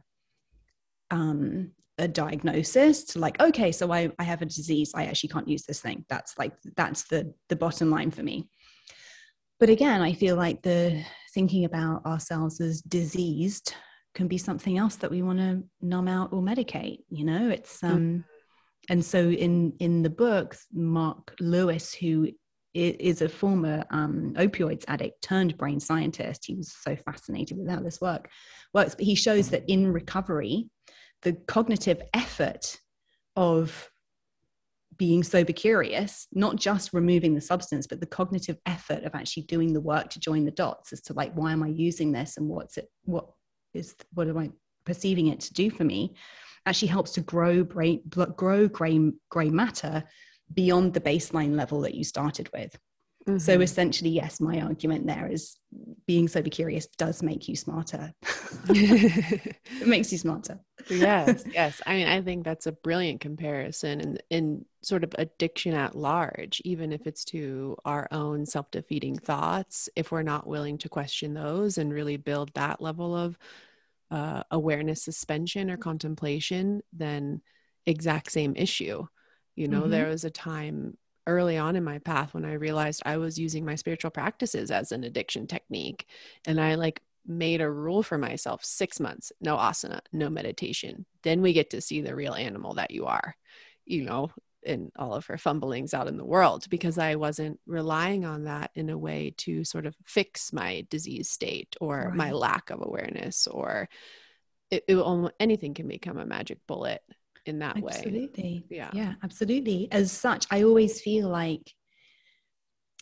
um, 1.10 1.70
a 1.98 2.06
diagnosis 2.06 3.04
to 3.04 3.18
like 3.18 3.40
okay 3.40 3.72
so 3.72 3.90
I, 3.90 4.10
I 4.18 4.24
have 4.24 4.42
a 4.42 4.46
disease 4.46 4.92
i 4.94 5.06
actually 5.06 5.30
can't 5.30 5.48
use 5.48 5.62
this 5.62 5.80
thing. 5.80 6.04
That's 6.08 6.38
like 6.38 6.52
that's 6.76 7.04
the 7.04 7.32
the 7.48 7.56
bottom 7.56 7.90
line 7.90 8.10
for 8.10 8.22
me. 8.22 8.48
But 9.58 9.70
again 9.70 10.02
i 10.02 10.12
feel 10.12 10.36
like 10.36 10.62
the 10.62 11.04
thinking 11.34 11.64
about 11.64 12.04
ourselves 12.04 12.60
as 12.60 12.82
diseased 12.82 13.74
can 14.14 14.28
be 14.28 14.38
something 14.38 14.78
else 14.78 14.96
that 14.96 15.10
we 15.10 15.22
want 15.22 15.38
to 15.38 15.62
numb 15.80 16.08
out 16.08 16.32
or 16.32 16.42
medicate 16.42 17.00
you 17.10 17.24
know? 17.24 17.48
It's 17.48 17.82
um 17.82 17.98
mm. 17.98 18.24
and 18.90 19.04
so 19.04 19.30
in 19.30 19.72
in 19.78 20.02
the 20.02 20.10
book 20.10 20.56
Marc 20.72 21.34
Lewis 21.40 21.94
who 21.94 22.28
is 22.76 23.22
a 23.22 23.28
former 23.28 23.84
um, 23.90 24.34
opioids 24.36 24.84
addict 24.88 25.22
turned 25.22 25.56
brain 25.56 25.80
scientist. 25.80 26.44
He 26.46 26.54
was 26.54 26.72
so 26.72 26.96
fascinated 26.96 27.56
with 27.56 27.68
how 27.68 27.80
this 27.80 28.00
work 28.00 28.28
works 28.76 28.94
but 28.94 29.04
he 29.04 29.14
shows 29.14 29.50
that 29.50 29.64
in 29.68 29.92
recovery 29.92 30.68
the 31.22 31.32
cognitive 31.48 32.02
effort 32.14 32.78
of 33.34 33.90
being 34.96 35.22
sober 35.22 35.52
curious 35.52 36.26
not 36.32 36.56
just 36.56 36.92
removing 36.92 37.34
the 37.34 37.40
substance 37.40 37.86
but 37.86 38.00
the 38.00 38.06
cognitive 38.06 38.56
effort 38.66 39.02
of 39.04 39.14
actually 39.14 39.42
doing 39.44 39.72
the 39.72 39.80
work 39.80 40.08
to 40.08 40.20
join 40.20 40.44
the 40.44 40.50
dots 40.50 40.92
as 40.92 41.00
to 41.00 41.12
like 41.12 41.32
why 41.34 41.52
am 41.52 41.62
i 41.62 41.68
using 41.68 42.12
this 42.12 42.36
and 42.36 42.48
what's 42.48 42.76
it 42.78 42.88
what 43.04 43.26
is 43.74 43.94
what 44.14 44.28
am 44.28 44.38
i 44.38 44.50
perceiving 44.84 45.28
it 45.28 45.40
to 45.40 45.52
do 45.52 45.70
for 45.70 45.84
me 45.84 46.14
actually 46.64 46.88
helps 46.88 47.12
to 47.12 47.20
grow 47.20 47.62
brain 47.62 48.00
grow 48.08 48.68
gray 48.68 48.98
gray 49.28 49.50
matter 49.50 50.02
beyond 50.52 50.94
the 50.94 51.00
baseline 51.00 51.56
level 51.56 51.80
that 51.82 51.94
you 51.94 52.04
started 52.04 52.48
with 52.52 52.78
Mm-hmm. 53.28 53.38
So 53.38 53.60
essentially, 53.60 54.10
yes, 54.10 54.40
my 54.40 54.60
argument 54.60 55.08
there 55.08 55.26
is 55.26 55.56
being 56.06 56.28
sober 56.28 56.48
curious 56.48 56.86
does 56.86 57.24
make 57.24 57.48
you 57.48 57.56
smarter. 57.56 58.12
it 58.68 59.86
makes 59.86 60.12
you 60.12 60.18
smarter. 60.18 60.60
yes, 60.88 61.42
yes. 61.52 61.82
I 61.84 61.94
mean, 61.94 62.06
I 62.06 62.22
think 62.22 62.44
that's 62.44 62.66
a 62.66 62.72
brilliant 62.72 63.20
comparison 63.20 64.00
in 64.00 64.18
in 64.30 64.64
sort 64.80 65.02
of 65.02 65.12
addiction 65.18 65.74
at 65.74 65.96
large, 65.96 66.62
even 66.64 66.92
if 66.92 67.08
it's 67.08 67.24
to 67.24 67.76
our 67.84 68.06
own 68.12 68.46
self-defeating 68.46 69.16
thoughts, 69.16 69.88
if 69.96 70.12
we're 70.12 70.22
not 70.22 70.46
willing 70.46 70.78
to 70.78 70.88
question 70.88 71.34
those 71.34 71.78
and 71.78 71.92
really 71.92 72.16
build 72.16 72.52
that 72.54 72.80
level 72.80 73.16
of 73.16 73.36
uh, 74.12 74.44
awareness 74.52 75.02
suspension 75.02 75.68
or 75.68 75.76
contemplation, 75.76 76.80
then 76.92 77.42
exact 77.86 78.30
same 78.30 78.54
issue. 78.54 79.04
You 79.56 79.68
know, 79.68 79.82
mm-hmm. 79.82 79.90
there 79.90 80.08
was 80.08 80.24
a 80.24 80.30
time 80.30 80.96
early 81.26 81.58
on 81.58 81.76
in 81.76 81.82
my 81.82 81.98
path 81.98 82.34
when 82.34 82.44
I 82.44 82.52
realized 82.52 83.02
I 83.04 83.16
was 83.16 83.38
using 83.38 83.64
my 83.64 83.74
spiritual 83.74 84.10
practices 84.10 84.70
as 84.70 84.92
an 84.92 85.04
addiction 85.04 85.46
technique. 85.46 86.06
And 86.46 86.60
I 86.60 86.76
like 86.76 87.02
made 87.26 87.60
a 87.60 87.70
rule 87.70 88.02
for 88.04 88.18
myself 88.18 88.64
six 88.64 89.00
months 89.00 89.32
no 89.40 89.56
asana, 89.56 90.00
no 90.12 90.30
meditation. 90.30 91.04
Then 91.22 91.42
we 91.42 91.52
get 91.52 91.70
to 91.70 91.80
see 91.80 92.00
the 92.00 92.14
real 92.14 92.34
animal 92.34 92.74
that 92.74 92.92
you 92.92 93.06
are, 93.06 93.34
you 93.84 94.04
know, 94.04 94.30
in 94.62 94.90
all 94.96 95.14
of 95.14 95.26
her 95.26 95.38
fumblings 95.38 95.94
out 95.94 96.08
in 96.08 96.16
the 96.16 96.24
world 96.24 96.66
because 96.68 96.98
I 96.98 97.14
wasn't 97.14 97.60
relying 97.66 98.24
on 98.24 98.44
that 98.44 98.70
in 98.74 98.90
a 98.90 98.98
way 98.98 99.32
to 99.38 99.64
sort 99.64 99.86
of 99.86 99.96
fix 100.04 100.52
my 100.52 100.86
disease 100.90 101.30
state 101.30 101.76
or 101.80 102.06
right. 102.08 102.14
my 102.14 102.32
lack 102.32 102.70
of 102.70 102.82
awareness 102.82 103.46
or 103.46 103.88
it, 104.70 104.84
it, 104.88 105.32
anything 105.38 105.74
can 105.74 105.86
become 105.86 106.18
a 106.18 106.26
magic 106.26 106.58
bullet 106.66 107.00
in 107.48 107.58
that 107.60 107.76
absolutely. 107.76 107.82
way. 107.82 108.26
Absolutely. 108.28 108.66
Yeah. 108.70 108.90
Yeah, 108.92 109.14
absolutely. 109.22 109.88
As 109.92 110.12
such, 110.12 110.46
I 110.50 110.62
always 110.62 111.00
feel 111.00 111.28
like, 111.28 111.72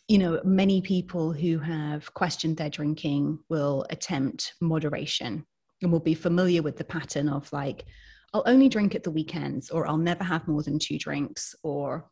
you 0.08 0.18
know, 0.18 0.40
many 0.44 0.80
people 0.80 1.32
who 1.32 1.58
have 1.58 2.12
questioned 2.14 2.56
their 2.56 2.70
drinking 2.70 3.38
will 3.48 3.86
attempt 3.90 4.54
moderation 4.60 5.46
and 5.82 5.90
will 5.90 6.00
be 6.00 6.14
familiar 6.14 6.62
with 6.62 6.76
the 6.76 6.84
pattern 6.84 7.28
of 7.28 7.52
like, 7.52 7.84
I'll 8.32 8.42
only 8.46 8.68
drink 8.68 8.94
at 8.94 9.04
the 9.04 9.12
weekends, 9.12 9.70
or 9.70 9.86
I'll 9.86 9.96
never 9.96 10.24
have 10.24 10.48
more 10.48 10.62
than 10.62 10.78
two 10.78 10.98
drinks, 10.98 11.54
or, 11.62 12.10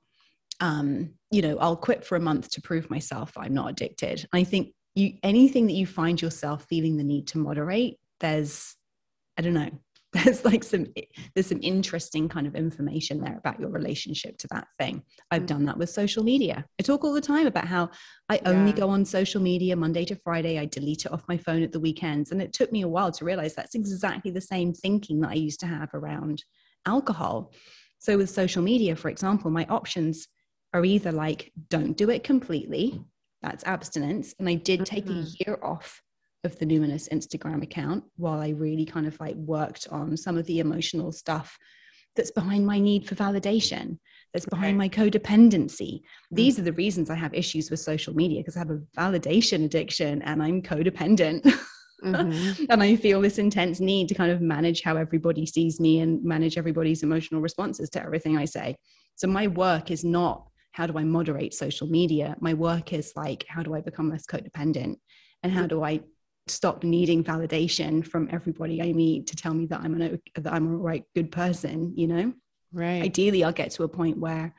um, 0.61 1.15
you 1.33 1.43
know, 1.43 1.59
I'll 1.59 1.77
quit 1.77 2.05
for 2.05 2.15
a 2.15 2.21
month 2.21 2.49
to 2.51 2.63
prove 2.63 2.89
myself 2.91 3.33
I'm 3.37 3.55
not 3.55 3.71
addicted. 3.71 4.25
I 4.33 4.45
think 4.45 4.73
you 4.95 5.15
anything 5.25 5.67
that 5.67 5.73
you 5.73 5.87
find 5.87 6.23
yourself 6.23 6.67
feeling 6.69 6.97
the 6.97 7.03
need 7.03 7.27
to 7.29 7.39
moderate, 7.39 7.97
there's, 8.21 8.77
I 9.37 9.43
don't 9.43 9.55
know, 9.55 9.71
there's 10.25 10.45
like 10.45 10.63
some 10.63 10.87
there's 11.35 11.47
some 11.47 11.61
interesting 11.63 12.29
kind 12.29 12.47
of 12.47 12.55
information 12.55 13.21
there 13.21 13.39
about 13.39 13.59
your 13.59 13.71
relationship 13.71 14.37
to 14.39 14.49
that 14.49 14.69
thing. 14.79 15.03
I've 15.31 15.47
done 15.47 15.65
that 15.65 15.79
with 15.79 15.89
social 15.89 16.23
media. 16.23 16.67
I 16.79 16.83
talk 16.83 17.03
all 17.03 17.15
the 17.15 17.21
time 17.21 17.47
about 17.47 17.67
how 17.67 17.91
i 18.29 18.39
only 18.45 18.73
go 18.73 18.91
on 18.91 19.05
social 19.05 19.41
media 19.41 19.75
monday 19.75 20.05
to 20.05 20.17
friday. 20.17 20.59
I 20.59 20.67
delete 20.67 21.07
it 21.07 21.13
off 21.13 21.25
my 21.29 21.39
phone 21.39 21.63
at 21.63 21.73
the 21.73 21.81
weekends. 21.81 22.31
And 22.31 22.43
it 22.43 22.53
took 22.53 22.71
me 22.73 22.83
a 22.83 22.89
while 22.89 23.11
to 23.13 23.25
realize 23.25 23.55
that's 23.55 23.75
exactly 23.75 24.31
the 24.31 24.41
same 24.41 24.75
thinking 24.75 25.21
that 25.21 25.31
i 25.31 25.35
used 25.35 25.61
to 25.61 25.67
have 25.67 25.89
around 25.95 26.45
alcohol. 26.85 27.53
So 27.99 28.19
with 28.19 28.29
social 28.29 28.63
media 28.63 28.95
for 28.97 29.09
example 29.09 29.51
my 29.51 29.65
options 29.71 30.29
are 30.75 30.85
either 30.85 31.13
like, 31.13 31.53
don't 31.69 31.97
do 31.97 32.11
it 32.11 32.25
completely, 32.25 33.03
that's 33.43 33.65
abstinence. 33.65 34.35
And 34.39 34.49
I 34.49 34.55
did 34.55 34.87
take 34.87 35.07
mm-hmm. 35.07 35.21
a 35.21 35.45
year 35.45 35.59
off 35.63 36.03
of 36.45 36.59
the 36.59 36.67
Numinous 36.67 37.09
Instagram 37.11 37.63
account 37.63 38.05
while 38.17 38.41
I 38.41 38.51
really 38.51 38.85
kind 38.85 39.07
of 39.07 39.19
like 39.21 39.37
worked 39.37 39.87
on 39.91 40.17
some 40.17 40.37
of 40.37 40.47
the 40.47 40.59
emotional 40.59 41.13
stuff 41.13 41.57
that's 42.17 42.33
behind 42.33 42.67
my 42.67 42.79
need 42.79 43.09
for 43.09 43.15
validation, 43.15 43.99
that's 44.33 44.47
behind 44.47 44.77
my 44.77 44.89
codependency. 44.89 46.01
Mm-hmm. 46.01 46.37
These 46.37 46.59
are 46.59 46.63
the 46.63 46.73
reasons 46.73 47.11
I 47.11 47.15
have 47.15 47.33
issues 47.33 47.71
with 47.71 47.81
social 47.81 48.15
media 48.15 48.41
because 48.41 48.57
I 48.57 48.61
have 48.61 48.71
a 48.71 48.83
validation 48.97 49.65
addiction 49.65 50.21
and 50.23 50.43
I'm 50.43 50.63
codependent. 50.63 51.43
Mm-hmm. 52.05 52.65
and 52.71 52.83
I 52.83 52.97
feel 52.97 53.21
this 53.21 53.39
intense 53.39 53.79
need 53.79 54.09
to 54.09 54.15
kind 54.15 54.33
of 54.33 54.41
manage 54.41 54.83
how 54.83 54.97
everybody 54.97 55.47
sees 55.47 55.79
me 55.79 56.01
and 56.01 56.23
manage 56.25 56.59
everybody's 56.59 57.03
emotional 57.03 57.41
responses 57.41 57.89
to 57.91 58.03
everything 58.03 58.37
I 58.37 58.47
say. 58.47 58.77
So 59.15 59.29
my 59.29 59.47
work 59.47 59.91
is 59.91 60.05
not 60.05 60.49
how 60.73 60.87
do 60.87 60.99
I 60.99 61.05
moderate 61.05 61.55
social 61.55 61.87
media? 61.87 62.35
My 62.41 62.55
work 62.55 62.93
is 62.93 63.13
like, 63.15 63.45
how 63.49 63.63
do 63.63 63.75
I 63.75 63.81
become 63.81 64.11
less 64.11 64.27
codependent? 64.27 64.97
And 65.43 65.53
how 65.53 65.67
do 65.67 65.83
I 65.83 66.01
stop 66.47 66.83
needing 66.83 67.23
validation 67.23 68.05
from 68.07 68.29
everybody 68.33 68.83
I 68.83 68.93
meet 68.93 69.29
to 69.29 69.37
tell 69.37 69.55
me 69.55 69.67
that 69.67 69.81
I'm 69.81 70.01
an 70.01 70.21
that 70.37 70.53
I'm 70.53 70.67
a 70.67 70.77
right 70.77 71.05
good 71.15 71.31
person, 71.31 71.95
you 71.97 72.07
know? 72.07 72.33
Right. 72.73 73.03
Ideally, 73.03 73.45
I'll 73.45 73.53
get 73.53 73.71
to 73.73 73.85
a 73.85 73.89
point 73.89 74.19
where, 74.19 74.55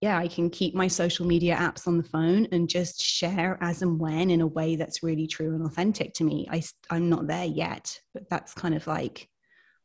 yeah, 0.00 0.16
I 0.16 0.28
can 0.28 0.50
keep 0.50 0.74
my 0.74 0.88
social 0.88 1.26
media 1.26 1.56
apps 1.56 1.86
on 1.86 1.98
the 1.98 2.04
phone 2.04 2.46
and 2.52 2.68
just 2.68 3.02
share 3.02 3.58
as 3.60 3.82
and 3.82 3.98
when 3.98 4.30
in 4.30 4.40
a 4.40 4.46
way 4.46 4.76
that's 4.76 5.02
really 5.02 5.26
true 5.26 5.54
and 5.54 5.66
authentic 5.66 6.14
to 6.14 6.24
me. 6.24 6.48
I 6.50 6.62
I'm 6.88 7.08
not 7.08 7.26
there 7.26 7.44
yet, 7.44 8.00
but 8.14 8.28
that's 8.30 8.54
kind 8.54 8.74
of 8.74 8.86
like 8.86 9.28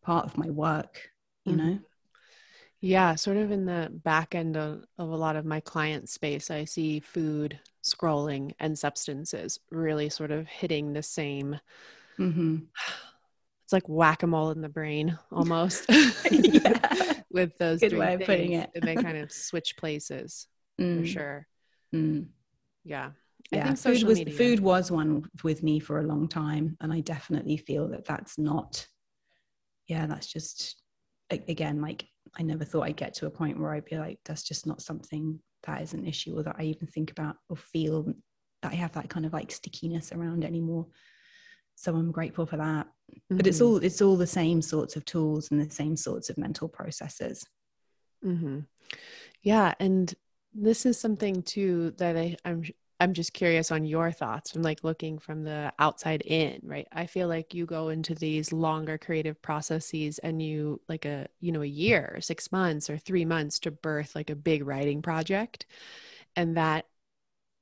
part 0.03 0.25
of 0.25 0.37
my 0.37 0.49
work, 0.49 1.09
you 1.43 1.53
mm-hmm. 1.53 1.67
know. 1.67 1.79
Yeah, 2.81 3.15
sort 3.15 3.37
of 3.37 3.51
in 3.51 3.65
the 3.65 3.91
back 4.03 4.35
end 4.35 4.57
of, 4.57 4.83
of 4.97 5.09
a 5.09 5.15
lot 5.15 5.35
of 5.35 5.45
my 5.45 5.59
client 5.59 6.09
space, 6.09 6.51
I 6.51 6.65
see 6.65 6.99
food, 6.99 7.59
scrolling, 7.83 8.53
and 8.59 8.77
substances 8.77 9.59
really 9.71 10.09
sort 10.09 10.31
of 10.31 10.47
hitting 10.47 10.93
the 10.93 11.03
same. 11.03 11.59
Mm-hmm. 12.19 12.57
It's 13.63 13.73
like 13.73 13.89
whack 13.89 14.21
a 14.21 14.27
mole 14.27 14.51
in 14.51 14.61
the 14.61 14.69
brain 14.69 15.17
almost 15.31 15.87
with 17.31 17.57
those 17.57 17.79
Good 17.79 17.97
way 17.97 18.13
of 18.13 18.21
putting 18.21 18.51
it. 18.51 18.69
they 18.79 18.93
kind 18.93 19.17
of 19.23 19.31
switch 19.31 19.75
places 19.75 20.45
mm. 20.79 20.99
for 20.99 21.07
sure. 21.07 21.47
Mm. 21.91 22.27
Yeah. 22.83 23.09
I 23.51 23.55
yeah, 23.55 23.73
food 23.73 24.03
was 24.03 24.19
media. 24.19 24.35
food 24.35 24.59
was 24.59 24.91
one 24.91 25.29
with 25.43 25.63
me 25.63 25.79
for 25.79 25.99
a 25.99 26.03
long 26.03 26.27
time, 26.27 26.77
and 26.79 26.93
I 26.93 26.99
definitely 26.99 27.57
feel 27.57 27.87
that 27.89 28.05
that's 28.05 28.37
not. 28.37 28.87
Yeah, 29.87 30.05
that's 30.05 30.27
just 30.27 30.81
again 31.31 31.81
like 31.81 32.07
I 32.37 32.43
never 32.43 32.65
thought 32.65 32.83
I'd 32.83 32.97
get 32.97 33.13
to 33.15 33.27
a 33.27 33.31
point 33.31 33.59
where 33.59 33.73
I'd 33.73 33.85
be 33.85 33.97
like, 33.97 34.19
that's 34.25 34.43
just 34.43 34.67
not 34.67 34.81
something 34.81 35.39
that 35.63 35.81
is 35.81 35.93
an 35.93 36.05
issue 36.05 36.37
or 36.37 36.43
that 36.43 36.57
I 36.59 36.63
even 36.63 36.87
think 36.87 37.11
about 37.11 37.37
or 37.49 37.57
feel 37.57 38.13
that 38.61 38.71
I 38.71 38.75
have 38.75 38.93
that 38.93 39.09
kind 39.09 39.25
of 39.25 39.33
like 39.33 39.51
stickiness 39.51 40.11
around 40.11 40.43
anymore. 40.43 40.87
So 41.75 41.95
I'm 41.95 42.11
grateful 42.11 42.45
for 42.45 42.57
that. 42.57 42.87
Mm-hmm. 43.11 43.37
But 43.37 43.47
it's 43.47 43.57
mm-hmm. 43.57 43.65
all 43.65 43.77
it's 43.77 44.01
all 44.01 44.15
the 44.15 44.27
same 44.27 44.61
sorts 44.61 44.95
of 44.95 45.05
tools 45.05 45.51
and 45.51 45.59
the 45.59 45.69
same 45.69 45.95
sorts 45.95 46.29
of 46.29 46.37
mental 46.37 46.67
processes. 46.67 47.45
Mm-hmm. 48.23 48.61
Yeah, 49.41 49.73
and 49.79 50.13
this 50.53 50.85
is 50.85 50.99
something 50.99 51.43
too 51.43 51.91
that 51.97 52.17
I, 52.17 52.37
I'm 52.45 52.63
I'm 52.99 53.13
just 53.13 53.33
curious 53.33 53.71
on 53.71 53.83
your 53.85 54.11
thoughts 54.11 54.51
from 54.51 54.61
like 54.61 54.83
looking 54.83 55.19
from 55.19 55.43
the 55.43 55.73
outside 55.79 56.21
in, 56.21 56.61
right? 56.63 56.87
I 56.93 57.07
feel 57.07 57.27
like 57.27 57.53
you 57.53 57.65
go 57.65 57.89
into 57.89 58.15
these 58.15 58.53
longer 58.53 58.97
creative 58.97 59.41
processes 59.41 60.17
and 60.19 60.41
you 60.41 60.79
like 60.87 61.03
a, 61.05 61.27
you 61.41 61.51
know, 61.51 61.61
a 61.61 61.65
year, 61.65 62.17
6 62.21 62.51
months 62.53 62.89
or 62.89 62.97
3 62.97 63.25
months 63.25 63.59
to 63.59 63.71
birth 63.71 64.15
like 64.15 64.29
a 64.29 64.35
big 64.35 64.65
writing 64.65 65.01
project. 65.01 65.65
And 66.37 66.57
that 66.57 66.85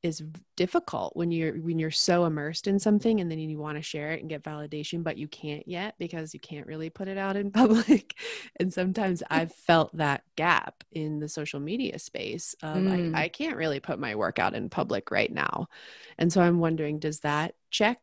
is 0.04 0.22
difficult 0.58 1.16
when 1.16 1.32
you're 1.32 1.54
when 1.54 1.80
you're 1.80 1.89
so 1.89 2.26
immersed 2.26 2.68
in 2.68 2.78
something 2.78 3.22
and 3.22 3.32
then 3.32 3.39
you 3.39 3.58
want 3.58 3.78
to 3.78 3.82
share 3.82 4.12
it 4.12 4.20
and 4.20 4.30
get 4.30 4.43
validation 4.43 5.01
but 5.01 5.18
you 5.18 5.30
can't 5.30 5.66
yet 5.66 5.95
because 5.97 6.34
you 6.34 6.39
can't 6.41 6.68
really 6.68 6.89
put 6.89 7.08
it 7.08 7.18
out 7.18 7.38
in 7.38 7.49
public 7.51 8.14
and 8.60 8.72
sometimes 8.72 9.24
i've 9.30 9.54
felt 9.54 9.95
that 9.95 10.24
gap 10.36 10.84
in 10.91 11.20
the 11.20 11.30
social 11.30 11.60
media 11.60 11.97
space 11.97 12.54
of 12.62 12.78
mm. 12.78 13.16
I, 13.16 13.24
I 13.24 13.28
can't 13.30 13.58
really 13.58 13.80
put 13.80 13.97
my 13.97 14.16
work 14.16 14.39
out 14.39 14.54
in 14.54 14.70
public 14.70 15.10
right 15.10 15.32
now 15.32 15.68
and 16.18 16.32
so 16.32 16.41
i'm 16.41 16.60
wondering 16.60 16.99
does 16.99 17.22
that 17.22 17.56
check 17.72 17.99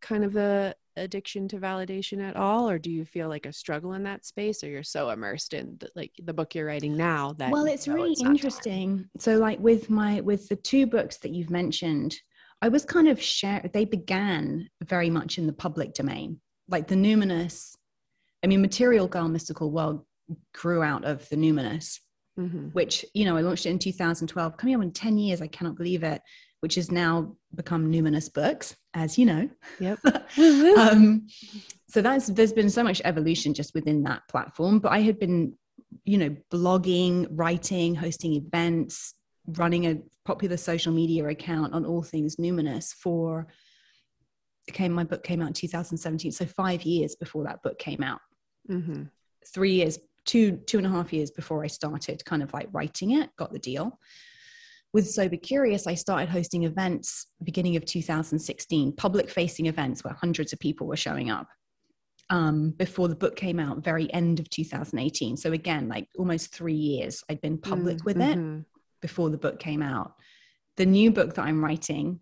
kind 0.00 0.24
of 0.24 0.32
the 0.32 0.76
addiction 1.00 1.48
to 1.48 1.58
validation 1.58 2.22
at 2.22 2.36
all 2.36 2.68
or 2.68 2.78
do 2.78 2.90
you 2.90 3.04
feel 3.04 3.28
like 3.28 3.46
a 3.46 3.52
struggle 3.52 3.94
in 3.94 4.02
that 4.04 4.24
space 4.24 4.62
or 4.62 4.68
you're 4.68 4.82
so 4.82 5.10
immersed 5.10 5.54
in 5.54 5.76
the, 5.80 5.88
like 5.94 6.12
the 6.22 6.32
book 6.32 6.54
you're 6.54 6.66
writing 6.66 6.96
now 6.96 7.32
that 7.38 7.50
well 7.50 7.66
it's 7.66 7.88
really 7.88 8.12
it's 8.12 8.22
interesting. 8.22 9.08
So 9.18 9.36
like 9.36 9.58
with 9.58 9.90
my 9.90 10.20
with 10.20 10.48
the 10.48 10.56
two 10.56 10.86
books 10.86 11.18
that 11.18 11.32
you've 11.32 11.50
mentioned 11.50 12.16
i 12.62 12.68
was 12.68 12.84
kind 12.84 13.08
of 13.08 13.20
share 13.20 13.68
they 13.72 13.84
began 13.84 14.68
very 14.84 15.10
much 15.10 15.38
in 15.38 15.46
the 15.46 15.52
public 15.52 15.94
domain. 15.94 16.40
Like 16.68 16.86
the 16.86 16.94
numinous 16.94 17.74
i 18.44 18.46
mean 18.46 18.60
material 18.60 19.08
girl 19.08 19.28
mystical 19.28 19.70
world 19.70 20.04
grew 20.54 20.82
out 20.82 21.04
of 21.04 21.28
the 21.28 21.36
numinous 21.36 21.98
mm-hmm. 22.38 22.68
which 22.68 23.04
you 23.14 23.24
know 23.24 23.36
i 23.36 23.40
launched 23.40 23.66
it 23.66 23.70
in 23.70 23.78
2012 23.78 24.56
coming 24.56 24.76
up 24.76 24.82
in 24.82 24.92
10 24.92 25.18
years 25.18 25.42
i 25.42 25.48
cannot 25.48 25.76
believe 25.76 26.04
it 26.04 26.22
which 26.60 26.74
has 26.74 26.90
now 26.90 27.34
become 27.54 27.90
Numinous 27.90 28.32
Books, 28.32 28.76
as 28.94 29.18
you 29.18 29.26
know. 29.26 29.48
Yep. 29.78 29.98
um, 30.78 31.26
so 31.88 32.02
that's 32.02 32.28
there's 32.28 32.52
been 32.52 32.70
so 32.70 32.82
much 32.82 33.00
evolution 33.04 33.54
just 33.54 33.74
within 33.74 34.02
that 34.04 34.22
platform. 34.28 34.78
But 34.78 34.92
I 34.92 35.00
had 35.00 35.18
been, 35.18 35.54
you 36.04 36.18
know, 36.18 36.36
blogging, 36.52 37.26
writing, 37.30 37.94
hosting 37.94 38.34
events, 38.34 39.14
running 39.46 39.86
a 39.86 39.98
popular 40.24 40.56
social 40.56 40.92
media 40.92 41.26
account 41.26 41.72
on 41.72 41.84
all 41.84 42.02
things 42.02 42.36
Numinous 42.36 42.92
for. 42.92 43.48
Came 44.68 44.92
my 44.92 45.04
book 45.04 45.24
came 45.24 45.40
out 45.40 45.48
in 45.48 45.54
2017, 45.54 46.30
so 46.30 46.46
five 46.46 46.82
years 46.82 47.16
before 47.16 47.44
that 47.44 47.62
book 47.62 47.78
came 47.78 48.02
out. 48.04 48.20
Mm-hmm. 48.70 49.04
Three 49.52 49.72
years, 49.72 49.98
two 50.26 50.58
two 50.58 50.78
and 50.78 50.86
a 50.86 50.90
half 50.90 51.12
years 51.12 51.32
before 51.32 51.64
I 51.64 51.66
started, 51.66 52.24
kind 52.24 52.42
of 52.42 52.52
like 52.52 52.68
writing 52.72 53.12
it, 53.12 53.30
got 53.36 53.52
the 53.52 53.58
deal 53.58 53.98
with 54.92 55.08
Sober 55.08 55.36
Curious, 55.36 55.86
I 55.86 55.94
started 55.94 56.28
hosting 56.28 56.64
events 56.64 57.26
beginning 57.42 57.76
of 57.76 57.84
2016, 57.84 58.92
public 58.92 59.30
facing 59.30 59.66
events 59.66 60.02
where 60.02 60.14
hundreds 60.14 60.52
of 60.52 60.58
people 60.58 60.86
were 60.86 60.96
showing 60.96 61.30
up. 61.30 61.48
Um, 62.28 62.70
before 62.70 63.08
the 63.08 63.16
book 63.16 63.34
came 63.34 63.58
out, 63.58 63.82
very 63.82 64.12
end 64.12 64.38
of 64.38 64.48
2018. 64.50 65.36
So 65.36 65.52
again, 65.52 65.88
like 65.88 66.08
almost 66.16 66.54
three 66.54 66.74
years, 66.74 67.24
I'd 67.28 67.40
been 67.40 67.58
public 67.58 67.98
mm, 67.98 68.04
with 68.04 68.16
mm-hmm. 68.18 68.58
it 68.58 68.64
before 69.00 69.30
the 69.30 69.38
book 69.38 69.58
came 69.58 69.82
out. 69.82 70.14
The 70.76 70.86
new 70.86 71.10
book 71.10 71.34
that 71.34 71.44
I'm 71.44 71.64
writing, 71.64 72.20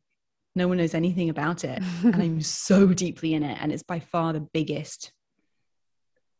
no 0.55 0.67
one 0.67 0.79
knows 0.79 0.95
anything 0.95 1.29
about 1.29 1.65
it, 1.65 1.83
and 2.03 2.17
I'm 2.17 2.41
so 2.43 2.89
deeply 2.89 3.35
in 3.35 3.43
it, 3.43 3.59
and 3.61 3.71
it's 3.71 3.83
by 3.83 4.01
far 4.01 4.33
the 4.33 4.41
biggest 4.41 5.13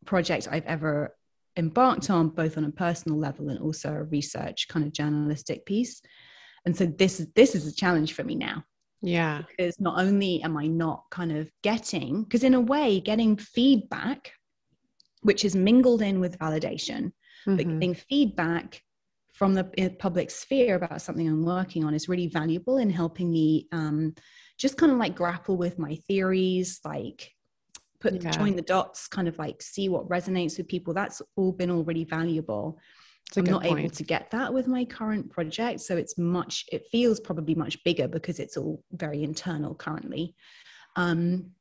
project 0.07 0.49
I've 0.51 0.65
ever 0.65 1.15
embarked 1.59 2.09
on 2.09 2.29
both 2.31 2.57
on 2.57 2.65
a 2.65 2.71
personal 2.71 3.19
level 3.19 3.49
and 3.51 3.59
also 3.59 3.93
a 3.93 4.05
research 4.05 4.69
kind 4.69 4.87
of 4.87 4.93
journalistic 4.93 5.67
piece. 5.67 6.01
And 6.65 6.77
so 6.77 6.87
this 6.87 7.21
is 7.21 7.27
this 7.35 7.55
is 7.55 7.67
a 7.67 7.75
challenge 7.75 8.15
for 8.15 8.25
me 8.25 8.37
now. 8.37 8.65
Yeah. 9.03 9.43
Because 9.49 9.81
not 9.81 10.01
only 10.01 10.43
am 10.43 10.57
i 10.57 10.67
not 10.67 11.05
kind 11.11 11.33
of 11.33 11.51
getting 11.63 12.23
because 12.23 12.43
in 12.43 12.55
a 12.55 12.61
way 12.61 13.01
getting 13.01 13.37
feedback 13.37 14.33
which 15.23 15.45
is 15.45 15.55
mingled 15.55 16.03
in 16.03 16.21
with 16.21 16.39
validation 16.39 17.13
mm-hmm. 17.47 17.57
but 17.57 17.65
getting 17.65 17.95
feedback 17.95 18.83
from 19.33 19.55
the 19.55 19.97
public 20.01 20.31
sphere 20.31 20.75
about 20.75 21.01
something 21.01 21.29
i'm 21.29 21.45
working 21.45 21.85
on 21.85 21.95
is 21.95 22.09
really 22.09 22.27
valuable 22.27 22.79
in 22.79 22.91
helping 22.91 23.31
me 23.31 23.69
um, 23.73 24.15
just 24.59 24.77
kind 24.77 24.91
of 24.91 24.99
like 24.99 25.15
grapple 25.15 25.57
with 25.57 25.79
my 25.79 25.95
theories 26.09 26.81
like 26.85 27.31
put 28.01 28.23
yeah. 28.23 28.31
join 28.31 28.57
the 28.57 28.63
dots 28.63 29.09
kind 29.09 29.29
of 29.29 29.39
like 29.39 29.61
see 29.63 29.89
what 29.89 30.09
resonates 30.09 30.57
with 30.57 30.69
people 30.69 30.95
that's 30.95 31.21
all 31.37 31.53
been 31.53 31.71
already 31.71 32.05
valuable 32.05 32.79
So 33.33 33.41
i'm 33.41 33.47
not 33.47 33.63
point. 33.63 33.81
able 33.81 33.91
to 33.91 34.05
get 34.05 34.31
that 34.31 34.53
with 34.53 34.67
my 34.67 34.85
current 34.85 35.31
project 35.31 35.81
so 35.81 35.97
it's 35.97 36.17
much 36.19 36.65
it 36.73 36.85
feels 36.91 37.21
probably 37.21 37.55
much 37.55 37.83
bigger 37.85 38.09
because 38.09 38.39
it's 38.39 38.57
all 38.57 38.83
very 38.93 39.23
internal 39.23 39.75
currently 39.75 40.35
um, 40.97 41.53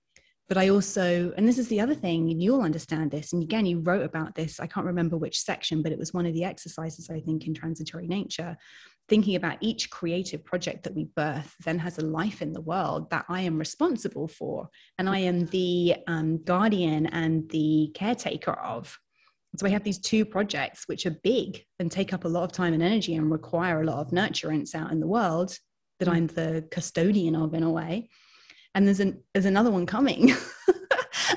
but 0.47 0.57
I 0.57 0.69
also, 0.69 1.33
and 1.35 1.47
this 1.47 1.57
is 1.57 1.67
the 1.67 1.81
other 1.81 1.93
thing, 1.93 2.31
and 2.31 2.41
you'll 2.41 2.61
understand 2.61 3.11
this. 3.11 3.33
And 3.33 3.43
again, 3.43 3.65
you 3.65 3.79
wrote 3.79 4.03
about 4.03 4.33
this. 4.33 4.59
I 4.59 4.67
can't 4.67 4.85
remember 4.85 5.17
which 5.17 5.41
section, 5.41 5.81
but 5.81 5.91
it 5.91 5.99
was 5.99 6.13
one 6.13 6.25
of 6.25 6.33
the 6.33 6.45
exercises, 6.45 7.09
I 7.09 7.19
think, 7.19 7.45
in 7.45 7.53
transitory 7.53 8.07
nature, 8.07 8.55
thinking 9.09 9.35
about 9.35 9.57
each 9.61 9.89
creative 9.89 10.43
project 10.43 10.83
that 10.83 10.95
we 10.95 11.05
birth 11.15 11.55
then 11.63 11.79
has 11.79 11.97
a 11.97 12.05
life 12.05 12.41
in 12.41 12.51
the 12.51 12.61
world 12.61 13.09
that 13.09 13.25
I 13.29 13.41
am 13.41 13.57
responsible 13.57 14.27
for. 14.27 14.69
And 14.97 15.09
I 15.09 15.19
am 15.19 15.45
the 15.47 15.95
um, 16.07 16.43
guardian 16.43 17.05
and 17.07 17.49
the 17.49 17.91
caretaker 17.93 18.51
of. 18.51 18.97
So 19.57 19.65
I 19.65 19.69
have 19.69 19.83
these 19.83 19.99
two 19.99 20.25
projects 20.25 20.83
which 20.87 21.05
are 21.05 21.17
big 21.23 21.63
and 21.79 21.91
take 21.91 22.13
up 22.13 22.25
a 22.25 22.27
lot 22.27 22.43
of 22.43 22.51
time 22.51 22.73
and 22.73 22.83
energy 22.83 23.15
and 23.15 23.31
require 23.31 23.81
a 23.81 23.85
lot 23.85 23.99
of 23.99 24.11
nurturance 24.11 24.75
out 24.75 24.91
in 24.91 24.99
the 24.99 25.07
world 25.07 25.57
that 25.99 26.09
I'm 26.09 26.27
the 26.27 26.67
custodian 26.69 27.35
of 27.35 27.53
in 27.53 27.63
a 27.63 27.71
way. 27.71 28.09
And 28.75 28.85
there's 28.85 28.99
an 28.99 29.23
there's 29.33 29.45
another 29.45 29.71
one 29.71 29.85
coming. 29.85 30.35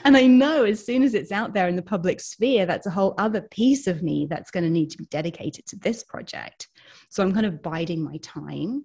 and 0.05 0.17
I 0.17 0.27
know 0.27 0.65
as 0.65 0.85
soon 0.85 1.03
as 1.03 1.15
it's 1.15 1.33
out 1.33 1.55
there 1.55 1.69
in 1.69 1.77
the 1.77 1.83
public 1.83 2.21
sphere, 2.21 2.67
that's 2.67 2.87
a 2.87 2.91
whole 2.91 3.15
other 3.19 3.43
piece 3.43 3.87
of 3.87 4.03
me 4.03 4.27
that's 4.29 4.51
going 4.51 4.65
to 4.65 4.71
need 4.71 4.91
to 4.91 4.99
be 4.99 5.07
dedicated 5.07 5.67
to 5.67 5.77
this 5.77 6.03
project. 6.03 6.69
So 7.09 7.23
I'm 7.23 7.33
kind 7.33 7.47
of 7.47 7.63
biding 7.63 8.03
my 8.03 8.19
time 8.19 8.85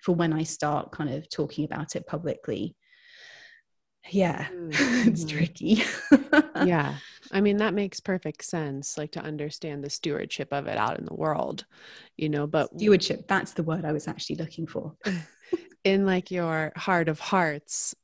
for 0.00 0.14
when 0.14 0.32
I 0.32 0.42
start 0.42 0.92
kind 0.92 1.10
of 1.10 1.28
talking 1.30 1.64
about 1.64 1.96
it 1.96 2.06
publicly. 2.06 2.76
Yeah, 4.10 4.46
mm-hmm. 4.52 5.08
it's 5.08 5.24
tricky. 5.24 5.82
yeah. 6.66 6.96
I 7.32 7.40
mean, 7.40 7.56
that 7.56 7.74
makes 7.74 8.00
perfect 8.00 8.44
sense, 8.44 8.98
like 8.98 9.12
to 9.12 9.20
understand 9.20 9.82
the 9.82 9.90
stewardship 9.90 10.52
of 10.52 10.66
it 10.66 10.76
out 10.76 10.98
in 10.98 11.06
the 11.06 11.14
world, 11.14 11.64
you 12.16 12.28
know, 12.28 12.46
but 12.46 12.68
stewardship, 12.76 13.26
that's 13.26 13.52
the 13.52 13.62
word 13.62 13.84
I 13.84 13.92
was 13.92 14.06
actually 14.06 14.36
looking 14.36 14.66
for. 14.66 14.94
in 15.84 16.06
like 16.06 16.30
your 16.30 16.72
heart 16.76 17.08
of 17.08 17.18
hearts, 17.18 17.94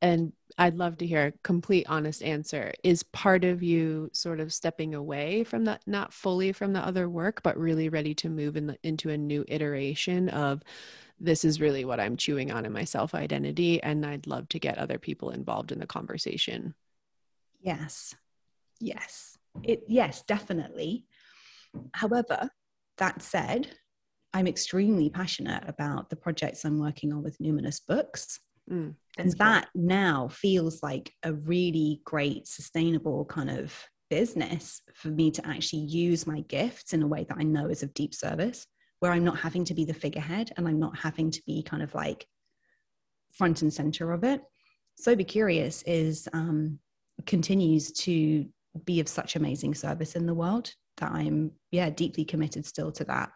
and 0.00 0.32
I'd 0.60 0.76
love 0.76 0.98
to 0.98 1.06
hear 1.06 1.28
a 1.28 1.32
complete 1.42 1.86
honest 1.88 2.22
answer. 2.22 2.74
Is 2.84 3.02
part 3.02 3.44
of 3.44 3.62
you 3.62 4.10
sort 4.12 4.40
of 4.40 4.52
stepping 4.52 4.94
away 4.94 5.42
from 5.42 5.64
that, 5.64 5.80
not 5.86 6.12
fully 6.12 6.52
from 6.52 6.74
the 6.74 6.86
other 6.86 7.08
work, 7.08 7.42
but 7.42 7.56
really 7.56 7.88
ready 7.88 8.14
to 8.16 8.28
move 8.28 8.58
in 8.58 8.66
the, 8.66 8.76
into 8.82 9.08
a 9.08 9.16
new 9.16 9.42
iteration 9.48 10.28
of 10.28 10.62
this 11.18 11.46
is 11.46 11.62
really 11.62 11.86
what 11.86 11.98
I'm 11.98 12.14
chewing 12.14 12.52
on 12.52 12.66
in 12.66 12.72
my 12.74 12.84
self 12.84 13.14
identity. 13.14 13.82
And 13.82 14.04
I'd 14.04 14.26
love 14.26 14.50
to 14.50 14.58
get 14.58 14.76
other 14.76 14.98
people 14.98 15.30
involved 15.30 15.72
in 15.72 15.78
the 15.78 15.86
conversation. 15.86 16.74
Yes. 17.62 18.14
Yes. 18.80 19.38
It, 19.62 19.84
yes, 19.88 20.22
definitely. 20.26 21.06
However, 21.94 22.50
that 22.98 23.22
said, 23.22 23.78
I'm 24.34 24.46
extremely 24.46 25.08
passionate 25.08 25.64
about 25.66 26.10
the 26.10 26.16
projects 26.16 26.66
I'm 26.66 26.78
working 26.78 27.14
on 27.14 27.22
with 27.22 27.38
Numinous 27.38 27.80
Books. 27.84 28.40
Mm, 28.70 28.94
and 29.18 29.32
that 29.38 29.68
cool. 29.72 29.82
now 29.82 30.28
feels 30.28 30.82
like 30.82 31.12
a 31.22 31.32
really 31.32 32.00
great, 32.04 32.46
sustainable 32.46 33.24
kind 33.24 33.50
of 33.50 33.74
business 34.08 34.82
for 34.94 35.08
me 35.08 35.30
to 35.30 35.46
actually 35.46 35.82
use 35.82 36.26
my 36.26 36.40
gifts 36.42 36.92
in 36.92 37.02
a 37.02 37.06
way 37.06 37.24
that 37.28 37.38
I 37.38 37.42
know 37.42 37.68
is 37.68 37.82
of 37.82 37.94
deep 37.94 38.14
service, 38.14 38.66
where 39.00 39.12
I'm 39.12 39.24
not 39.24 39.38
having 39.38 39.64
to 39.64 39.74
be 39.74 39.84
the 39.84 39.94
figurehead 39.94 40.52
and 40.56 40.68
I'm 40.68 40.78
not 40.78 40.98
having 40.98 41.30
to 41.30 41.42
be 41.46 41.62
kind 41.62 41.82
of 41.82 41.94
like 41.94 42.26
front 43.32 43.62
and 43.62 43.72
center 43.72 44.12
of 44.12 44.24
it. 44.24 44.42
Sober 44.96 45.24
Curious 45.24 45.82
is 45.86 46.28
um, 46.32 46.78
continues 47.26 47.92
to 47.92 48.46
be 48.84 49.00
of 49.00 49.08
such 49.08 49.36
amazing 49.36 49.74
service 49.74 50.14
in 50.14 50.26
the 50.26 50.34
world 50.34 50.72
that 50.98 51.10
I'm 51.10 51.52
yeah 51.70 51.90
deeply 51.90 52.24
committed 52.24 52.66
still 52.66 52.92
to 52.92 53.04
that. 53.04 53.30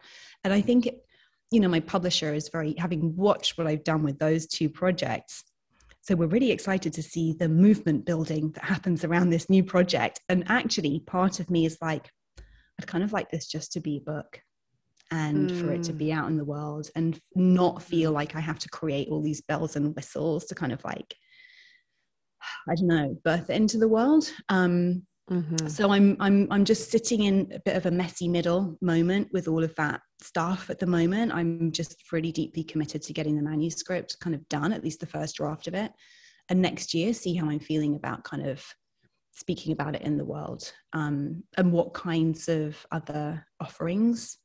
And 0.45 0.53
I 0.53 0.61
think 0.61 0.89
you 1.51 1.61
know, 1.61 1.69
my 1.69 1.81
publisher 1.81 2.35
is 2.35 2.49
very, 2.49 2.75
having 2.79 3.17
watched 3.17 3.57
what 3.57 3.67
I've 3.67 3.85
done 3.85 4.03
with 4.03 4.19
those 4.19 4.47
two 4.47 4.69
projects. 4.69 5.45
So 6.03 6.15
we're 6.15 6.27
really 6.27 6.51
excited 6.51 6.93
to 6.95 7.03
see 7.03 7.33
the 7.33 7.49
movement 7.49 8.05
building 8.05 8.51
that 8.53 8.65
happens 8.65 9.05
around 9.05 9.31
this 9.31 9.49
new 9.49 9.65
project. 9.65 10.21
And 10.29 10.45
actually, 10.49 11.01
part 11.01 11.41
of 11.41 11.51
me 11.51 11.65
is 11.65 11.79
like, 11.81 12.11
I'd 12.79 12.87
kind 12.87 13.05
of 13.05 13.13
like 13.13 13.31
this 13.31 13.47
just 13.47 13.73
to 13.73 13.81
be 13.81 13.99
a 13.99 14.11
book 14.11 14.41
and 15.11 15.51
mm. 15.51 15.61
for 15.61 15.73
it 15.73 15.83
to 15.85 15.93
be 15.93 16.07
mm. 16.07 16.17
out 16.17 16.29
in 16.29 16.37
the 16.37 16.45
world 16.45 16.91
and 16.97 17.19
not 17.35 17.83
feel 17.83 18.13
like 18.13 18.35
I 18.35 18.41
have 18.41 18.59
to 18.61 18.69
create 18.69 19.09
all 19.09 19.23
these 19.23 19.41
bells 19.43 19.77
and 19.77 19.95
whistles 19.95 20.47
to 20.47 20.55
kind 20.55 20.73
of 20.73 20.85
like, 20.85 21.15
I 22.69 22.75
don't 22.75 22.89
know, 22.89 23.17
birth 23.25 23.49
it 23.49 23.57
into 23.57 23.79
the 23.79 23.89
world. 23.89 24.31
Um, 24.49 25.07
Mm-hmm. 25.31 25.68
So 25.68 25.91
I'm 25.91 26.16
I'm 26.20 26.47
I'm 26.51 26.64
just 26.66 26.91
sitting 26.91 27.22
in 27.22 27.51
a 27.55 27.61
bit 27.61 27.77
of 27.77 27.87
a 27.87 27.91
messy 27.91 28.29
middle 28.29 28.77
moment 28.83 29.29
with 29.33 29.49
all 29.49 29.64
of 29.64 29.75
that 29.77 30.03
stuff 30.20 30.68
at 30.68 30.79
the 30.79 30.87
moment. 30.87 31.33
I'm 31.33 31.72
just 31.72 31.97
really 32.12 32.31
deeply 32.31 32.62
committed 32.62 33.01
to 33.03 33.12
getting 33.14 33.37
the 33.37 33.43
manuscript 33.43 34.18
kind 34.20 34.37
of 34.37 34.47
done, 34.51 34.72
at 34.72 34.85
least 34.85 35.01
the 35.01 35.07
first 35.07 35.37
draft 35.37 35.66
of 35.66 35.75
it, 35.75 35.93
and 36.51 36.61
next 36.61 36.93
year 36.93 37.14
see 37.14 37.35
how 37.35 37.49
I'm 37.49 37.61
feeling 37.61 37.97
about 37.97 38.25
kind 38.25 38.47
of 38.47 38.62
speaking 39.33 39.72
about 39.72 39.95
it 39.97 40.03
in 40.03 40.16
the 40.16 40.25
world 40.25 40.70
um, 40.93 41.43
and 41.57 41.72
what 41.72 41.95
kinds 41.95 42.49
of 42.49 42.87
other 42.93 43.45
offerings 43.61 44.39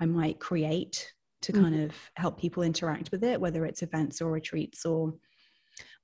I 0.00 0.06
might 0.06 0.40
create 0.40 1.12
to 1.42 1.52
mm-hmm. 1.52 1.62
kind 1.62 1.82
of 1.82 1.92
help 2.16 2.40
people 2.40 2.62
interact 2.62 3.10
with 3.10 3.22
it, 3.24 3.40
whether 3.40 3.64
it's 3.66 3.82
events 3.82 4.20
or 4.20 4.30
retreats 4.30 4.84
or. 4.84 5.14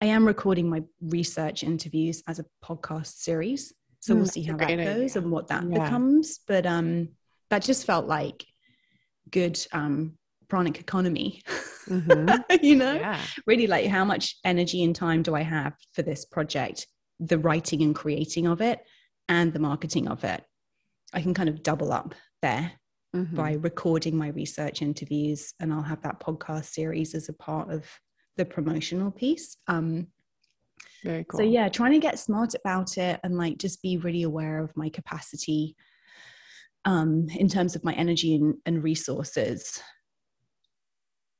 I 0.02 0.06
am 0.06 0.26
recording 0.26 0.68
my 0.68 0.82
research 1.00 1.62
interviews 1.62 2.22
as 2.26 2.40
a 2.40 2.46
podcast 2.64 3.18
series. 3.18 3.72
So 4.01 4.14
we'll 4.14 4.24
mm, 4.24 4.32
see 4.32 4.42
how 4.42 4.57
that 4.57 4.68
goes 4.68 5.16
idea. 5.16 5.22
and 5.22 5.30
what 5.30 5.48
that 5.48 5.64
yeah. 5.64 5.84
becomes. 5.84 6.40
But 6.46 6.66
um, 6.66 7.11
that 7.51 7.62
just 7.62 7.84
felt 7.84 8.07
like 8.07 8.44
good 9.30 9.59
um, 9.72 10.18
pranic 10.48 10.80
economy. 10.80 11.42
Mm-hmm. 11.86 12.40
you 12.64 12.76
know, 12.76 12.94
yeah. 12.94 13.20
really 13.46 13.66
like 13.66 13.86
how 13.86 14.05
much 14.05 14.36
energy 14.44 14.82
and 14.82 14.94
time 14.94 15.22
do 15.22 15.34
I 15.34 15.42
have 15.42 15.74
for 15.92 16.03
this 16.03 16.24
project, 16.24 16.86
the 17.18 17.38
writing 17.38 17.82
and 17.82 17.94
creating 17.94 18.46
of 18.46 18.61
it, 18.61 18.80
and 19.28 19.53
the 19.53 19.59
marketing 19.59 20.09
of 20.09 20.24
it. 20.24 20.42
I 21.12 21.20
can 21.22 21.34
kind 21.34 21.48
of 21.48 21.62
double 21.62 21.92
up 21.92 22.14
there 22.42 22.72
mm-hmm. 23.14 23.36
by 23.36 23.55
recording 23.55 24.16
my 24.16 24.28
research 24.28 24.82
interviews, 24.82 25.53
and 25.61 25.72
I'll 25.72 25.82
have 25.82 26.03
that 26.03 26.20
podcast 26.20 26.66
series 26.66 27.14
as 27.14 27.28
a 27.28 27.34
part 27.34 27.70
of 27.70 27.84
the 28.36 28.44
promotional 28.44 29.11
piece. 29.11 29.57
Um, 29.66 30.09
very 31.05 31.24
cool. 31.24 31.41
So 31.41 31.45
yeah, 31.45 31.68
trying 31.68 31.93
to 31.93 31.99
get 31.99 32.18
smart 32.18 32.55
about 32.55 32.99
it 32.99 33.20
and 33.24 33.37
like 33.37 33.59
just 33.59 33.83
be 33.83 33.97
really 33.97 34.22
aware 34.22 34.62
of 34.62 34.76
my 34.76 34.89
capacity 34.89 35.76
um 36.87 37.26
in 37.37 37.47
terms 37.47 37.76
of 37.76 37.85
my 37.85 37.93
energy 37.93 38.35
and, 38.35 38.55
and 38.66 38.83
resources. 38.83 39.83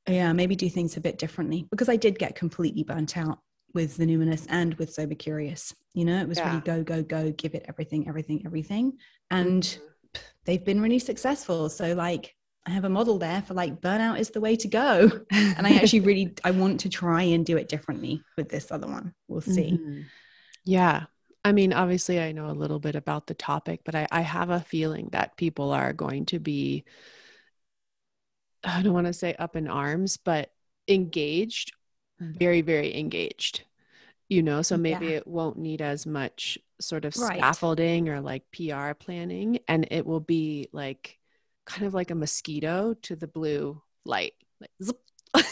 Yeah, 0.07 0.33
maybe 0.33 0.55
do 0.55 0.69
things 0.69 0.97
a 0.97 1.01
bit 1.01 1.19
differently 1.19 1.67
because 1.69 1.89
I 1.89 1.95
did 1.95 2.17
get 2.17 2.35
completely 2.35 2.83
burnt 2.83 3.17
out 3.17 3.39
with 3.73 3.97
the 3.97 4.05
numinous 4.05 4.45
and 4.49 4.73
with 4.75 4.93
sober 4.93 5.15
curious. 5.15 5.73
You 5.93 6.05
know, 6.05 6.19
it 6.19 6.27
was 6.27 6.37
yeah. 6.37 6.49
really 6.49 6.61
go, 6.61 6.83
go, 6.83 7.03
go, 7.03 7.31
give 7.31 7.53
it 7.53 7.65
everything, 7.67 8.07
everything, 8.07 8.41
everything. 8.45 8.93
And 9.29 9.63
mm-hmm. 9.63 10.21
they've 10.45 10.65
been 10.65 10.81
really 10.81 10.99
successful. 10.99 11.69
So 11.69 11.93
like 11.93 12.35
I 12.65 12.71
have 12.71 12.85
a 12.85 12.89
model 12.89 13.17
there 13.17 13.41
for 13.41 13.53
like 13.53 13.81
burnout 13.81 14.19
is 14.19 14.29
the 14.29 14.41
way 14.41 14.55
to 14.57 14.67
go. 14.67 15.11
And 15.31 15.65
I 15.65 15.75
actually 15.75 16.01
really 16.01 16.33
I 16.43 16.51
want 16.51 16.81
to 16.81 16.89
try 16.89 17.23
and 17.23 17.45
do 17.45 17.57
it 17.57 17.69
differently 17.69 18.23
with 18.37 18.49
this 18.49 18.71
other 18.71 18.87
one. 18.87 19.13
We'll 19.27 19.41
see. 19.41 19.71
Mm-hmm. 19.71 20.01
Yeah. 20.65 21.05
I 21.43 21.53
mean, 21.53 21.73
obviously 21.73 22.19
I 22.19 22.33
know 22.33 22.47
a 22.47 22.53
little 22.53 22.79
bit 22.79 22.95
about 22.95 23.25
the 23.25 23.33
topic, 23.33 23.81
but 23.83 23.95
I, 23.95 24.07
I 24.11 24.21
have 24.21 24.51
a 24.51 24.59
feeling 24.59 25.09
that 25.11 25.37
people 25.37 25.71
are 25.71 25.91
going 25.93 26.25
to 26.27 26.39
be 26.39 26.85
I 28.63 28.83
don't 28.83 28.93
want 28.93 29.07
to 29.07 29.13
say 29.13 29.33
up 29.33 29.55
in 29.55 29.67
arms, 29.67 30.17
but 30.17 30.51
engaged, 30.87 31.73
mm. 32.21 32.37
very, 32.37 32.61
very 32.61 32.95
engaged. 32.95 33.63
You 34.29 34.43
know, 34.43 34.61
so 34.61 34.77
maybe 34.77 35.07
yeah. 35.07 35.17
it 35.17 35.27
won't 35.27 35.57
need 35.57 35.81
as 35.81 36.05
much 36.05 36.59
sort 36.79 37.05
of 37.05 37.17
right. 37.17 37.37
scaffolding 37.37 38.07
or 38.07 38.21
like 38.21 38.43
PR 38.51 38.93
planning 38.93 39.59
and 39.67 39.87
it 39.91 40.05
will 40.05 40.19
be 40.19 40.67
like 40.71 41.19
kind 41.65 41.85
of 41.85 41.93
like 41.93 42.11
a 42.11 42.15
mosquito 42.15 42.95
to 43.03 43.15
the 43.15 43.27
blue 43.27 43.81
light. 44.05 44.33
Like, 44.59 44.95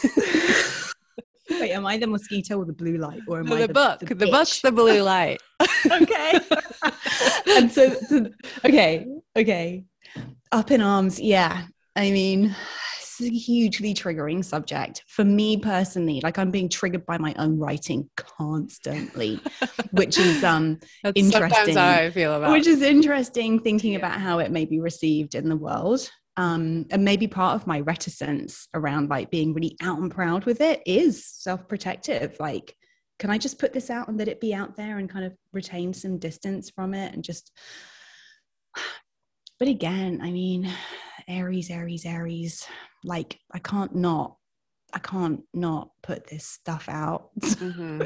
Wait, 1.50 1.72
am 1.72 1.86
I 1.86 1.98
the 1.98 2.08
mosquito 2.08 2.60
or 2.60 2.66
the 2.66 2.74
blue 2.74 2.98
light, 2.98 3.22
or 3.28 3.40
am 3.40 3.48
no, 3.48 3.56
I 3.56 3.62
the, 3.62 3.68
the 3.68 3.74
book? 3.74 4.00
The, 4.00 4.16
the 4.16 4.28
book's 4.28 4.62
the 4.62 4.72
blue 4.72 5.02
light. 5.02 5.42
okay. 5.92 6.40
and 7.48 7.72
so, 7.72 7.94
so, 8.08 8.30
okay, 8.64 9.08
okay, 9.36 9.84
up 10.52 10.72
in 10.72 10.82
arms. 10.82 11.20
Yeah, 11.20 11.66
I 11.96 12.12
mean, 12.12 12.56
a 13.22 13.30
hugely 13.30 13.94
triggering 13.94 14.44
subject 14.44 15.04
for 15.08 15.24
me 15.24 15.58
personally. 15.58 16.22
Like 16.24 16.38
I'm 16.38 16.52
being 16.52 16.70
triggered 16.70 17.06
by 17.06 17.18
my 17.18 17.36
own 17.38 17.58
writing 17.58 18.10
constantly, 18.16 19.40
which 19.92 20.18
is 20.18 20.44
um 20.44 20.80
That's 21.04 21.20
interesting. 21.20 21.76
how 21.76 21.90
I 21.90 22.12
feel 22.12 22.34
about. 22.34 22.52
Which 22.52 22.68
is 22.68 22.82
interesting, 22.82 23.60
thinking 23.60 23.94
yeah. 23.94 24.00
about 24.00 24.20
how 24.20 24.40
it 24.40 24.52
may 24.52 24.66
be 24.66 24.80
received 24.80 25.36
in 25.36 25.50
the 25.50 25.58
world. 25.58 26.10
Um, 26.38 26.86
and 26.92 27.04
maybe 27.04 27.28
part 27.28 27.56
of 27.56 27.68
my 27.68 27.82
reticence 27.82 28.70
around 28.74 29.10
like 29.10 29.30
being 29.30 29.54
really 29.54 29.76
out 29.82 30.00
and 30.00 30.10
proud 30.10 30.46
with 30.46 30.62
it 30.62 30.82
is 30.86 31.26
self-protective. 31.26 32.38
Like, 32.40 32.74
can 33.18 33.30
I 33.30 33.38
just 33.38 33.60
put 33.60 33.74
this 33.74 33.90
out 33.90 34.08
and 34.08 34.18
let 34.18 34.30
it 34.30 34.40
be 34.40 34.54
out 34.54 34.78
there 34.78 35.00
and 35.00 35.10
kind 35.10 35.26
of 35.26 35.36
retain 35.52 35.94
some 35.94 36.18
distance 36.18 36.70
from 36.70 36.94
it 36.94 37.14
and 37.14 37.24
just 37.24 37.52
but 39.60 39.68
again, 39.68 40.22
I 40.24 40.32
mean, 40.32 40.72
Aries, 41.28 41.70
Aries, 41.70 42.06
Aries, 42.06 42.66
like 43.04 43.40
I 43.52 43.60
can't 43.60 43.96
not, 43.96 44.38
I 44.94 45.00
can't 45.00 45.42
not 45.54 45.90
put 46.02 46.28
this 46.28 46.46
stuff 46.46 46.90
out. 46.90 47.30
mm-hmm. 47.40 48.04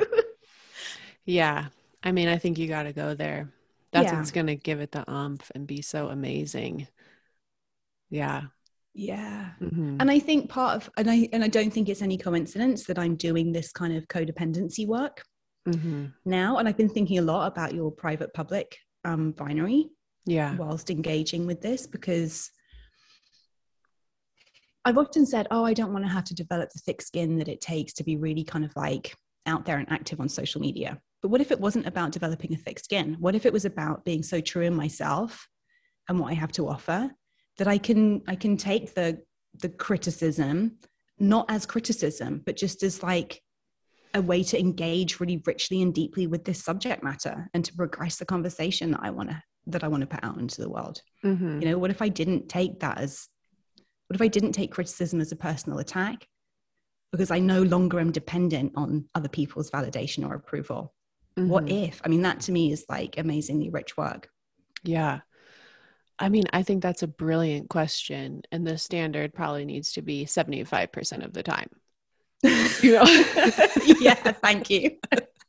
Yeah. 1.25 1.67
I 2.03 2.11
mean, 2.11 2.27
I 2.27 2.37
think 2.37 2.57
you 2.57 2.67
got 2.67 2.83
to 2.83 2.93
go 2.93 3.13
there. 3.15 3.51
That's 3.91 4.11
yeah. 4.11 4.17
what's 4.17 4.31
going 4.31 4.47
to 4.47 4.55
give 4.55 4.81
it 4.81 4.91
the 4.91 5.09
umph 5.09 5.51
and 5.55 5.65
be 5.65 5.81
so 5.81 6.09
amazing. 6.09 6.87
Yeah. 8.09 8.41
Yeah. 8.93 9.51
Mm-hmm. 9.61 9.97
And 9.99 10.11
I 10.11 10.19
think 10.19 10.49
part 10.49 10.75
of, 10.75 10.89
and 10.97 11.09
I, 11.09 11.29
and 11.31 11.43
I 11.43 11.47
don't 11.47 11.71
think 11.71 11.89
it's 11.89 12.01
any 12.01 12.17
coincidence 12.17 12.85
that 12.85 12.99
I'm 12.99 13.15
doing 13.15 13.51
this 13.51 13.71
kind 13.71 13.95
of 13.95 14.07
codependency 14.07 14.85
work 14.85 15.23
mm-hmm. 15.67 16.07
now. 16.25 16.57
And 16.57 16.67
I've 16.67 16.77
been 16.77 16.89
thinking 16.89 17.19
a 17.19 17.23
lot 17.23 17.47
about 17.47 17.73
your 17.73 17.91
private 17.91 18.33
public 18.33 18.77
um, 19.05 19.31
binary. 19.31 19.89
Yeah. 20.25 20.55
Whilst 20.55 20.89
engaging 20.89 21.45
with 21.47 21.61
this, 21.61 21.85
because 21.85 22.49
I've 24.85 24.97
often 24.97 25.25
said, 25.25 25.47
oh, 25.51 25.63
I 25.63 25.73
don't 25.73 25.93
want 25.93 26.05
to 26.05 26.11
have 26.11 26.25
to 26.25 26.33
develop 26.33 26.69
the 26.71 26.79
thick 26.79 27.01
skin 27.01 27.37
that 27.37 27.47
it 27.47 27.61
takes 27.61 27.93
to 27.93 28.03
be 28.03 28.17
really 28.17 28.43
kind 28.43 28.65
of 28.65 28.75
like 28.75 29.15
out 29.45 29.65
there 29.65 29.77
and 29.77 29.91
active 29.91 30.19
on 30.19 30.29
social 30.29 30.61
media. 30.61 30.99
But 31.21 31.29
what 31.29 31.41
if 31.41 31.51
it 31.51 31.59
wasn't 31.59 31.87
about 31.87 32.11
developing 32.11 32.53
a 32.53 32.57
thick 32.57 32.79
skin? 32.79 33.15
What 33.19 33.35
if 33.35 33.45
it 33.45 33.53
was 33.53 33.65
about 33.65 34.03
being 34.03 34.23
so 34.23 34.41
true 34.41 34.63
in 34.63 34.73
myself 34.75 35.47
and 36.09 36.19
what 36.19 36.31
I 36.31 36.35
have 36.35 36.51
to 36.53 36.67
offer 36.67 37.11
that 37.57 37.67
I 37.67 37.77
can 37.77 38.21
I 38.27 38.35
can 38.35 38.57
take 38.57 38.93
the 38.93 39.21
the 39.61 39.69
criticism 39.69 40.77
not 41.19 41.45
as 41.49 41.65
criticism 41.65 42.41
but 42.45 42.57
just 42.57 42.83
as 42.83 43.03
like 43.03 43.41
a 44.13 44.21
way 44.21 44.43
to 44.43 44.59
engage 44.59 45.19
really 45.19 45.41
richly 45.45 45.81
and 45.81 45.93
deeply 45.93 46.27
with 46.27 46.43
this 46.45 46.63
subject 46.63 47.03
matter 47.03 47.49
and 47.53 47.63
to 47.65 47.73
progress 47.73 48.17
the 48.17 48.25
conversation 48.25 48.91
that 48.91 49.01
i 49.03 49.09
want 49.11 49.29
to 49.29 49.41
that 49.67 49.83
i 49.83 49.87
want 49.87 50.01
to 50.01 50.07
put 50.07 50.23
out 50.23 50.37
into 50.37 50.59
the 50.59 50.69
world 50.69 51.01
Mm-hmm. 51.23 51.61
you 51.61 51.69
know 51.69 51.77
what 51.77 51.91
if 51.91 52.01
i 52.01 52.09
didn't 52.09 52.49
take 52.49 52.79
that 52.79 52.97
as 52.97 53.27
what 54.13 54.21
if 54.21 54.21
i 54.21 54.27
didn't 54.27 54.51
take 54.51 54.71
criticism 54.71 55.19
as 55.19 55.31
a 55.31 55.35
personal 55.35 55.79
attack 55.79 56.27
because 57.11 57.31
i 57.31 57.39
no 57.39 57.63
longer 57.63 57.99
am 57.99 58.11
dependent 58.11 58.71
on 58.75 59.05
other 59.15 59.29
people's 59.29 59.71
validation 59.71 60.27
or 60.27 60.35
approval 60.35 60.93
what 61.35 61.65
Mhm. 61.65 61.87
if 61.89 62.01
i 62.05 62.09
mean 62.09 62.21
that 62.21 62.41
to 62.41 62.51
me 62.51 62.71
is 62.71 62.85
like 62.89 63.17
amazingly 63.17 63.69
rich 63.69 63.97
work 63.97 64.29
Yeah. 64.83 65.21
I 66.19 66.29
mean, 66.29 66.43
I 66.53 66.61
think 66.61 66.83
that's 66.83 67.01
a 67.01 67.07
brilliant 67.07 67.69
question. 67.69 68.43
And 68.51 68.67
the 68.67 68.77
standard 68.77 69.33
probably 69.33 69.65
needs 69.65 69.93
to 69.93 70.03
be 70.03 70.25
75% 70.25 71.25
of 71.25 71.33
the 71.33 71.41
time. 71.41 71.69
You 72.43 72.91
know? 72.93 73.03
yeah 73.99 74.13
thank 74.13 74.69
you 74.69 74.99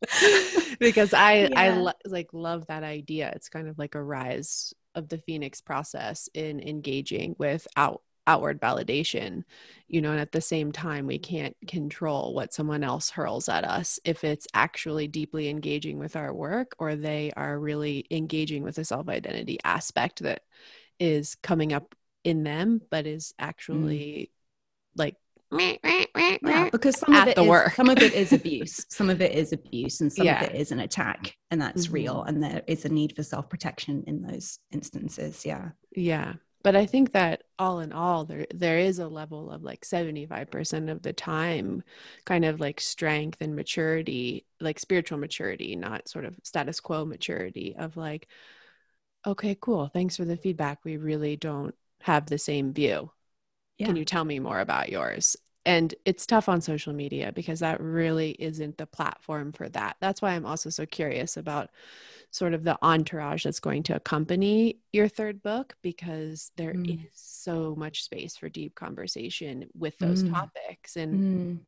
because 0.80 1.12
I 1.12 1.50
I 1.54 1.70
lo- 1.70 1.92
like 2.06 2.28
love 2.32 2.66
that 2.68 2.82
idea. 2.82 3.30
It's 3.36 3.48
kind 3.50 3.68
of 3.68 3.78
like 3.78 3.94
a 3.94 4.02
rise 4.02 4.72
of 4.94 5.08
the 5.08 5.18
phoenix 5.18 5.60
process 5.60 6.28
in 6.34 6.60
engaging 6.60 7.36
with 7.38 7.66
out 7.76 8.00
outward 8.26 8.60
validation, 8.60 9.44
you 9.88 10.00
know, 10.00 10.10
and 10.10 10.20
at 10.20 10.32
the 10.32 10.40
same 10.40 10.72
time 10.72 11.06
we 11.06 11.18
can't 11.18 11.56
control 11.66 12.34
what 12.34 12.54
someone 12.54 12.82
else 12.82 13.10
hurls 13.10 13.48
at 13.48 13.64
us 13.64 13.98
if 14.04 14.24
it's 14.24 14.46
actually 14.54 15.08
deeply 15.08 15.48
engaging 15.48 15.98
with 15.98 16.16
our 16.16 16.32
work 16.32 16.74
or 16.78 16.96
they 16.96 17.32
are 17.36 17.58
really 17.58 18.06
engaging 18.10 18.62
with 18.62 18.78
a 18.78 18.84
self-identity 18.84 19.58
aspect 19.64 20.22
that 20.22 20.42
is 20.98 21.34
coming 21.36 21.72
up 21.72 21.94
in 22.24 22.44
them 22.44 22.80
but 22.90 23.06
is 23.06 23.34
actually 23.38 24.30
like 24.96 25.16
yeah 25.52 26.68
because 26.72 26.98
some 26.98 27.14
of 27.14 27.28
it 27.28 27.36
the 27.36 27.42
is- 27.42 27.48
work. 27.48 27.72
some 27.74 27.88
of 27.90 27.98
it 27.98 28.12
is 28.14 28.32
abuse 28.38 28.86
some 28.88 29.10
of 29.10 29.20
it 29.20 29.32
is 29.32 29.52
abuse 29.52 30.00
and 30.00 30.12
some 30.12 30.24
Yeah. 30.26 30.42
of 30.42 30.50
it 30.50 30.56
is 30.56 30.72
an 30.72 30.80
attack 30.80 31.36
and 31.50 31.60
that's 31.60 31.88
Mhm. 31.88 31.92
real 31.92 32.22
and 32.22 32.42
there 32.42 32.62
is 32.66 32.84
a 32.84 32.88
need 32.88 33.14
for 33.14 33.22
self-protection 33.22 34.04
in 34.06 34.22
those 34.22 34.58
instances 34.72 35.44
yeah 35.44 35.70
Yeah. 35.94 36.34
But 36.64 36.74
I 36.76 36.86
think 36.86 37.12
that 37.12 37.44
all 37.60 37.78
in 37.80 37.92
all, 37.92 38.24
there 38.24 38.46
there 38.52 38.78
is 38.78 38.98
a 38.98 39.06
level 39.08 39.50
of 39.52 39.62
like 39.62 39.84
75% 39.84 40.90
of 40.90 41.02
the 41.02 41.12
time 41.12 41.84
kind 42.24 42.44
of 42.44 42.58
like 42.60 42.80
strength 42.80 43.40
and 43.42 43.54
maturity, 43.54 44.46
like 44.60 44.78
spiritual 44.80 45.18
maturity, 45.18 45.76
not 45.76 46.08
sort 46.08 46.24
of 46.24 46.36
status 46.42 46.80
quo 46.80 47.04
maturity 47.04 47.76
of 47.78 47.96
like, 47.96 48.28
okay, 49.26 49.56
cool. 49.60 49.88
Thanks 49.88 50.16
for 50.16 50.24
the 50.24 50.36
feedback. 50.36 50.84
We 50.84 50.96
really 50.96 51.36
don't 51.36 51.74
have 52.02 52.26
the 52.26 52.38
same 52.38 52.72
view. 52.72 53.10
yeah 53.78 53.86
Can 53.86 53.96
you 53.96 54.04
tell 54.06 54.24
me 54.24 54.40
more 54.40 54.60
about 54.60 54.90
yours? 54.90 55.36
And 55.66 55.94
it's 56.04 56.26
tough 56.26 56.48
on 56.48 56.60
social 56.60 56.92
media 56.92 57.32
because 57.32 57.60
that 57.60 57.80
really 57.80 58.32
isn't 58.38 58.76
the 58.76 58.86
platform 58.86 59.52
for 59.52 59.68
that. 59.70 59.96
That's 60.00 60.20
why 60.20 60.32
I'm 60.32 60.44
also 60.46 60.68
so 60.70 60.84
curious 60.84 61.36
about 61.38 61.70
sort 62.30 62.54
of 62.54 62.64
the 62.64 62.78
entourage 62.82 63.44
that's 63.44 63.60
going 63.60 63.82
to 63.84 63.96
accompany 63.96 64.78
your 64.92 65.08
third 65.08 65.42
book 65.42 65.76
because 65.82 66.50
there 66.56 66.76
is 66.84 66.98
Mm. 66.98 67.08
so 67.14 67.74
much 67.76 68.02
space 68.04 68.36
for 68.36 68.48
deep 68.48 68.74
conversation 68.74 69.68
with 69.74 69.98
those 70.00 70.22
Mm. 70.22 70.30
topics. 70.34 70.96
And 70.96 71.24
Mm. 71.30 71.60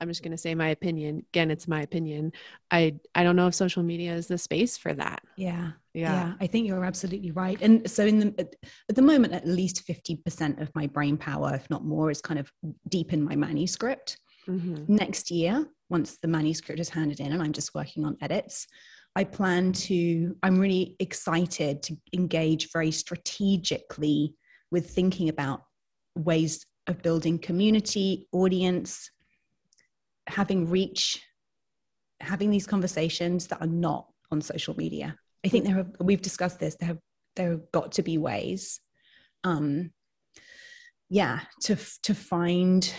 I'm 0.00 0.08
just 0.08 0.22
going 0.22 0.32
to 0.32 0.38
say 0.38 0.54
my 0.54 0.68
opinion. 0.68 1.24
Again, 1.32 1.50
it's 1.50 1.66
my 1.66 1.82
opinion. 1.82 2.32
I 2.70 2.96
I 3.14 3.22
don't 3.24 3.36
know 3.36 3.46
if 3.46 3.54
social 3.54 3.82
media 3.82 4.14
is 4.14 4.26
the 4.26 4.38
space 4.38 4.76
for 4.76 4.92
that. 4.94 5.22
yeah 5.36 5.72
Yeah. 5.94 6.12
Yeah, 6.12 6.32
I 6.40 6.46
think 6.46 6.66
you're 6.66 6.84
absolutely 6.84 7.30
right. 7.30 7.58
And 7.62 7.90
so, 7.90 8.04
in 8.04 8.18
the 8.18 8.34
at, 8.88 8.94
the 8.94 9.02
moment, 9.02 9.32
at 9.32 9.46
least 9.46 9.82
fifty 9.82 10.16
percent 10.16 10.60
of 10.60 10.74
my 10.74 10.86
brain 10.86 11.16
power, 11.16 11.54
if 11.54 11.68
not 11.70 11.84
more, 11.84 12.10
is 12.10 12.20
kind 12.20 12.38
of 12.38 12.52
deep 12.88 13.12
in 13.12 13.22
my 13.22 13.36
manuscript. 13.36 14.18
Mhm. 14.46 14.88
Next 14.88 15.30
year, 15.30 15.66
once 15.88 16.18
the 16.18 16.28
manuscript 16.28 16.80
is 16.80 16.90
handed 16.90 17.20
in, 17.20 17.32
and 17.32 17.42
I'm 17.42 17.52
just 17.52 17.74
working 17.74 18.04
on 18.04 18.16
edits, 18.20 18.66
I 19.16 19.24
plan 19.24 19.72
to. 19.88 20.36
I'm 20.42 20.58
really 20.58 20.96
excited 21.00 21.82
to 21.84 21.96
engage 22.12 22.70
very 22.72 22.90
strategically 22.90 24.34
with 24.70 24.90
thinking 24.90 25.28
about 25.28 25.62
ways 26.14 26.66
of 26.86 27.02
building 27.02 27.38
community, 27.38 28.28
audience, 28.32 29.10
having 30.26 30.68
reach, 30.68 31.22
having 32.20 32.50
these 32.50 32.66
conversations 32.66 33.46
that 33.48 33.60
are 33.60 33.66
not 33.66 34.06
on 34.30 34.40
social 34.40 34.74
media. 34.76 35.16
I 35.44 35.48
think 35.48 35.64
there 35.64 35.76
have 35.76 35.92
we've 36.00 36.22
discussed 36.22 36.58
this. 36.58 36.76
There 36.76 36.88
have 36.88 36.98
there 37.36 37.50
have 37.52 37.70
got 37.72 37.92
to 37.92 38.02
be 38.02 38.18
ways, 38.18 38.80
um, 39.44 39.92
yeah, 41.08 41.40
to 41.62 41.76
to 42.02 42.14
find 42.14 42.92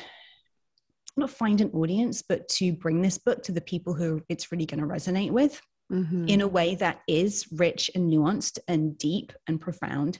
not 1.17 1.29
find 1.31 1.61
an 1.61 1.71
audience, 1.71 2.21
but 2.21 2.47
to 2.47 2.71
bring 2.73 3.01
this 3.01 3.17
book 3.17 3.41
to 3.43 3.51
the 3.51 3.61
people 3.61 3.93
who 3.95 4.21
it's 4.29 4.51
really 4.51 4.67
going 4.67 4.79
to 4.79 4.85
resonate 4.85 5.31
with 5.31 5.59
Mhm. 5.91 6.29
in 6.29 6.41
a 6.41 6.47
way 6.47 6.75
that 6.75 7.01
is 7.07 7.47
rich 7.51 7.89
and 7.95 8.11
nuanced 8.11 8.59
and 8.67 8.97
deep 8.97 9.31
and 9.47 9.59
profound 9.61 10.19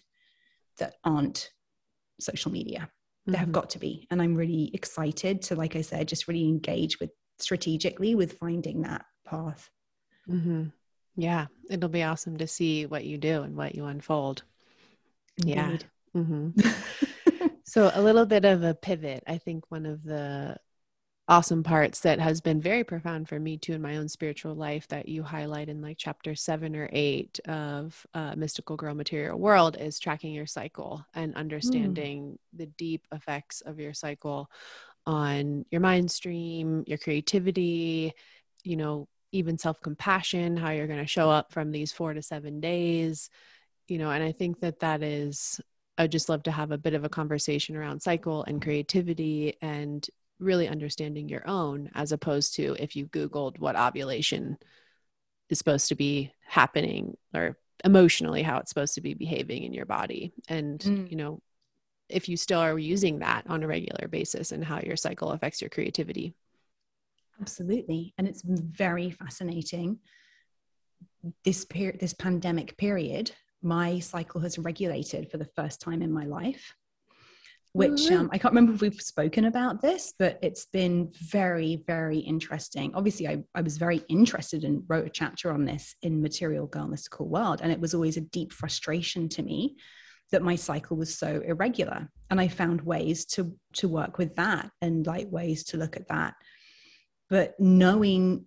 that 0.77 0.95
aren't 1.03 1.51
social 2.21 2.51
media. 2.51 2.89
There 3.27 3.39
have 3.39 3.49
Mhm. 3.49 3.53
got 3.53 3.69
to 3.71 3.79
be, 3.79 4.07
and 4.09 4.21
I'm 4.21 4.35
really 4.35 4.71
excited 4.73 5.41
to, 5.43 5.55
like 5.55 5.75
I 5.75 5.81
said, 5.81 6.07
just 6.07 6.27
really 6.29 6.45
engage 6.47 6.99
with 6.99 7.11
strategically 7.39 8.15
with 8.15 8.33
finding 8.39 8.81
that 8.81 9.05
path. 9.25 9.69
Mhm. 10.29 10.71
Yeah, 11.17 11.47
it'll 11.69 11.89
be 11.89 12.03
awesome 12.03 12.37
to 12.37 12.47
see 12.47 12.85
what 12.85 13.05
you 13.05 13.17
do 13.17 13.41
and 13.43 13.55
what 13.57 13.75
you 13.75 13.85
unfold. 13.85 14.43
Yeah. 15.37 15.71
Indeed. 15.71 15.85
hmm 16.13 16.49
So, 17.65 17.91
a 17.93 18.01
little 18.01 18.25
bit 18.25 18.45
of 18.45 18.63
a 18.63 18.73
pivot. 18.73 19.23
I 19.27 19.37
think 19.39 19.69
one 19.69 19.85
of 19.85 20.01
the 20.03 20.57
awesome 21.29 21.61
parts 21.61 21.99
that 22.01 22.19
has 22.19 22.39
been 22.39 22.61
very 22.61 22.83
profound 22.83 23.27
for 23.27 23.37
me 23.39 23.57
too 23.57 23.73
in 23.73 23.81
my 23.81 23.97
own 23.97 24.07
spiritual 24.07 24.55
life 24.55 24.87
that 24.87 25.09
you 25.09 25.21
highlight 25.21 25.67
in 25.67 25.81
like 25.81 25.97
chapter 25.97 26.35
seven 26.35 26.75
or 26.75 26.89
eight 26.93 27.37
of 27.47 28.05
uh, 28.13 28.33
Mystical 28.37 28.77
Girl 28.77 28.95
Material 28.95 29.37
World 29.37 29.75
is 29.77 29.99
tracking 29.99 30.33
your 30.33 30.45
cycle 30.45 31.05
and 31.13 31.35
understanding 31.35 32.39
the 32.53 32.67
deep 32.67 33.05
effects 33.11 33.59
of 33.61 33.77
your 33.79 33.93
cycle 33.93 34.49
on 35.05 35.65
your 35.69 35.81
mind 35.81 36.11
stream, 36.11 36.83
your 36.87 36.97
creativity, 36.97 38.13
you 38.63 38.77
know, 38.77 39.07
even 39.33 39.57
self 39.57 39.81
compassion, 39.81 40.55
how 40.55 40.71
you're 40.71 40.87
going 40.87 40.99
to 40.99 41.07
show 41.07 41.29
up 41.29 41.51
from 41.51 41.71
these 41.71 41.91
four 41.91 42.13
to 42.13 42.21
seven 42.21 42.61
days, 42.61 43.29
you 43.89 43.97
know, 43.97 44.11
and 44.11 44.23
I 44.23 44.31
think 44.31 44.61
that 44.61 44.79
that 44.79 45.03
is 45.03 45.59
I'd 45.97 46.11
just 46.11 46.29
love 46.29 46.43
to 46.43 46.51
have 46.51 46.71
a 46.71 46.77
bit 46.77 46.93
of 46.93 47.03
a 47.03 47.09
conversation 47.09 47.75
around 47.75 48.01
cycle 48.01 48.43
and 48.43 48.61
creativity 48.61 49.57
and 49.61 50.07
really 50.39 50.67
understanding 50.67 51.29
your 51.29 51.47
own, 51.47 51.89
as 51.95 52.11
opposed 52.11 52.55
to 52.55 52.75
if 52.79 52.95
you 52.95 53.07
Googled 53.07 53.59
what 53.59 53.75
ovulation 53.75 54.57
is 55.49 55.57
supposed 55.57 55.87
to 55.89 55.95
be 55.95 56.31
happening 56.45 57.17
or 57.33 57.57
emotionally 57.83 58.43
how 58.43 58.57
it's 58.57 58.69
supposed 58.69 58.95
to 58.95 59.01
be 59.01 59.13
behaving 59.13 59.63
in 59.63 59.73
your 59.73 59.85
body. 59.85 60.33
And, 60.47 60.79
Mm. 60.79 61.09
you 61.09 61.15
know, 61.15 61.41
if 62.09 62.29
you 62.29 62.37
still 62.37 62.59
are 62.59 62.77
using 62.77 63.19
that 63.19 63.45
on 63.47 63.63
a 63.63 63.67
regular 63.67 64.07
basis 64.07 64.51
and 64.51 64.63
how 64.63 64.79
your 64.79 64.95
cycle 64.95 65.31
affects 65.31 65.61
your 65.61 65.69
creativity. 65.69 66.33
Absolutely. 67.39 68.13
And 68.17 68.27
it's 68.27 68.41
very 68.43 69.11
fascinating. 69.11 69.99
This 71.43 71.65
period, 71.65 71.99
this 71.99 72.13
pandemic 72.13 72.77
period, 72.77 73.31
my 73.61 73.99
cycle 73.99 74.41
has 74.41 74.57
regulated 74.57 75.29
for 75.29 75.37
the 75.37 75.45
first 75.45 75.81
time 75.81 76.01
in 76.01 76.11
my 76.11 76.25
life. 76.25 76.75
Which 77.77 78.11
um, 78.11 78.29
I 78.33 78.37
can't 78.37 78.53
remember 78.53 78.73
if 78.73 78.81
we've 78.81 79.01
spoken 79.01 79.45
about 79.45 79.81
this, 79.81 80.13
but 80.17 80.39
it's 80.41 80.65
been 80.65 81.11
very, 81.29 81.83
very 81.87 82.19
interesting. 82.19 82.93
Obviously, 82.95 83.27
I, 83.27 83.43
I 83.55 83.61
was 83.61 83.77
very 83.77 84.03
interested 84.09 84.63
and 84.63 84.83
wrote 84.87 85.05
a 85.05 85.11
chapter 85.11 85.51
on 85.51 85.65
this 85.65 85.95
in 86.01 86.21
Material 86.21 86.67
Girl 86.67 86.87
Mystical 86.87 87.27
World. 87.27 87.61
And 87.61 87.71
it 87.71 87.79
was 87.79 87.93
always 87.93 88.17
a 88.17 88.21
deep 88.21 88.51
frustration 88.51 89.29
to 89.29 89.43
me 89.43 89.77
that 90.31 90.41
my 90.41 90.55
cycle 90.55 90.97
was 90.97 91.17
so 91.17 91.41
irregular. 91.45 92.09
And 92.29 92.41
I 92.41 92.47
found 92.47 92.81
ways 92.81 93.25
to 93.25 93.55
to 93.73 93.87
work 93.87 94.17
with 94.17 94.35
that 94.35 94.69
and 94.81 95.05
like 95.05 95.31
ways 95.31 95.63
to 95.65 95.77
look 95.77 95.95
at 95.95 96.07
that 96.09 96.33
but 97.29 97.59
knowing 97.59 98.45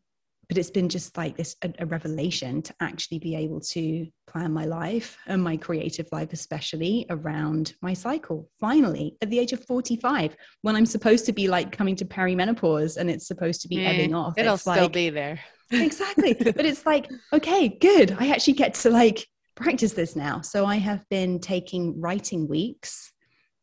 but 0.50 0.58
it's 0.58 0.70
been 0.70 0.88
just 0.88 1.16
like 1.16 1.36
this 1.36 1.54
a, 1.62 1.72
a, 1.78 1.86
revelation 1.86 2.60
to 2.60 2.74
actually 2.80 3.20
be 3.20 3.36
able 3.36 3.60
to 3.60 4.04
plan 4.26 4.52
my 4.52 4.64
life 4.64 5.16
and 5.28 5.40
my 5.40 5.56
creative 5.56 6.08
life 6.10 6.32
especially 6.32 7.06
around 7.08 7.74
my 7.82 7.94
cycle. 7.94 8.50
Finally 8.58 9.16
at 9.22 9.30
the 9.30 9.38
age 9.38 9.52
of 9.52 9.64
45 9.64 10.36
when 10.62 10.74
i'm 10.74 10.86
supposed 10.86 11.24
to 11.26 11.32
be 11.32 11.46
like 11.46 11.70
coming 11.70 11.94
to 11.94 12.04
perimenopause 12.04 12.96
and 12.96 13.08
it's 13.08 13.28
supposed 13.28 13.62
to 13.62 13.68
be 13.68 13.84
Eh, 13.84 13.90
ebbing 13.90 14.12
off 14.12 14.36
It'll 14.36 14.54
it's 14.54 14.62
still 14.62 14.74
like, 14.74 14.92
be 14.92 15.08
there. 15.10 15.38
exactly. 15.70 16.34
But 16.34 16.66
it's 16.66 16.84
like 16.84 17.08
okay 17.32 17.68
good. 17.68 18.16
I 18.18 18.30
actually 18.30 18.54
get 18.54 18.74
to 18.74 18.90
like 18.90 19.24
practice 19.54 19.92
this 19.92 20.16
now. 20.16 20.40
So 20.40 20.66
i 20.66 20.76
have 20.76 21.08
been 21.10 21.38
taking 21.38 22.00
writing 22.00 22.48
weeks 22.48 23.12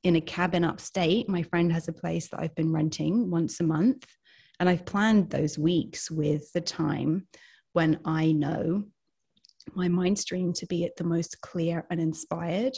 in 0.03 0.15
a 0.15 0.21
cabin 0.21 0.63
upstate. 0.63 1.27
My 1.27 1.43
friend 1.43 1.69
has 1.73 1.89
a 1.89 1.93
place 1.93 2.29
that 2.29 2.39
i've 2.39 2.55
been 2.55 2.71
renting 2.71 3.29
once 3.29 3.59
a 3.59 3.63
month 3.63 4.05
and 4.59 4.67
I've 4.69 4.85
planned 4.85 5.29
those 5.29 5.57
weeks 5.57 6.09
with 6.09 6.51
the 6.53 6.61
time 6.61 7.27
when 7.73 7.99
I 8.05 8.31
know 8.31 8.85
my 9.75 9.87
mind 9.87 10.17
stream 10.17 10.53
to 10.53 10.65
be 10.65 10.85
at 10.85 10.95
the 10.95 11.03
most 11.03 11.41
clear 11.41 11.85
and 11.89 11.99
inspired. 11.99 12.77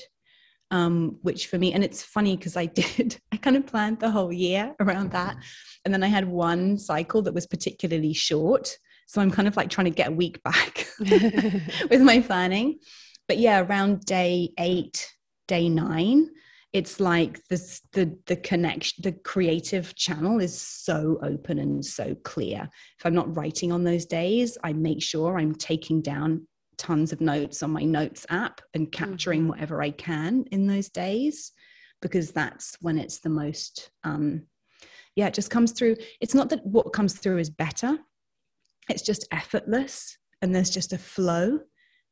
um, 0.72 1.18
which 1.24 1.48
for 1.48 1.58
me, 1.58 1.74
and 1.74 1.84
it's 1.84 2.04
funny 2.04 2.38
because 2.38 2.56
I 2.56 2.66
did, 2.82 3.18
I 3.32 3.38
kind 3.38 3.56
of 3.56 3.66
planned 3.66 4.00
the 4.00 4.12
whole 4.12 4.32
year 4.32 4.76
around 4.80 5.12
that. 5.12 5.38
And 5.86 5.94
then 5.94 6.04
I 6.04 6.08
had 6.08 6.28
one 6.28 6.78
cycle 6.78 7.22
that 7.24 7.34
was 7.34 7.48
particularly 7.48 8.14
short. 8.14 8.78
So 9.08 9.22
I'm 9.22 9.32
kind 9.32 9.48
of 9.48 9.58
like 9.58 9.70
trying 9.70 9.86
to 9.86 9.92
get 9.92 10.10
a 10.10 10.12
week 10.12 10.42
back 10.44 10.88
with 11.00 12.02
my 12.02 12.20
planning. 12.22 12.80
But 13.28 13.38
yeah, 13.40 13.62
around 13.62 14.02
day 14.06 14.50
eight, 14.58 15.12
day 15.48 15.70
nine, 15.70 16.30
it's 16.72 17.00
like 17.00 17.44
this 17.48 17.82
the 17.94 18.16
the 18.28 18.36
connection 18.36 19.02
the 19.02 19.12
creative 19.12 19.96
channel 19.96 20.40
is 20.40 20.60
so 20.60 21.18
open 21.24 21.60
and 21.60 21.84
so 21.84 22.16
clear. 22.24 22.70
If 23.00 23.06
i'm 23.06 23.16
not 23.16 23.36
writing 23.36 23.72
on 23.72 23.84
those 23.84 24.06
days 24.06 24.58
i 24.64 24.74
make 24.74 25.02
sure 25.02 25.38
i'm 25.38 25.56
taking 25.56 26.02
down 26.02 26.48
tons 26.80 27.12
of 27.12 27.22
notes 27.22 27.62
on 27.62 27.70
my 27.72 27.84
notes 27.84 28.26
app 28.30 28.62
and 28.74 28.92
capturing 28.92 29.42
mm-hmm. 29.42 29.50
whatever 29.50 29.84
I 29.84 29.92
can 29.92 30.46
in 30.52 30.66
those 30.66 30.90
days 30.90 31.52
because 32.02 32.32
that's 32.32 32.78
when 32.80 32.98
it's 32.98 33.20
the 33.20 33.30
most 33.30 33.92
um 34.06 34.44
yeah 35.16 35.28
it 35.28 35.34
just 35.34 35.52
comes 35.52 35.74
through. 35.74 35.98
It's 36.22 36.34
not 36.34 36.50
that 36.50 36.66
what 36.66 36.94
comes 36.94 37.14
through 37.14 37.40
is 37.40 37.50
better. 37.50 38.00
It's 38.90 39.04
just 39.04 39.28
effortless 39.32 40.18
and 40.42 40.56
there's 40.56 40.70
just 40.70 40.94
a 40.94 40.98
flow 40.98 41.60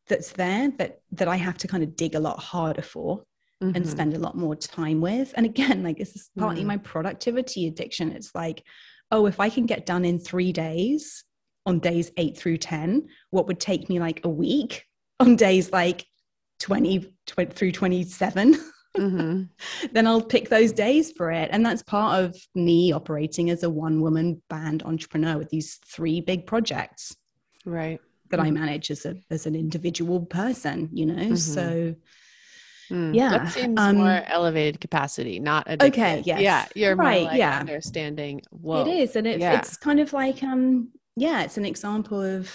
that's 0.09 0.33
there 0.33 0.71
that 0.77 0.99
that 1.13 1.29
I 1.29 1.37
have 1.37 1.57
to 1.59 1.67
kind 1.67 1.83
of 1.83 1.95
dig 1.95 2.13
a 2.13 2.19
lot 2.19 2.39
harder 2.39 2.81
for 2.81 3.23
mm-hmm. 3.61 3.75
and 3.75 3.87
spend 3.87 4.13
a 4.13 4.19
lot 4.19 4.35
more 4.35 4.55
time 4.55 5.01
with 5.01 5.33
and 5.35 5.45
again 5.45 5.83
like 5.83 5.97
this 5.97 6.15
is 6.15 6.29
partly 6.37 6.63
mm. 6.63 6.67
my 6.67 6.77
productivity 6.77 7.67
addiction 7.67 8.11
it's 8.11 8.33
like 8.35 8.63
oh 9.11 9.25
if 9.25 9.39
I 9.39 9.49
can 9.49 9.65
get 9.65 9.85
done 9.85 10.05
in 10.05 10.19
3 10.19 10.51
days 10.51 11.23
on 11.67 11.79
days 11.79 12.11
eight 12.15 12.37
through 12.37 12.57
10, 12.57 13.09
what 13.29 13.45
would 13.45 13.59
take 13.59 13.89
me 13.89 13.99
like 13.99 14.21
a 14.23 14.29
week 14.29 14.85
on 15.19 15.35
days 15.35 15.71
like 15.71 16.05
20, 16.61 17.13
20 17.27 17.53
through 17.53 17.73
27. 17.73 18.55
Mm-hmm. 18.97 19.43
then 19.91 20.07
I'll 20.07 20.21
pick 20.21 20.47
those 20.47 20.71
days 20.71 21.11
for 21.11 21.29
it. 21.29 21.49
And 21.51 21.65
that's 21.65 21.83
part 21.83 22.23
of 22.23 22.37
me 22.55 22.93
operating 22.93 23.49
as 23.49 23.63
a 23.63 23.69
one 23.69 24.01
woman 24.01 24.41
band 24.49 24.81
entrepreneur 24.83 25.37
with 25.37 25.49
these 25.49 25.77
three 25.85 26.21
big 26.21 26.47
projects. 26.47 27.15
Right. 27.65 27.99
That 28.29 28.37
mm-hmm. 28.37 28.47
I 28.47 28.51
manage 28.51 28.89
as 28.89 29.05
a 29.05 29.15
as 29.29 29.45
an 29.45 29.55
individual 29.55 30.25
person, 30.25 30.89
you 30.93 31.05
know. 31.05 31.15
Mm-hmm. 31.15 31.35
So 31.35 31.95
mm. 32.89 33.15
yeah. 33.15 33.29
That 33.29 33.51
seems 33.51 33.79
um, 33.79 33.97
more 33.97 34.23
elevated 34.27 34.79
capacity, 34.79 35.39
not 35.39 35.63
addicted. 35.67 35.99
Okay, 36.01 36.23
yes. 36.25 36.41
Yeah. 36.41 36.65
You're 36.75 36.95
right, 36.95 37.23
like 37.23 37.37
yeah. 37.37 37.59
understanding. 37.59 38.41
Whoa. 38.49 38.81
It 38.81 38.87
is. 38.87 39.15
And 39.15 39.27
it, 39.27 39.39
yeah. 39.39 39.57
it's 39.57 39.77
kind 39.77 39.99
of 39.99 40.13
like 40.13 40.43
um 40.43 40.89
yeah, 41.15 41.43
it's 41.43 41.57
an 41.57 41.65
example 41.65 42.21
of 42.21 42.53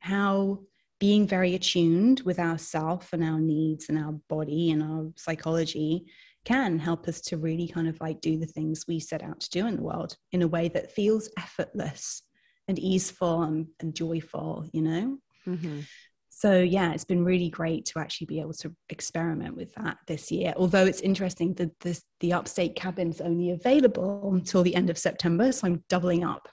how 0.00 0.60
being 1.00 1.26
very 1.26 1.54
attuned 1.54 2.20
with 2.24 2.38
ourself 2.38 3.12
and 3.12 3.22
our 3.22 3.38
needs 3.38 3.88
and 3.88 3.98
our 3.98 4.12
body 4.28 4.70
and 4.70 4.82
our 4.82 5.12
psychology 5.16 6.06
can 6.44 6.78
help 6.78 7.08
us 7.08 7.20
to 7.20 7.36
really 7.36 7.68
kind 7.68 7.88
of 7.88 8.00
like 8.00 8.20
do 8.20 8.38
the 8.38 8.46
things 8.46 8.84
we 8.86 9.00
set 9.00 9.22
out 9.22 9.40
to 9.40 9.50
do 9.50 9.66
in 9.66 9.76
the 9.76 9.82
world 9.82 10.16
in 10.32 10.42
a 10.42 10.48
way 10.48 10.68
that 10.68 10.92
feels 10.92 11.28
effortless 11.38 12.22
and 12.68 12.78
easeful 12.78 13.42
and, 13.42 13.66
and 13.80 13.94
joyful, 13.94 14.66
you 14.72 14.82
know? 14.82 15.18
Mm-hmm. 15.46 15.80
So, 16.36 16.60
yeah, 16.60 16.92
it's 16.92 17.04
been 17.04 17.24
really 17.24 17.48
great 17.48 17.84
to 17.86 17.98
actually 17.98 18.26
be 18.26 18.40
able 18.40 18.54
to 18.54 18.74
experiment 18.88 19.56
with 19.56 19.72
that 19.74 19.98
this 20.06 20.30
year. 20.32 20.52
Although 20.56 20.84
it's 20.84 21.00
interesting 21.00 21.54
that 21.54 21.78
this, 21.80 22.02
the 22.20 22.32
upstate 22.32 22.74
cabin's 22.74 23.20
only 23.20 23.50
available 23.50 24.30
until 24.32 24.62
the 24.62 24.74
end 24.74 24.90
of 24.90 24.98
September. 24.98 25.52
So, 25.52 25.66
I'm 25.66 25.84
doubling 25.88 26.24
up 26.24 26.48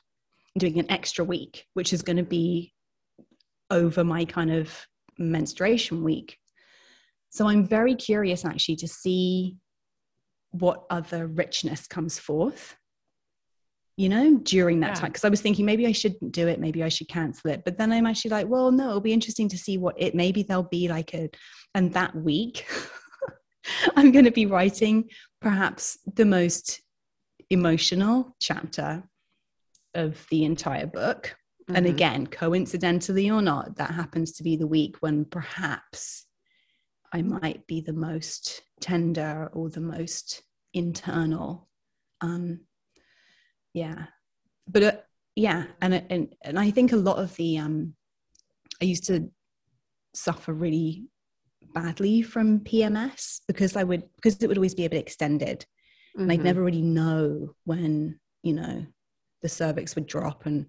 doing 0.58 0.80
an 0.80 0.92
extra 0.92 1.24
week, 1.24 1.66
which 1.74 1.94
is 1.94 2.02
going 2.02 2.18
to 2.18 2.24
be 2.24 2.74
over 3.70 4.04
my 4.04 4.26
kind 4.26 4.52
of 4.52 4.86
menstruation 5.18 6.04
week. 6.04 6.38
So 7.30 7.48
I'm 7.48 7.66
very 7.66 7.96
curious 7.96 8.44
actually 8.44 8.76
to 8.78 8.88
see 8.88 9.58
what 10.52 10.84
other 10.90 11.28
richness 11.28 11.88
comes 11.88 12.20
forth, 12.20 12.76
you 13.98 14.10
know, 14.10 14.38
during 14.44 14.80
that 14.80 14.96
yeah. 14.96 14.96
time. 14.96 15.10
Because 15.10 15.26
I 15.26 15.30
was 15.30 15.42
thinking 15.42 15.66
maybe 15.66 15.86
I 15.86 15.92
shouldn't 15.92 16.32
do 16.32 16.48
it, 16.48 16.60
maybe 16.60 16.84
I 16.84 16.90
should 16.90 17.08
cancel 17.08 17.52
it. 17.52 17.64
But 17.66 17.78
then 17.78 17.92
I'm 17.92 18.06
actually 18.06 18.32
like, 18.32 18.48
well, 18.48 18.72
no, 18.72 18.90
it'll 18.90 19.02
be 19.02 19.14
interesting 19.14 19.50
to 19.50 19.58
see 19.58 19.78
what 19.78 19.96
it 19.98 20.16
maybe 20.16 20.44
there'll 20.44 20.64
be 20.64 20.88
like 20.88 21.14
a, 21.14 21.30
and 21.76 21.94
that 21.94 22.16
week 22.16 22.66
I'm 23.96 24.12
going 24.12 24.26
to 24.26 24.32
be 24.32 24.46
writing 24.46 25.10
perhaps 25.40 25.98
the 26.16 26.26
most 26.26 26.82
emotional 27.50 28.36
chapter 28.40 29.04
of 29.94 30.26
the 30.30 30.46
entire 30.46 30.88
book. 30.88 31.36
Mm-hmm. 31.64 31.76
And 31.76 31.86
again, 31.86 32.28
coincidentally 32.28 33.30
or 33.30 33.42
not, 33.42 33.76
that 33.78 33.92
happens 33.92 34.32
to 34.34 34.44
be 34.44 34.56
the 34.56 34.68
week 34.68 34.98
when 35.02 35.26
perhaps 35.26 36.26
I 37.14 37.22
might 37.22 37.68
be 37.68 37.82
the 37.82 37.94
most 37.94 38.62
tender 38.80 39.50
or 39.54 39.70
the 39.70 39.82
most 39.82 40.44
internal. 40.74 41.68
Um, 42.22 42.62
yeah, 43.74 44.06
but 44.68 44.84
uh, 44.84 44.92
yeah, 45.36 45.66
and 45.82 45.94
and 46.10 46.36
and 46.44 46.60
I 46.60 46.72
think 46.72 46.92
a 46.92 46.98
lot 46.98 47.18
of 47.18 47.36
the 47.36 47.58
um, 47.58 47.94
I 48.82 48.86
used 48.86 49.06
to 49.08 49.30
suffer 50.14 50.54
really 50.54 51.06
badly 51.74 52.22
from 52.22 52.60
PMS 52.60 53.42
because 53.48 53.76
I 53.76 53.84
would 53.84 54.04
because 54.16 54.42
it 54.42 54.48
would 54.48 54.58
always 54.58 54.76
be 54.76 54.86
a 54.86 54.90
bit 54.90 55.02
extended, 55.02 55.66
mm-hmm. 56.16 56.24
and 56.24 56.32
I'd 56.32 56.40
mm-hmm. 56.40 56.46
never 56.46 56.64
really 56.64 56.82
know 56.82 57.56
when 57.66 58.20
you 58.44 58.54
know 58.54 58.86
the 59.42 59.50
cervix 59.50 59.96
would 59.96 60.08
drop 60.08 60.46
and 60.46 60.68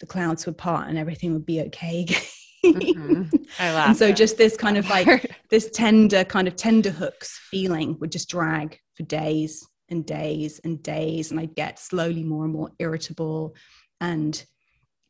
the 0.00 0.06
clouds 0.06 0.46
would 0.46 0.58
part 0.58 0.88
and 0.88 0.98
everything 0.98 1.32
would 1.32 1.46
be 1.46 1.60
okay 1.60 2.06
mm-hmm. 2.64 3.24
I 3.58 3.72
laugh. 3.72 3.88
and 3.88 3.96
so 3.96 4.12
just 4.12 4.36
this 4.36 4.56
kind 4.56 4.76
of 4.76 4.88
like 4.88 5.30
this 5.50 5.70
tender 5.70 6.24
kind 6.24 6.48
of 6.48 6.56
tender 6.56 6.90
hooks 6.90 7.38
feeling 7.50 7.98
would 8.00 8.10
just 8.10 8.28
drag 8.28 8.78
for 8.96 9.04
days 9.04 9.66
and 9.90 10.06
days 10.06 10.60
and 10.64 10.82
days 10.82 11.30
and 11.30 11.40
I'd 11.40 11.54
get 11.54 11.78
slowly 11.78 12.22
more 12.22 12.44
and 12.44 12.52
more 12.52 12.70
irritable 12.78 13.54
and 14.00 14.42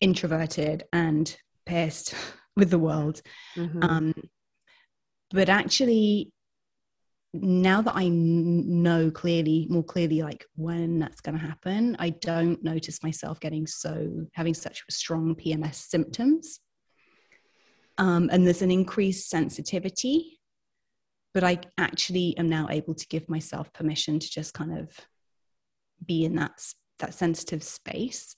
introverted 0.01 0.85
and 0.93 1.35
pissed 1.66 2.14
with 2.57 2.70
the 2.70 2.78
world 2.78 3.22
mm-hmm. 3.57 3.83
um, 3.83 4.14
but 5.31 5.49
actually 5.49 6.33
now 7.33 7.81
that 7.81 7.95
I 7.95 8.09
know 8.09 9.11
clearly, 9.11 9.66
more 9.70 9.85
clearly, 9.85 10.22
like 10.22 10.45
when 10.57 10.99
that's 10.99 11.20
going 11.20 11.39
to 11.39 11.45
happen, 11.45 11.97
I 11.99 12.11
don't 12.11 12.62
notice 12.62 13.03
myself 13.03 13.39
getting 13.39 13.66
so 13.66 14.26
having 14.33 14.55
such 14.55 14.83
strong 14.91 15.37
PMS 15.37 15.76
symptoms. 15.76 16.61
Um, 17.99 18.31
and 18.33 18.45
there's 18.47 18.62
an 18.62 18.70
increased 18.70 19.28
sensitivity, 19.28 20.39
but 21.33 21.45
I 21.45 21.59
actually 21.78 22.37
am 22.37 22.49
now 22.49 22.68
able 22.70 22.95
to 22.95 23.07
give 23.09 23.28
myself 23.28 23.72
permission 23.72 24.18
to 24.18 24.31
just 24.31 24.55
kind 24.55 24.78
of 24.78 24.99
be 26.05 26.24
in 26.24 26.37
that 26.37 26.61
that 26.99 27.14
sensitive 27.14 27.62
space 27.62 28.37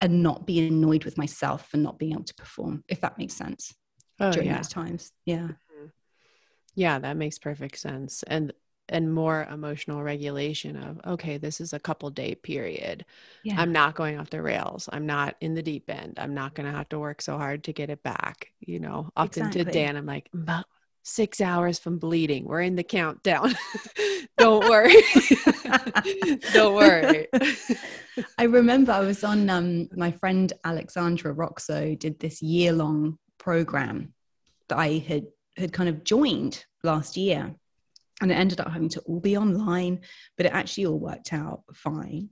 and 0.00 0.22
not 0.22 0.46
be 0.46 0.66
annoyed 0.66 1.04
with 1.04 1.18
myself 1.18 1.68
for 1.68 1.76
not 1.76 1.98
being 1.98 2.12
able 2.12 2.24
to 2.24 2.34
perform, 2.34 2.82
if 2.88 3.00
that 3.02 3.18
makes 3.18 3.34
sense. 3.34 3.74
Oh, 4.18 4.32
during 4.32 4.48
yeah. 4.48 4.56
those 4.56 4.68
times, 4.68 5.12
yeah. 5.24 5.48
Mm-hmm. 5.48 5.86
Yeah, 6.74 6.98
that 6.98 7.16
makes 7.16 7.38
perfect 7.38 7.78
sense. 7.78 8.22
And 8.26 8.52
and 8.90 9.12
more 9.12 9.46
emotional 9.50 10.02
regulation 10.02 10.76
of 10.76 11.00
okay 11.06 11.38
this 11.38 11.60
is 11.60 11.72
a 11.72 11.78
couple 11.78 12.10
day 12.10 12.34
period 12.34 13.04
yeah. 13.44 13.54
i'm 13.56 13.72
not 13.72 13.94
going 13.94 14.18
off 14.18 14.30
the 14.30 14.42
rails 14.42 14.88
i'm 14.92 15.06
not 15.06 15.36
in 15.40 15.54
the 15.54 15.62
deep 15.62 15.88
end 15.88 16.18
i'm 16.18 16.34
not 16.34 16.54
going 16.54 16.66
to 16.66 16.76
have 16.76 16.88
to 16.88 16.98
work 16.98 17.22
so 17.22 17.38
hard 17.38 17.64
to 17.64 17.72
get 17.72 17.88
it 17.88 18.02
back 18.02 18.52
you 18.58 18.80
know 18.80 19.08
often 19.16 19.46
exactly. 19.46 19.64
to 19.64 19.70
dan 19.70 19.96
i'm 19.96 20.06
like 20.06 20.28
about 20.34 20.66
six 21.02 21.40
hours 21.40 21.78
from 21.78 21.98
bleeding 21.98 22.44
we're 22.44 22.60
in 22.60 22.76
the 22.76 22.82
countdown 22.82 23.54
don't 24.38 24.68
worry 24.68 24.94
don't 26.52 26.74
worry 26.74 27.26
i 28.38 28.44
remember 28.44 28.92
i 28.92 29.00
was 29.00 29.24
on 29.24 29.48
um, 29.48 29.88
my 29.96 30.10
friend 30.10 30.52
alexandra 30.64 31.34
roxo 31.34 31.98
did 31.98 32.18
this 32.20 32.42
year 32.42 32.72
long 32.72 33.18
program 33.38 34.12
that 34.68 34.78
i 34.78 34.98
had 34.98 35.24
had 35.60 35.72
kind 35.72 35.88
of 35.88 36.04
joined 36.04 36.64
last 36.82 37.16
year. 37.16 37.54
And 38.22 38.30
it 38.30 38.34
ended 38.34 38.60
up 38.60 38.70
having 38.70 38.88
to 38.90 39.00
all 39.00 39.20
be 39.20 39.36
online, 39.36 40.00
but 40.36 40.46
it 40.46 40.52
actually 40.52 40.86
all 40.86 40.98
worked 40.98 41.32
out 41.32 41.62
fine. 41.72 42.28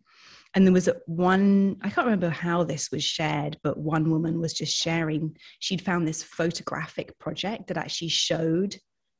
And 0.55 0.67
there 0.67 0.73
was 0.73 0.89
one, 1.07 1.77
I 1.83 1.91
can't 1.91 2.07
remember 2.07 2.31
how 2.31 2.65
this 2.65 2.91
was 2.91 3.05
shared, 3.05 3.59
but 3.63 3.79
one 3.79 4.11
woman 4.11 4.41
was 4.41 4.55
just 4.55 4.75
sharing, 4.75 5.37
she'd 5.61 5.83
found 5.83 6.09
this 6.09 6.23
photographic 6.23 7.19
project 7.19 7.69
that 7.69 7.77
actually 7.77 8.09
showed 8.09 8.77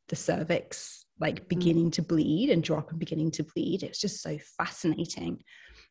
the 0.09 0.17
cervix 0.17 1.05
like 1.21 1.45
mm. 1.45 1.49
beginning 1.49 1.91
to 1.93 2.03
bleed 2.03 2.51
and 2.51 2.63
drop 2.63 2.91
and 2.91 2.99
beginning 2.99 3.31
to 3.33 3.45
bleed. 3.45 3.83
It's 3.83 4.01
just 4.01 4.23
so 4.23 4.39
fascinating 4.57 5.43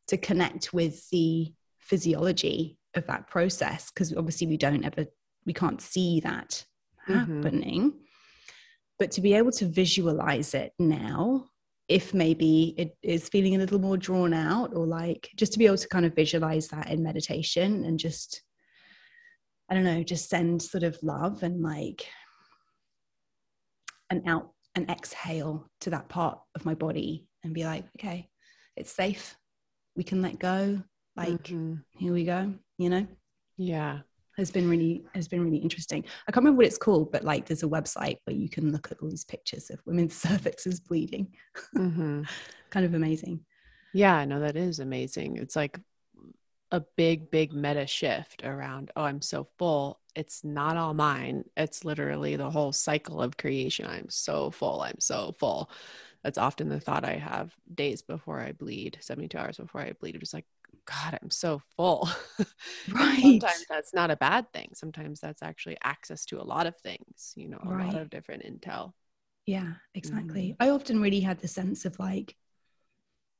to 0.07 0.17
connect 0.17 0.73
with 0.73 1.07
the 1.11 1.53
physiology 1.79 2.77
of 2.95 3.05
that 3.07 3.27
process 3.27 3.91
because 3.91 4.15
obviously 4.15 4.47
we 4.47 4.57
don't 4.57 4.83
ever, 4.83 5.05
we 5.45 5.53
can't 5.53 5.81
see 5.81 6.19
that 6.21 6.65
mm-hmm. 7.07 7.41
happening 7.41 7.93
but 8.99 9.11
to 9.11 9.21
be 9.21 9.33
able 9.33 9.51
to 9.51 9.65
visualize 9.65 10.53
it 10.53 10.73
now 10.79 11.45
if 11.87 12.13
maybe 12.13 12.73
it 12.77 12.97
is 13.01 13.29
feeling 13.29 13.55
a 13.55 13.59
little 13.59 13.79
more 13.79 13.97
drawn 13.97 14.33
out 14.33 14.73
or 14.75 14.85
like 14.85 15.29
just 15.35 15.53
to 15.53 15.59
be 15.59 15.65
able 15.65 15.77
to 15.77 15.87
kind 15.87 16.05
of 16.05 16.13
visualize 16.15 16.67
that 16.67 16.89
in 16.89 17.01
meditation 17.01 17.85
and 17.85 17.97
just 17.97 18.41
i 19.69 19.73
don't 19.73 19.85
know 19.85 20.03
just 20.03 20.29
send 20.29 20.61
sort 20.61 20.83
of 20.83 20.97
love 21.01 21.43
and 21.43 21.61
like 21.63 22.05
an 24.09 24.21
out 24.27 24.51
an 24.75 24.85
exhale 24.89 25.67
to 25.81 25.89
that 25.89 26.07
part 26.07 26.39
of 26.55 26.63
my 26.63 26.75
body 26.75 27.25
and 27.43 27.53
be 27.53 27.65
like, 27.65 27.83
okay, 27.97 28.29
it's 28.75 28.91
safe. 28.91 29.35
We 29.95 30.03
can 30.03 30.21
let 30.21 30.37
go. 30.37 30.81
Like, 31.15 31.29
Mm-hmm. 31.45 31.75
here 31.97 32.13
we 32.13 32.25
go, 32.25 32.53
you 32.77 32.89
know? 32.91 33.07
Yeah. 33.57 34.01
Has 34.37 34.51
been 34.51 34.69
really 34.69 35.03
has 35.15 35.27
been 35.27 35.43
really 35.43 35.57
interesting. 35.57 36.03
I 36.27 36.31
can't 36.31 36.43
remember 36.43 36.57
what 36.57 36.67
it's 36.67 36.77
called, 36.77 37.11
but 37.11 37.23
like 37.23 37.45
there's 37.45 37.63
a 37.63 37.67
website 37.67 38.17
where 38.25 38.35
you 38.35 38.49
can 38.49 38.71
look 38.71 38.91
at 38.91 38.99
all 39.01 39.09
these 39.09 39.25
pictures 39.25 39.69
of 39.69 39.81
women's 39.85 40.13
cervixes 40.23 40.83
bleeding. 40.85 41.33
hmm 41.73 42.23
kind 42.69 42.85
of 42.85 42.93
amazing. 42.93 43.41
Yeah, 43.93 44.23
no, 44.25 44.39
that 44.41 44.55
is 44.55 44.79
amazing. 44.79 45.37
It's 45.37 45.55
like 45.55 45.79
a 46.71 46.81
big, 46.97 47.31
big 47.31 47.53
meta 47.53 47.87
shift 47.87 48.43
around, 48.43 48.91
oh, 48.95 49.03
I'm 49.03 49.21
so 49.21 49.47
full. 49.57 49.99
It's 50.15 50.43
not 50.43 50.75
all 50.77 50.93
mine. 50.93 51.45
It's 51.55 51.85
literally 51.85 52.35
the 52.35 52.49
whole 52.49 52.73
cycle 52.73 53.21
of 53.21 53.37
creation. 53.37 53.85
I'm 53.87 54.09
so 54.09 54.51
full. 54.51 54.81
I'm 54.81 54.99
so 54.99 55.33
full. 55.39 55.71
That's 56.23 56.37
often 56.37 56.67
the 56.67 56.79
thought 56.79 57.05
I 57.05 57.13
have 57.13 57.55
days 57.73 58.01
before 58.01 58.41
I 58.41 58.51
bleed, 58.51 58.97
72 58.99 59.37
hours 59.37 59.57
before 59.57 59.81
I 59.81 59.93
bleed. 59.93 60.15
I'm 60.15 60.19
just 60.19 60.33
like, 60.33 60.45
God, 60.85 61.19
I'm 61.21 61.31
so 61.31 61.61
full. 61.75 62.09
Right. 62.93 63.21
Sometimes 63.21 63.65
that's 63.69 63.93
not 63.93 64.11
a 64.11 64.15
bad 64.15 64.51
thing. 64.53 64.69
Sometimes 64.73 65.19
that's 65.19 65.43
actually 65.43 65.77
access 65.83 66.25
to 66.27 66.39
a 66.41 66.43
lot 66.43 66.67
of 66.67 66.75
things, 66.77 67.33
you 67.35 67.49
know, 67.49 67.59
a 67.61 67.69
Right. 67.69 67.93
lot 67.93 68.01
of 68.01 68.09
different 68.09 68.43
intel. 68.43 68.93
Yeah, 69.45 69.73
exactly. 69.93 70.55
I 70.59 70.69
often 70.69 71.01
really 71.01 71.19
had 71.19 71.39
the 71.39 71.47
sense 71.49 71.83
of 71.85 71.99
like 71.99 72.35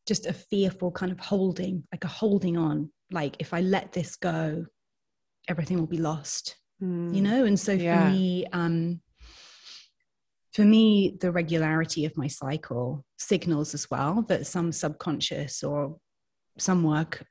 just 0.06 0.26
a 0.26 0.34
fearful 0.34 0.92
kind 0.92 1.12
of 1.12 1.20
holding, 1.20 1.84
like 1.94 2.04
a 2.04 2.08
holding 2.10 2.58
on. 2.58 2.92
Like 3.12 3.36
if 3.40 3.54
I 3.54 3.62
let 3.62 3.94
this 3.94 4.16
go, 4.18 4.66
everything 5.48 5.80
will 5.80 5.88
be 5.88 5.98
lost. 5.98 6.58
you 6.80 7.22
know 7.22 7.46
and 7.46 7.58
so 7.60 7.78
for 7.80 7.96
me 7.96 8.46
um 8.52 9.00
for 10.54 10.66
me 10.66 11.18
the 11.22 11.32
regularity 11.32 12.04
of 12.06 12.18
my 12.18 12.28
cycle 12.28 13.06
signals 13.18 13.74
as 13.74 13.90
well 13.90 14.24
that 14.28 14.46
some 14.46 14.72
subconscious 14.72 15.64
or 15.64 15.98
some 16.58 16.84
work 16.84 17.26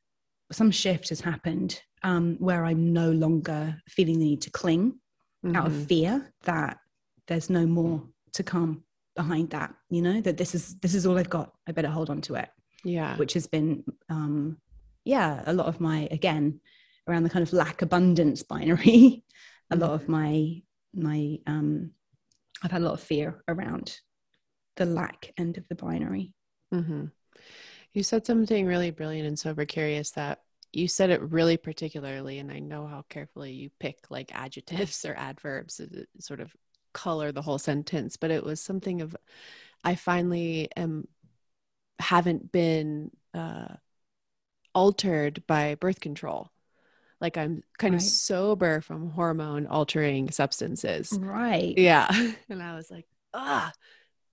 some 0.53 0.71
shift 0.71 1.09
has 1.09 1.21
happened 1.21 1.81
um, 2.03 2.37
where 2.39 2.65
i'm 2.65 2.93
no 2.93 3.11
longer 3.11 3.77
feeling 3.89 4.19
the 4.19 4.25
need 4.27 4.43
to 4.43 4.51
cling 4.51 4.99
out 5.55 5.67
of 5.67 5.73
Mhm. 5.73 5.87
fear 5.89 6.33
that 6.45 6.79
there's 7.29 7.51
no 7.51 7.67
more 7.67 8.03
to 8.33 8.43
come 8.43 8.85
behind 9.15 9.51
that 9.51 9.75
you 9.91 10.03
know 10.03 10.21
that 10.21 10.37
this 10.37 10.55
is 10.55 10.77
this 10.81 10.95
is 10.95 11.07
all 11.07 11.19
i've 11.19 11.31
got. 11.31 11.53
I 11.67 11.73
better 11.73 11.89
hold 11.91 12.11
on 12.11 12.21
to 12.23 12.35
it. 12.35 12.49
Yeah. 12.85 13.17
which 13.17 13.33
has 13.35 13.47
been 13.47 13.85
um 14.09 14.59
yeah 15.05 15.43
a 15.47 15.53
lot 15.53 15.67
of 15.67 15.81
my 15.81 16.07
again 16.11 16.61
around 17.09 17.23
the 17.25 17.31
kind 17.31 17.43
of 17.43 17.53
lack 17.53 17.83
abundance 17.83 18.43
binary 18.43 19.25
a 19.71 19.77
lot 19.77 19.91
of 19.91 20.09
my 20.09 20.63
my 20.95 21.39
um 21.47 21.91
i've 22.63 22.71
had 22.71 22.83
a 22.83 22.85
lot 22.85 22.95
of 22.95 23.01
fear 23.01 23.43
around 23.49 23.99
the 24.77 24.85
lack 24.87 25.33
end 25.39 25.57
of 25.59 25.67
the 25.69 25.75
binary. 25.75 26.33
Hmm 26.73 27.07
You 27.97 28.03
said 28.03 28.27
something 28.27 28.67
really 28.67 28.91
brilliant 28.91 29.27
and 29.27 29.39
sober 29.39 29.65
curious 29.65 30.11
that 30.11 30.43
you 30.71 30.87
said 30.87 31.09
it 31.09 31.23
really 31.23 31.57
particularly, 31.57 32.41
and 32.41 32.53
I 32.53 32.59
know 32.59 32.87
how 32.87 33.07
carefully 33.09 33.53
you 33.53 33.71
pick 33.81 33.97
like 34.11 34.35
adjectives 34.35 35.03
or 35.07 35.15
adverbs 35.15 35.79
to 35.79 36.07
sort 36.21 36.41
of 36.41 36.55
color 36.93 37.33
the 37.33 37.41
whole 37.41 37.57
sentence, 37.57 38.19
but 38.19 38.31
it 38.31 38.45
was 38.45 38.61
something 38.61 39.01
of 39.01 39.17
I 39.83 39.95
finally 39.95 40.69
am 40.77 41.09
haven't 41.99 42.53
been 42.53 43.13
uh, 43.33 43.77
altered 44.75 45.43
by 45.47 45.77
birth 45.77 46.01
control. 46.01 46.51
Like 47.19 47.39
I'm 47.39 47.63
kind 47.79 47.95
of 47.95 48.03
sober 48.03 48.83
from 48.83 49.09
hormone 49.09 49.67
altering 49.67 50.31
substances. 50.33 51.19
right 51.19 51.73
Yeah. 51.79 52.11
And 52.51 52.63
I 52.63 52.77
was 52.77 52.91
like, 52.91 53.07
ah, 53.33 53.73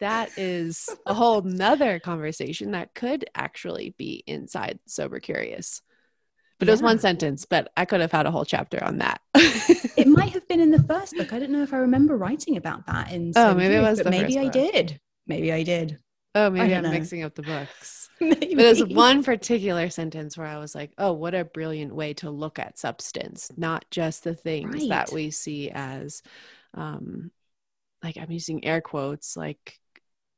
that 0.04 0.38
is 0.38 0.90
a 1.06 1.14
whole 1.14 1.42
nother 1.42 2.00
conversation 2.00 2.72
that 2.72 2.94
could 2.94 3.26
actually 3.36 3.96
be 3.98 4.24
inside 4.28 4.80
Sober 4.86 5.20
Curious. 5.20 5.82
But 6.60 6.68
it 6.68 6.72
was 6.72 6.82
one 6.82 7.00
sentence, 7.00 7.46
but 7.46 7.72
I 7.76 7.84
could 7.86 8.00
have 8.00 8.12
had 8.12 8.26
a 8.26 8.32
whole 8.32 8.46
chapter 8.46 8.82
on 8.82 9.00
that. 9.00 9.20
it 9.36 10.08
might 10.08 10.30
have 10.34 10.48
been 10.48 10.62
in 10.62 10.72
the 10.72 10.84
first 10.84 11.16
book 11.18 11.34
i 11.34 11.40
don't 11.40 11.52
know 11.52 11.64
if 11.64 11.74
i 11.74 11.78
remember 11.78 12.16
writing 12.16 12.56
about 12.56 12.86
that 12.86 13.12
in 13.12 13.34
Oh, 13.36 13.54
maybe 13.54 13.76
it 13.76 13.82
was 13.82 14.04
maybe 14.06 14.38
i 14.38 14.48
did 14.48 15.00
maybe 15.28 15.52
i 15.52 15.64
did 15.64 15.98
oh, 16.36 16.50
maybe 16.50 16.74
I'm 16.74 16.84
know. 16.84 16.92
mixing 16.92 17.24
up 17.24 17.36
the 17.36 17.42
books. 17.42 18.10
maybe. 18.20 18.56
But 18.56 18.64
there's 18.64 18.86
one 18.86 19.24
particular 19.24 19.90
sentence 19.90 20.38
where 20.38 20.48
I 20.48 20.58
was 20.58 20.76
like, 20.76 20.92
oh, 20.98 21.14
what 21.14 21.34
a 21.34 21.46
brilliant 21.46 21.94
way 21.94 22.14
to 22.16 22.30
look 22.30 22.60
at 22.60 22.78
substance, 22.78 23.52
not 23.58 23.86
just 23.92 24.24
the 24.24 24.36
things 24.36 24.88
that 24.88 25.12
we 25.12 25.32
see 25.32 25.70
as, 25.72 26.22
um, 26.74 27.32
like 28.04 28.18
I'm 28.18 28.32
using 28.32 28.66
air 28.66 28.82
quotes, 28.82 29.38
like 29.38 29.80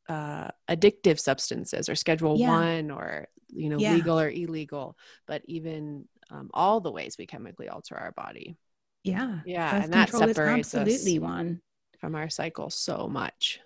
uh, 0.10 0.50
addictive 0.70 1.20
substances 1.20 1.90
or 1.90 1.96
Schedule 1.96 2.38
Yeah. 2.38 2.50
One 2.52 2.92
or 2.92 3.28
you 3.50 3.70
know 3.70 3.78
Yeah. 3.78 3.94
legal 3.94 4.20
or 4.20 4.30
illegal, 4.30 4.98
but 5.28 5.42
even 5.46 6.06
um, 6.32 6.50
all 6.54 6.82
the 6.82 6.92
ways 6.92 7.16
we 7.18 7.26
chemically 7.26 7.70
alter 7.70 7.96
our 7.98 8.12
body 8.12 8.58
yeah 9.04 9.42
Yeah, 9.46 9.72
birth 9.74 9.84
and 9.84 9.94
that 9.94 10.10
separates 10.10 10.74
us. 10.74 10.82
absolutely 10.82 11.20
one 11.20 11.62
from 12.00 12.16
our 12.16 12.30
cycle 12.30 12.70
so 12.72 13.08
much. 13.08 13.60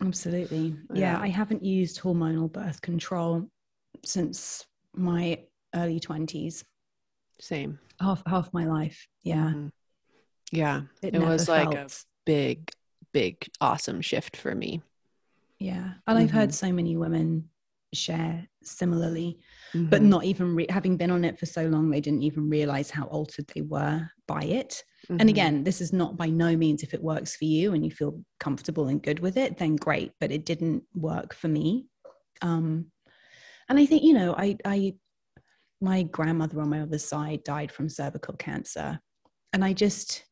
Absolutely. 0.00 0.76
Yeah. 0.94 1.14
Yeah. 1.14 1.18
I 1.20 1.28
haven't 1.28 1.64
used 1.64 2.00
hormonal 2.00 2.50
birth 2.50 2.80
control 2.80 3.50
since 4.04 4.64
my 4.94 5.40
early 5.74 5.98
20s, 6.00 6.64
Same. 7.40 7.78
half 8.00 8.22
half 8.26 8.52
my 8.52 8.66
life. 8.66 9.08
Yeah. 9.24 9.50
Mhm. 9.50 9.70
Yeah. 10.52 10.82
It, 11.02 11.14
It 11.14 11.18
was 11.20 11.48
like 11.48 11.74
a 11.74 11.88
big, 12.24 12.70
big, 13.12 13.48
awesome 13.60 14.00
shift 14.00 14.36
for 14.36 14.54
me. 14.54 14.82
Yeah. 15.58 15.94
And 16.06 16.18
I've 16.18 16.30
heard 16.30 16.50
Mhm. 16.50 16.54
so 16.54 16.72
many 16.72 16.96
women 16.96 17.50
share 17.94 18.46
similarly, 18.62 19.40
but 19.74 20.02
Mhm. 20.02 20.08
not 20.08 20.24
even 20.24 20.54
re- 20.54 20.66
having 20.68 20.96
been 20.96 21.10
on 21.10 21.24
it 21.24 21.38
for 21.38 21.46
so 21.46 21.66
long, 21.66 21.90
they 21.90 22.00
didn't 22.00 22.22
even 22.22 22.48
realize 22.50 22.90
how 22.90 23.04
altered 23.06 23.46
they 23.48 23.62
were 23.62 24.08
by 24.26 24.42
it. 24.42 24.84
And 25.08 25.22
Mhm. 25.22 25.28
again, 25.28 25.64
this 25.64 25.80
is 25.80 25.92
not 25.92 26.16
by 26.16 26.28
no 26.28 26.56
means 26.56 26.82
if 26.82 26.92
it 26.92 27.02
works 27.02 27.34
for 27.36 27.44
you 27.46 27.72
and 27.72 27.84
you 27.84 27.90
feel 27.90 28.22
comfortable 28.40 28.88
and 28.88 29.02
good 29.02 29.20
with 29.20 29.36
it, 29.36 29.56
then 29.56 29.76
great. 29.76 30.12
But 30.20 30.30
it 30.30 30.44
didn't 30.44 30.84
work 30.94 31.32
for 31.34 31.48
me. 31.48 31.88
Um, 32.42 32.92
and 33.68 33.78
I 33.78 33.86
think 33.86 34.02
you 34.02 34.12
know, 34.14 34.34
I, 34.36 34.56
I, 34.64 34.96
my 35.80 36.02
grandmother 36.02 36.60
on 36.60 36.68
my 36.70 36.82
other 36.82 36.98
side 36.98 37.42
died 37.44 37.72
from 37.72 37.88
cervical 37.88 38.34
cancer, 38.34 39.00
and 39.52 39.64
I 39.64 39.72
just, 39.72 40.24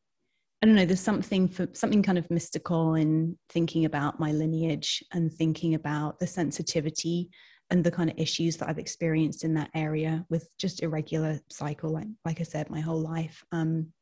I 0.61 0.65
don't 0.65 0.75
know. 0.75 0.85
There's 0.85 0.99
something 0.99 1.47
for 1.47 1.67
something 1.73 2.01
kind 2.01 2.17
of 2.17 2.29
mystical 2.31 2.95
in 2.95 3.37
thinking 3.49 3.85
about 3.85 4.19
my 4.19 4.31
lineage 4.31 5.03
and 5.13 5.31
thinking 5.31 5.75
about 5.75 6.17
the 6.17 6.25
sensitivity 6.25 7.29
and 7.69 7.83
the 7.83 7.91
kind 7.91 8.09
of 8.09 8.17
issues 8.17 8.57
that 8.57 8.69
I've 8.69 8.79
experienced 8.79 9.43
in 9.43 9.53
that 9.55 9.69
area 9.75 10.25
with 10.29 10.49
just 10.57 10.81
irregular 10.81 11.39
cycle, 11.51 11.91
like 11.91 12.07
like 12.25 12.39
I 12.39 12.43
said, 12.43 12.69
my 12.69 12.79
whole 12.79 12.99
life. 12.99 13.43
Um, 13.51 13.93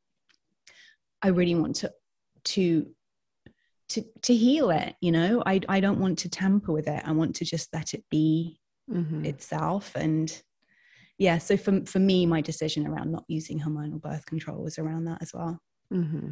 I 1.21 1.29
really 1.29 1.55
want 1.55 1.75
to 1.77 1.91
to 2.45 2.87
to 3.89 4.03
to 4.21 4.35
heal 4.35 4.69
it. 4.69 4.95
You 5.01 5.11
know, 5.11 5.43
I 5.45 5.59
I 5.67 5.79
don't 5.81 5.99
want 5.99 6.19
to 6.19 6.29
tamper 6.29 6.71
with 6.71 6.87
it. 6.87 7.03
I 7.05 7.11
want 7.11 7.35
to 7.37 7.45
just 7.45 7.73
let 7.73 7.93
it 7.93 8.05
be 8.09 8.59
Mhm. 8.89 9.25
itself. 9.25 9.93
And 9.95 10.31
yeah, 11.17 11.39
so 11.39 11.57
for 11.57 11.83
for 11.85 11.99
me, 11.99 12.25
my 12.25 12.39
decision 12.39 12.87
around 12.87 13.11
not 13.11 13.25
using 13.27 13.59
hormonal 13.59 13.99
birth 13.99 14.25
control 14.25 14.63
was 14.63 14.79
around 14.79 15.05
that 15.05 15.21
as 15.21 15.33
well. 15.33 15.59
hmm 15.91 16.31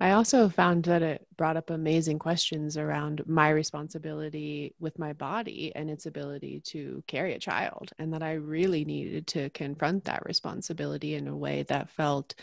I 0.00 0.12
also 0.12 0.48
found 0.48 0.84
that 0.84 1.02
it 1.02 1.26
brought 1.36 1.56
up 1.56 1.70
amazing 1.70 2.18
questions 2.18 2.76
around 2.76 3.22
my 3.26 3.50
responsibility 3.50 4.74
with 4.78 4.98
my 4.98 5.12
body 5.12 5.72
and 5.74 5.90
its 5.90 6.06
ability 6.06 6.60
to 6.66 7.02
carry 7.06 7.34
a 7.34 7.38
child, 7.38 7.90
and 7.98 8.12
that 8.12 8.22
I 8.22 8.34
really 8.34 8.84
needed 8.84 9.26
to 9.28 9.50
confront 9.50 10.04
that 10.04 10.24
responsibility 10.24 11.14
in 11.14 11.26
a 11.26 11.36
way 11.36 11.64
that 11.64 11.90
felt 11.90 12.34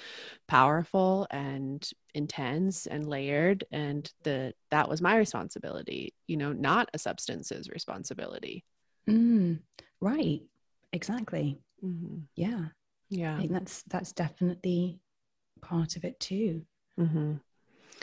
powerful 0.47 1.27
and 1.31 1.89
intense 2.13 2.87
and 2.87 3.07
layered, 3.07 3.63
and 3.71 4.11
that 4.23 4.55
that 4.71 4.89
was 4.89 5.01
my 5.01 5.15
responsibility, 5.17 6.13
you 6.27 6.37
know, 6.37 6.51
not 6.51 6.89
a 6.93 6.99
substance's 6.99 7.69
responsibility. 7.69 8.65
Mm, 9.09 9.59
right. 10.01 10.41
Exactly. 10.91 11.59
hmm 11.81 12.19
Yeah. 12.35 12.65
I 12.65 12.71
Yeah. 13.09 13.37
think 13.37 13.51
that's 13.51 13.83
that's 13.83 14.11
definitely 14.11 14.99
part 15.61 15.95
of 15.95 16.03
it 16.03 16.19
too. 16.19 16.65
Hmm 16.97 17.33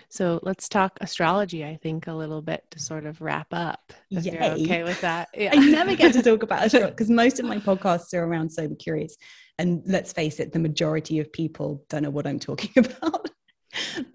So 0.08 0.40
let's 0.42 0.68
talk 0.68 0.98
astrology, 1.00 1.64
I 1.64 1.76
think, 1.76 2.06
a 2.06 2.12
little 2.12 2.42
bit 2.42 2.64
to 2.72 2.78
sort 2.78 3.06
of 3.06 3.20
wrap 3.20 3.48
up. 3.52 3.92
If 4.10 4.26
you're 4.26 4.42
okay 4.42 4.84
with 4.84 5.00
that. 5.00 5.28
Yeah. 5.36 5.50
I 5.54 5.56
never 5.56 5.94
get 5.94 6.12
to 6.14 6.22
talk 6.22 6.42
about 6.42 6.66
astrology 6.66 6.90
because 6.96 7.10
most 7.10 7.40
of 7.40 7.46
my 7.46 7.58
podcasts 7.58 8.14
are 8.14 8.24
around 8.24 8.50
sober 8.50 8.74
curious. 8.74 9.16
And 9.58 9.82
let's 9.86 10.12
face 10.12 10.40
it, 10.40 10.52
the 10.52 10.58
majority 10.58 11.18
of 11.20 11.32
people 11.32 11.84
don't 11.88 12.02
know 12.02 12.10
what 12.10 12.26
I'm 12.26 12.38
talking 12.38 12.72
about. 12.76 13.30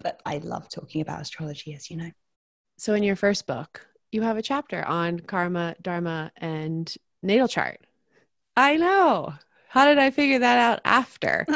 but 0.00 0.20
I 0.24 0.38
love 0.38 0.68
talking 0.68 1.00
about 1.00 1.20
astrology, 1.20 1.74
as 1.74 1.90
you 1.90 1.96
know. 1.96 2.10
So 2.76 2.94
in 2.94 3.02
your 3.02 3.16
first 3.16 3.46
book, 3.46 3.86
you 4.12 4.22
have 4.22 4.36
a 4.36 4.42
chapter 4.42 4.84
on 4.84 5.20
karma, 5.20 5.74
dharma, 5.82 6.30
and 6.36 6.92
natal 7.22 7.48
chart. 7.48 7.80
I 8.56 8.76
know. 8.76 9.34
How 9.68 9.86
did 9.86 9.98
I 9.98 10.10
figure 10.10 10.38
that 10.38 10.58
out 10.58 10.80
after? 10.84 11.46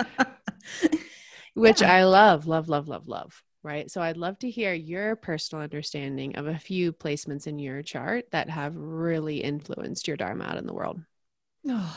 Which 1.54 1.80
Yeah. 1.80 1.92
I 1.92 2.04
love, 2.04 2.46
love, 2.46 2.68
love, 2.68 2.88
love, 2.88 3.08
love. 3.08 3.42
right? 3.64 3.90
So 3.90 4.02
I'd 4.02 4.16
love 4.16 4.38
to 4.40 4.50
hear 4.50 4.74
your 4.74 5.14
personal 5.14 5.62
understanding 5.62 6.36
of 6.36 6.46
a 6.48 6.58
few 6.58 6.92
placements 6.92 7.46
in 7.46 7.58
your 7.60 7.82
chart 7.82 8.24
that 8.32 8.50
have 8.50 8.74
really 8.76 9.38
influenced 9.38 10.08
your 10.08 10.16
Dharma 10.16 10.44
out 10.44 10.56
in 10.56 10.66
the 10.66 10.74
world. 10.74 11.00
Oh, 11.68 11.96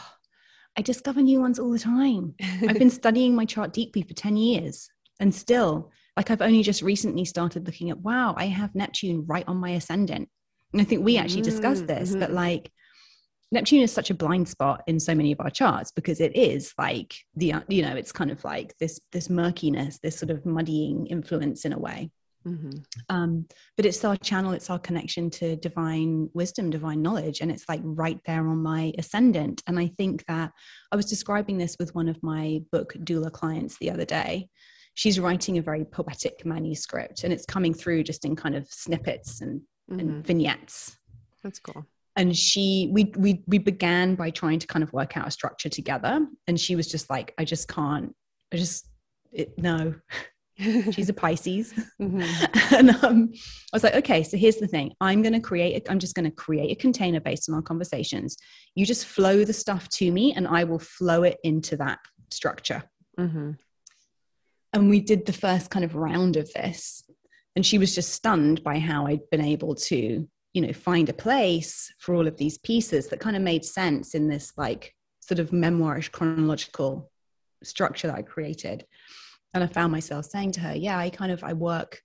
I 0.77 0.81
discover 0.83 1.21
new 1.21 1.39
ones 1.41 1.57
all 1.57 1.71
the 1.71 1.79
time. 1.79 2.35
I've 2.67 2.77
been 2.79 2.89
studying 2.91 3.35
my 3.35 3.45
chart 3.45 3.73
deeply 3.73 4.03
for 4.03 4.13
10 4.13 4.37
years 4.37 4.89
and 5.19 5.33
still, 5.33 5.91
like, 6.15 6.29
I've 6.29 6.41
only 6.41 6.61
just 6.61 6.81
recently 6.81 7.25
started 7.25 7.65
looking 7.65 7.89
at, 7.89 7.97
wow, 7.97 8.35
I 8.37 8.45
have 8.45 8.75
Neptune 8.75 9.25
right 9.25 9.45
on 9.47 9.57
my 9.57 9.71
ascendant. 9.71 10.29
And 10.71 10.81
I 10.81 10.85
think 10.85 11.03
we 11.03 11.17
actually 11.17 11.41
discussed 11.41 11.87
this, 11.87 12.11
mm-hmm. 12.11 12.19
but 12.19 12.31
like, 12.31 12.71
Neptune 13.51 13.81
is 13.81 13.91
such 13.91 14.09
a 14.09 14.15
blind 14.15 14.49
spot 14.49 14.83
in 14.87 14.99
so 14.99 15.13
many 15.13 15.31
of 15.31 15.39
our 15.39 15.49
charts 15.49 15.91
because 15.91 16.19
it 16.19 16.35
is 16.35 16.73
like 16.77 17.15
the 17.35 17.53
you 17.67 17.83
know 17.83 17.95
it's 17.95 18.11
kind 18.11 18.31
of 18.31 18.43
like 18.43 18.75
this 18.79 18.99
this 19.11 19.29
murkiness, 19.29 19.99
this 19.99 20.17
sort 20.17 20.31
of 20.31 20.45
muddying 20.45 21.07
influence 21.07 21.65
in 21.65 21.73
a 21.73 21.79
way. 21.79 22.11
Mm-hmm. 22.47 22.69
Um, 23.09 23.47
but 23.75 23.85
it's 23.85 24.03
our 24.05 24.17
channel, 24.17 24.51
it's 24.51 24.69
our 24.69 24.77
connection 24.77 25.31
to 25.31 25.55
divine 25.55 26.29
wisdom, 26.33 26.69
divine 26.69 27.01
knowledge, 27.01 27.41
and 27.41 27.51
it's 27.51 27.67
like 27.67 27.81
right 27.83 28.19
there 28.25 28.47
on 28.47 28.61
my 28.61 28.93
ascendant. 28.99 29.63
And 29.65 29.79
I 29.79 29.87
think 29.87 30.25
that 30.27 30.51
I 30.91 30.95
was 30.95 31.07
describing 31.07 31.57
this 31.57 31.75
with 31.79 31.95
one 31.95 32.07
of 32.07 32.21
my 32.21 32.61
book 32.71 32.93
doula 32.99 33.31
clients 33.31 33.77
the 33.77 33.89
other 33.89 34.05
day. 34.05 34.49
She's 34.93 35.19
writing 35.19 35.57
a 35.57 35.61
very 35.61 35.85
poetic 35.85 36.45
manuscript, 36.45 37.23
and 37.23 37.33
it's 37.33 37.45
coming 37.45 37.73
through 37.73 38.03
just 38.03 38.25
in 38.25 38.35
kind 38.35 38.55
of 38.55 38.67
snippets 38.69 39.41
and, 39.41 39.61
mm-hmm. 39.89 39.99
and 39.99 40.25
vignettes. 40.25 40.97
That's 41.43 41.59
cool 41.59 41.85
and 42.15 42.35
she 42.35 42.89
we 42.91 43.11
we 43.17 43.43
we 43.47 43.57
began 43.57 44.15
by 44.15 44.29
trying 44.29 44.59
to 44.59 44.67
kind 44.67 44.83
of 44.83 44.93
work 44.93 45.17
out 45.17 45.27
a 45.27 45.31
structure 45.31 45.69
together. 45.69 46.25
And 46.47 46.59
she 46.59 46.75
was 46.75 46.87
just 46.87 47.09
like 47.09 47.33
i 47.37 47.43
just 47.43 47.67
can't 47.67 48.15
i 48.53 48.57
just 48.57 48.87
it, 49.31 49.57
no. 49.57 49.95
She's 50.57 51.09
a 51.09 51.13
pisces. 51.13 51.73
Mm-hmm. 52.01 52.75
and 52.75 53.03
um, 53.03 53.29
i 53.33 53.75
was 53.75 53.83
like 53.83 53.95
okay 53.95 54.23
so 54.23 54.37
here's 54.37 54.57
the 54.57 54.67
thing. 54.67 54.93
I'm 55.01 55.21
going 55.21 55.33
to 55.33 55.39
create 55.39 55.87
a, 55.87 55.91
i'm 55.91 55.99
just 55.99 56.15
going 56.15 56.29
to 56.29 56.35
create 56.35 56.71
a 56.71 56.75
container 56.75 57.19
based 57.19 57.49
on 57.49 57.55
our 57.55 57.61
conversations. 57.61 58.37
You 58.75 58.85
just 58.85 59.05
flow 59.05 59.43
the 59.43 59.53
stuff 59.53 59.89
to 59.89 60.11
me 60.11 60.33
and 60.33 60.47
i 60.47 60.63
will 60.63 60.79
flow 60.79 61.23
it 61.23 61.37
into 61.43 61.77
that 61.77 61.99
structure. 62.31 62.83
Mm-hmm. 63.19 63.51
and 64.73 64.89
we 64.89 64.99
did 64.99 65.25
the 65.25 65.31
first 65.31 65.69
kind 65.69 65.85
of 65.85 65.95
round 65.95 66.35
of 66.35 66.51
this. 66.51 67.01
And 67.55 67.65
she 67.65 67.77
was 67.77 67.95
just 67.95 68.11
stunned 68.11 68.61
by 68.63 68.79
how 68.79 69.07
i'd 69.07 69.29
been 69.29 69.41
able 69.41 69.75
to 69.75 70.27
you 70.55 70.61
know 70.61 70.73
find 70.73 71.09
a 71.09 71.13
place 71.13 71.93
for 71.99 72.15
all 72.15 72.27
of 72.27 72.37
these 72.37 72.57
pieces 72.57 73.07
that 73.09 73.19
kind 73.19 73.35
of 73.35 73.41
made 73.41 73.63
sense 73.65 74.15
in 74.15 74.29
this 74.29 74.53
like 74.57 74.95
sort 75.19 75.39
of 75.39 75.51
memoirish 75.51 76.11
chronological 76.11 77.11
structure 77.63 78.07
that 78.07 78.15
i 78.15 78.21
created. 78.21 78.85
And 79.53 79.63
i 79.63 79.67
found 79.67 79.91
myself 79.91 80.25
saying 80.25 80.53
to 80.53 80.61
her 80.61 80.75
yeah 80.75 80.97
i 80.97 81.09
kind 81.09 81.31
of 81.31 81.43
i 81.43 81.53
work 81.53 82.01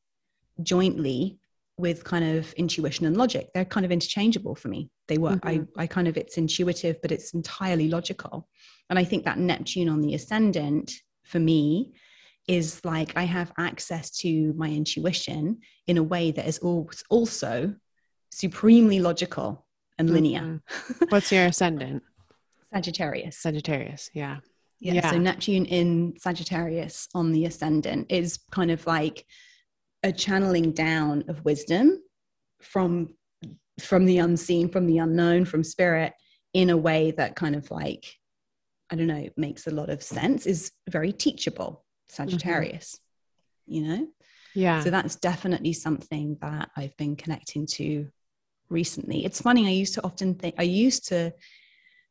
jointly 0.63 1.39
with 1.79 2.05
kind 2.05 2.37
of 2.37 2.53
intuition 2.55 3.07
and 3.07 3.17
logic. 3.17 3.49
They're 3.55 3.65
kind 3.65 3.87
of 3.87 3.91
interchangeable 3.91 4.55
for 4.55 4.69
me. 4.69 4.91
They 5.09 5.17
work 5.17 5.41
mm-hmm. 5.41 5.65
I, 5.79 5.85
I 5.85 5.87
kind 5.87 6.09
of 6.09 6.19
it's 6.19 6.37
intuitive 6.37 7.01
but 7.01 7.11
it's 7.11 7.33
entirely 7.33 7.89
logical. 7.89 8.49
And 8.91 8.99
i 8.99 9.05
think 9.05 9.25
that 9.25 9.39
neptune 9.39 9.89
on 9.89 10.01
the 10.01 10.15
ascendant 10.15 10.93
for 11.25 11.39
me 11.39 11.93
is 12.49 12.85
like 12.85 13.17
i 13.17 13.23
have 13.23 13.53
access 13.59 14.11
to 14.11 14.53
my 14.55 14.69
intuition 14.69 15.59
in 15.87 15.99
a 15.99 16.03
way 16.03 16.33
that 16.33 16.49
is 16.49 16.59
also 17.09 17.75
supremely 18.31 19.01
logical 19.01 19.67
and 19.99 20.11
linear. 20.11 20.41
Mm-hmm. 20.41 21.05
What's 21.09 21.31
your 21.33 21.47
ascendant? 21.47 22.03
Sagittarius. 22.73 23.37
Sagittarius, 23.37 24.11
yeah. 24.15 24.39
yeah. 24.79 24.95
yeah. 24.95 25.11
So 25.11 25.19
Neptune 25.19 25.67
in 25.67 26.15
Sagittarius 26.19 27.09
on 27.15 27.33
the 27.33 27.47
ascendant 27.47 28.07
is 28.11 28.39
kind 28.51 28.71
of 28.71 28.87
like 28.87 29.27
a 30.03 30.13
channeling 30.13 30.73
down 30.73 31.25
of 31.29 31.45
wisdom 31.45 32.01
from 32.63 33.15
from 33.81 34.05
the 34.05 34.19
unseen, 34.19 34.69
from 34.69 34.87
the 34.87 34.99
unknown, 34.99 35.47
from 35.47 35.65
spirit 35.65 36.13
in 36.53 36.69
a 36.69 36.77
way 36.77 37.13
that 37.13 37.35
kind 37.35 37.57
of 37.57 37.71
like 37.71 38.05
I 38.91 38.97
don't 38.97 39.07
know, 39.07 39.29
makes 39.37 39.67
a 39.67 39.71
lot 39.71 39.89
of 39.89 40.03
sense, 40.03 40.47
is 40.47 40.73
very 40.89 41.13
teachable, 41.13 41.85
Sagittarius, 42.09 42.99
mm-hmm. 43.71 43.75
you 43.75 43.83
know? 43.89 44.09
Yeah. 44.55 44.83
So 44.83 44.91
that's 44.91 45.15
definitely 45.15 45.73
something 45.75 46.37
that 46.41 46.71
I've 46.77 46.97
been 46.97 47.15
connecting 47.15 47.67
to 47.75 48.09
recently. 48.71 49.25
It's 49.25 49.41
funny, 49.41 49.67
I 49.67 49.71
used 49.71 49.95
to 49.95 50.05
often 50.05 50.35
think, 50.35 50.55
I 50.59 50.63
used 50.63 51.09
to 51.09 51.33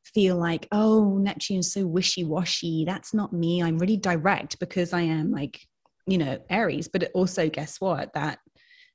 feel 0.04 0.38
like, 0.38 0.68
oh, 0.72 1.18
Neptune's 1.18 1.74
so 1.74 1.86
wishy 1.86 2.24
washy. 2.24 2.86
That's 2.86 3.14
not 3.14 3.34
me. 3.34 3.62
I'm 3.62 3.78
really 3.78 3.98
direct 3.98 4.60
because 4.60 4.94
I 4.94 5.02
am 5.02 5.32
like, 5.32 5.60
you 6.08 6.18
know, 6.18 6.40
Aries. 6.50 6.88
But 6.88 7.12
also, 7.14 7.50
guess 7.50 7.80
what? 7.80 8.14
That 8.14 8.40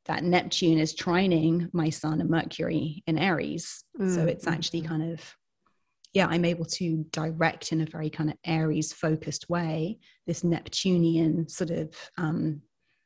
that 0.07 0.23
Neptune 0.23 0.79
is 0.79 0.95
trining 0.95 1.71
my 1.73 1.89
Sun 1.89 2.21
and 2.21 2.29
Mercury 2.29 3.03
in 3.07 3.19
Aries. 3.19 3.85
Mm. 3.99 4.15
So 4.15 4.27
it's 4.27 4.47
actually 4.47 4.83
mm-hmm. 4.83 4.89
kind 4.89 5.13
of, 5.13 5.35
yeah, 6.13 6.27
I'm 6.27 6.45
able 6.45 6.67
to 6.67 7.07
direct 7.11 7.73
in 7.73 7.81
a 7.81 7.87
very 7.87 8.11
kind 8.11 8.29
of 8.29 8.37
Aries 8.45 8.93
focused 8.93 9.49
way 9.49 9.99
this 10.27 10.45
Neptunian 10.45 11.49
sort 11.49 11.71
of 11.71 11.95
um, 12.19 12.61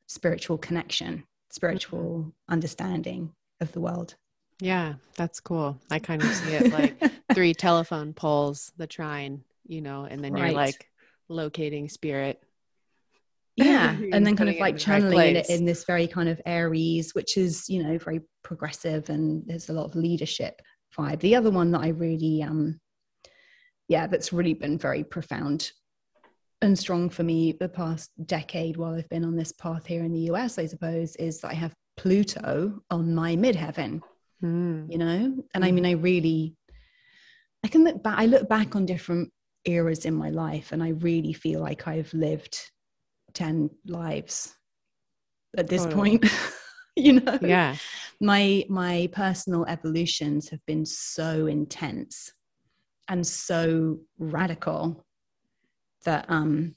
spiritual 0.08 0.58
connection, 0.58 1.22
spiritual 1.52 2.18
mm-hmm. 2.18 2.52
understanding 2.52 3.32
of 3.60 3.70
the 3.70 3.80
world. 3.80 4.16
Yeah, 4.60 4.94
that's 5.16 5.40
cool. 5.40 5.80
I 5.90 5.98
kind 5.98 6.22
of 6.22 6.34
see 6.34 6.54
it 6.54 6.72
like 6.72 7.00
three 7.34 7.54
telephone 7.54 8.12
poles, 8.12 8.72
the 8.76 8.86
trine, 8.86 9.44
you 9.66 9.80
know, 9.80 10.04
and 10.04 10.22
then 10.22 10.32
right. 10.32 10.46
you're 10.46 10.56
like 10.56 10.88
locating 11.28 11.88
spirit. 11.88 12.42
Yeah. 13.56 13.90
and 14.12 14.26
then 14.26 14.36
kind 14.36 14.50
of 14.50 14.56
like 14.58 14.76
channeling 14.76 15.36
it 15.36 15.48
in 15.48 15.64
this 15.64 15.84
very 15.84 16.06
kind 16.06 16.28
of 16.28 16.40
Aries, 16.44 17.14
which 17.14 17.36
is, 17.36 17.68
you 17.68 17.82
know, 17.82 17.98
very 17.98 18.20
progressive 18.42 19.10
and 19.10 19.44
there's 19.46 19.68
a 19.68 19.72
lot 19.72 19.84
of 19.84 19.94
leadership 19.94 20.60
vibe. 20.96 21.20
The 21.20 21.36
other 21.36 21.50
one 21.50 21.70
that 21.72 21.82
I 21.82 21.88
really 21.88 22.42
um 22.42 22.80
yeah, 23.88 24.06
that's 24.06 24.32
really 24.32 24.54
been 24.54 24.76
very 24.76 25.02
profound 25.02 25.70
and 26.60 26.78
strong 26.78 27.08
for 27.08 27.22
me 27.22 27.52
the 27.52 27.68
past 27.68 28.10
decade 28.26 28.76
while 28.76 28.94
I've 28.94 29.08
been 29.08 29.24
on 29.24 29.36
this 29.36 29.52
path 29.52 29.86
here 29.86 30.04
in 30.04 30.12
the 30.12 30.30
US, 30.32 30.58
I 30.58 30.66
suppose, 30.66 31.14
is 31.16 31.40
that 31.40 31.52
I 31.52 31.54
have 31.54 31.74
Pluto 31.96 32.80
on 32.90 33.14
my 33.14 33.36
midheaven 33.36 34.00
mm. 34.42 34.90
you 34.90 34.98
know 34.98 35.42
and 35.54 35.64
mm. 35.64 35.66
i 35.66 35.70
mean 35.70 35.86
i 35.86 35.92
really 35.92 36.54
i 37.64 37.68
can 37.68 37.84
look 37.84 38.02
back 38.02 38.18
i 38.18 38.26
look 38.26 38.48
back 38.48 38.76
on 38.76 38.86
different 38.86 39.30
eras 39.64 40.04
in 40.04 40.14
my 40.14 40.30
life 40.30 40.72
and 40.72 40.82
i 40.82 40.90
really 40.90 41.32
feel 41.32 41.60
like 41.60 41.86
i've 41.86 42.12
lived 42.14 42.58
10 43.34 43.70
lives 43.86 44.54
at 45.56 45.68
this 45.68 45.86
point 45.86 46.24
you 46.96 47.20
know 47.20 47.38
yeah 47.42 47.76
my 48.20 48.64
my 48.68 49.08
personal 49.12 49.64
evolutions 49.66 50.48
have 50.48 50.64
been 50.66 50.84
so 50.84 51.46
intense 51.46 52.32
and 53.08 53.26
so 53.26 53.98
radical 54.18 55.04
that 56.04 56.24
um 56.28 56.74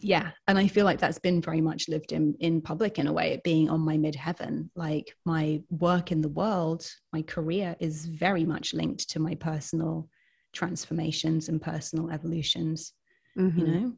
yeah 0.00 0.30
and 0.48 0.58
i 0.58 0.66
feel 0.66 0.84
like 0.84 0.98
that's 0.98 1.18
been 1.18 1.40
very 1.40 1.60
much 1.60 1.88
lived 1.88 2.12
in 2.12 2.34
in 2.40 2.60
public 2.60 2.98
in 2.98 3.06
a 3.06 3.12
way 3.12 3.32
it 3.32 3.42
being 3.42 3.68
on 3.68 3.80
my 3.80 3.96
midheaven 3.96 4.68
like 4.74 5.14
my 5.24 5.60
work 5.70 6.12
in 6.12 6.20
the 6.20 6.28
world 6.28 6.88
my 7.12 7.22
career 7.22 7.76
is 7.80 8.06
very 8.06 8.44
much 8.44 8.74
linked 8.74 9.08
to 9.08 9.20
my 9.20 9.34
personal 9.34 10.08
transformations 10.52 11.48
and 11.48 11.60
personal 11.60 12.10
evolutions 12.10 12.92
mm-hmm. 13.38 13.58
you 13.58 13.66
know 13.66 13.92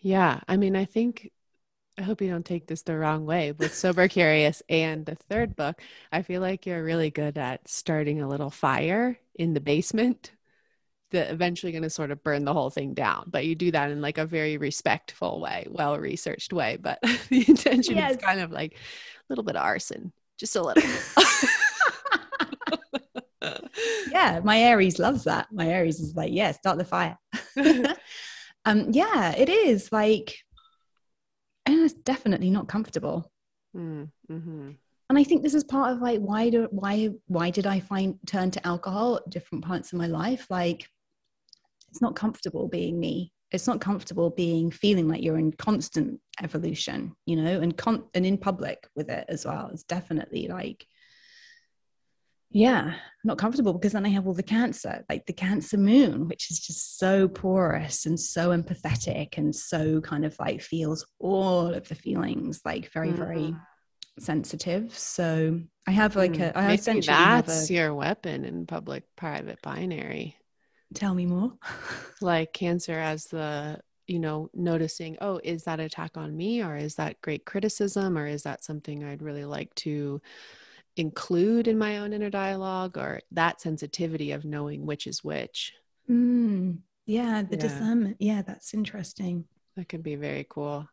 yeah 0.00 0.40
i 0.48 0.56
mean 0.56 0.76
i 0.76 0.84
think 0.84 1.30
I 1.96 2.02
hope 2.02 2.20
you 2.20 2.28
don't 2.28 2.44
take 2.44 2.66
this 2.66 2.82
the 2.82 2.98
wrong 2.98 3.24
way. 3.24 3.52
With 3.52 3.72
Sober 3.72 4.08
Curious 4.18 4.64
and 4.68 5.06
the 5.06 5.14
third 5.14 5.54
book, 5.54 5.80
I 6.10 6.22
feel 6.22 6.40
like 6.40 6.66
you're 6.66 6.82
really 6.82 7.10
good 7.10 7.38
at 7.38 7.68
starting 7.68 8.20
a 8.20 8.28
little 8.28 8.50
fire 8.50 9.16
in 9.36 9.54
the 9.54 9.60
basement 9.60 10.32
that 11.14 11.30
eventually 11.30 11.72
going 11.72 11.82
to 11.82 11.90
sort 11.90 12.10
of 12.10 12.22
burn 12.22 12.44
the 12.44 12.52
whole 12.52 12.70
thing 12.70 12.92
down. 12.92 13.24
But 13.28 13.46
you 13.46 13.54
do 13.54 13.70
that 13.70 13.90
in 13.90 14.00
like 14.00 14.18
a 14.18 14.26
very 14.26 14.56
respectful 14.56 15.40
way, 15.40 15.66
well 15.70 15.98
researched 15.98 16.52
way. 16.52 16.76
But 16.80 17.00
the 17.30 17.44
intention 17.48 17.96
yes. 17.96 18.16
is 18.16 18.22
kind 18.22 18.40
of 18.40 18.50
like 18.52 18.74
a 18.74 18.76
little 19.28 19.44
bit 19.44 19.56
of 19.56 19.62
arson, 19.62 20.12
just 20.38 20.56
a 20.56 20.62
little. 20.62 20.82
yeah, 24.10 24.40
my 24.44 24.60
Aries 24.60 24.98
loves 24.98 25.24
that. 25.24 25.48
My 25.52 25.68
Aries 25.68 26.00
is 26.00 26.14
like, 26.14 26.32
yeah, 26.32 26.52
start 26.52 26.78
the 26.78 26.84
fire. 26.84 27.16
um, 28.64 28.88
yeah, 28.90 29.34
it 29.36 29.48
is 29.48 29.90
like, 29.92 30.36
and 31.66 31.80
it's 31.80 31.94
definitely 31.94 32.50
not 32.50 32.68
comfortable. 32.68 33.30
Mm, 33.76 34.10
mm-hmm 34.30 34.70
and 35.10 35.18
i 35.18 35.24
think 35.24 35.42
this 35.42 35.54
is 35.54 35.64
part 35.64 35.92
of 35.92 36.00
like 36.00 36.20
why 36.20 36.50
do 36.50 36.66
why 36.70 37.08
why 37.26 37.50
did 37.50 37.66
i 37.66 37.80
find 37.80 38.18
turn 38.26 38.50
to 38.50 38.66
alcohol 38.66 39.16
at 39.16 39.30
different 39.30 39.64
parts 39.64 39.92
of 39.92 39.98
my 39.98 40.06
life 40.06 40.46
like 40.50 40.88
it's 41.94 42.02
not 42.02 42.16
comfortable 42.16 42.66
being 42.66 42.98
me 42.98 43.32
it's 43.52 43.68
not 43.68 43.80
comfortable 43.80 44.30
being 44.30 44.68
feeling 44.68 45.06
like 45.06 45.22
you're 45.22 45.38
in 45.38 45.52
constant 45.52 46.18
evolution 46.42 47.14
you 47.24 47.36
know 47.36 47.60
and 47.60 47.76
con- 47.76 48.02
and 48.14 48.26
in 48.26 48.36
public 48.36 48.88
with 48.96 49.08
it 49.08 49.24
as 49.28 49.46
well 49.46 49.70
it's 49.72 49.84
definitely 49.84 50.48
like 50.48 50.84
yeah 52.50 52.94
not 53.22 53.38
comfortable 53.38 53.72
because 53.72 53.92
then 53.92 54.04
i 54.04 54.08
have 54.08 54.26
all 54.26 54.34
the 54.34 54.42
cancer 54.42 55.04
like 55.08 55.24
the 55.26 55.32
cancer 55.32 55.78
moon 55.78 56.26
which 56.26 56.50
is 56.50 56.58
just 56.58 56.98
so 56.98 57.28
porous 57.28 58.06
and 58.06 58.18
so 58.18 58.48
empathetic 58.48 59.38
and 59.38 59.54
so 59.54 60.00
kind 60.00 60.24
of 60.24 60.36
like 60.40 60.60
feels 60.60 61.06
all 61.20 61.72
of 61.72 61.86
the 61.86 61.94
feelings 61.94 62.60
like 62.64 62.90
very 62.90 63.10
mm. 63.10 63.16
very 63.16 63.54
sensitive 64.18 64.98
so 64.98 65.60
i 65.86 65.92
have 65.92 66.16
like 66.16 66.32
mm. 66.32 66.42
a 66.42 66.58
i 66.58 66.62
Maybe 66.62 66.74
essentially 66.74 67.16
that's 67.16 67.70
a, 67.70 67.72
your 67.72 67.94
weapon 67.94 68.44
in 68.44 68.66
public 68.66 69.04
private 69.14 69.62
binary 69.62 70.36
tell 70.94 71.14
me 71.14 71.26
more. 71.26 71.52
Like 72.20 72.52
cancer 72.52 72.98
as 72.98 73.26
the 73.26 73.80
you 74.06 74.18
know 74.18 74.50
noticing 74.52 75.16
oh 75.22 75.40
is 75.42 75.64
that 75.64 75.80
attack 75.80 76.16
on 76.16 76.36
me 76.36 76.62
or 76.62 76.76
is 76.76 76.94
that 76.96 77.18
great 77.22 77.46
criticism 77.46 78.18
or 78.18 78.26
is 78.26 78.42
that 78.42 78.62
something 78.62 79.02
i'd 79.02 79.22
really 79.22 79.46
like 79.46 79.74
to 79.74 80.20
include 80.96 81.68
in 81.68 81.78
my 81.78 81.98
own 81.98 82.12
inner 82.12 82.30
dialogue 82.30 82.96
or 82.96 83.20
that 83.32 83.60
sensitivity 83.60 84.32
of 84.32 84.44
knowing 84.44 84.86
which 84.86 85.06
is 85.06 85.24
which? 85.24 85.72
Mm, 86.08 86.78
yeah 87.06 87.42
the 87.42 87.56
yeah. 87.56 87.62
discernment. 87.62 88.16
Yeah 88.20 88.42
that's 88.42 88.74
interesting. 88.74 89.46
That 89.76 89.88
could 89.88 90.02
be 90.02 90.14
very 90.14 90.46
cool 90.48 90.88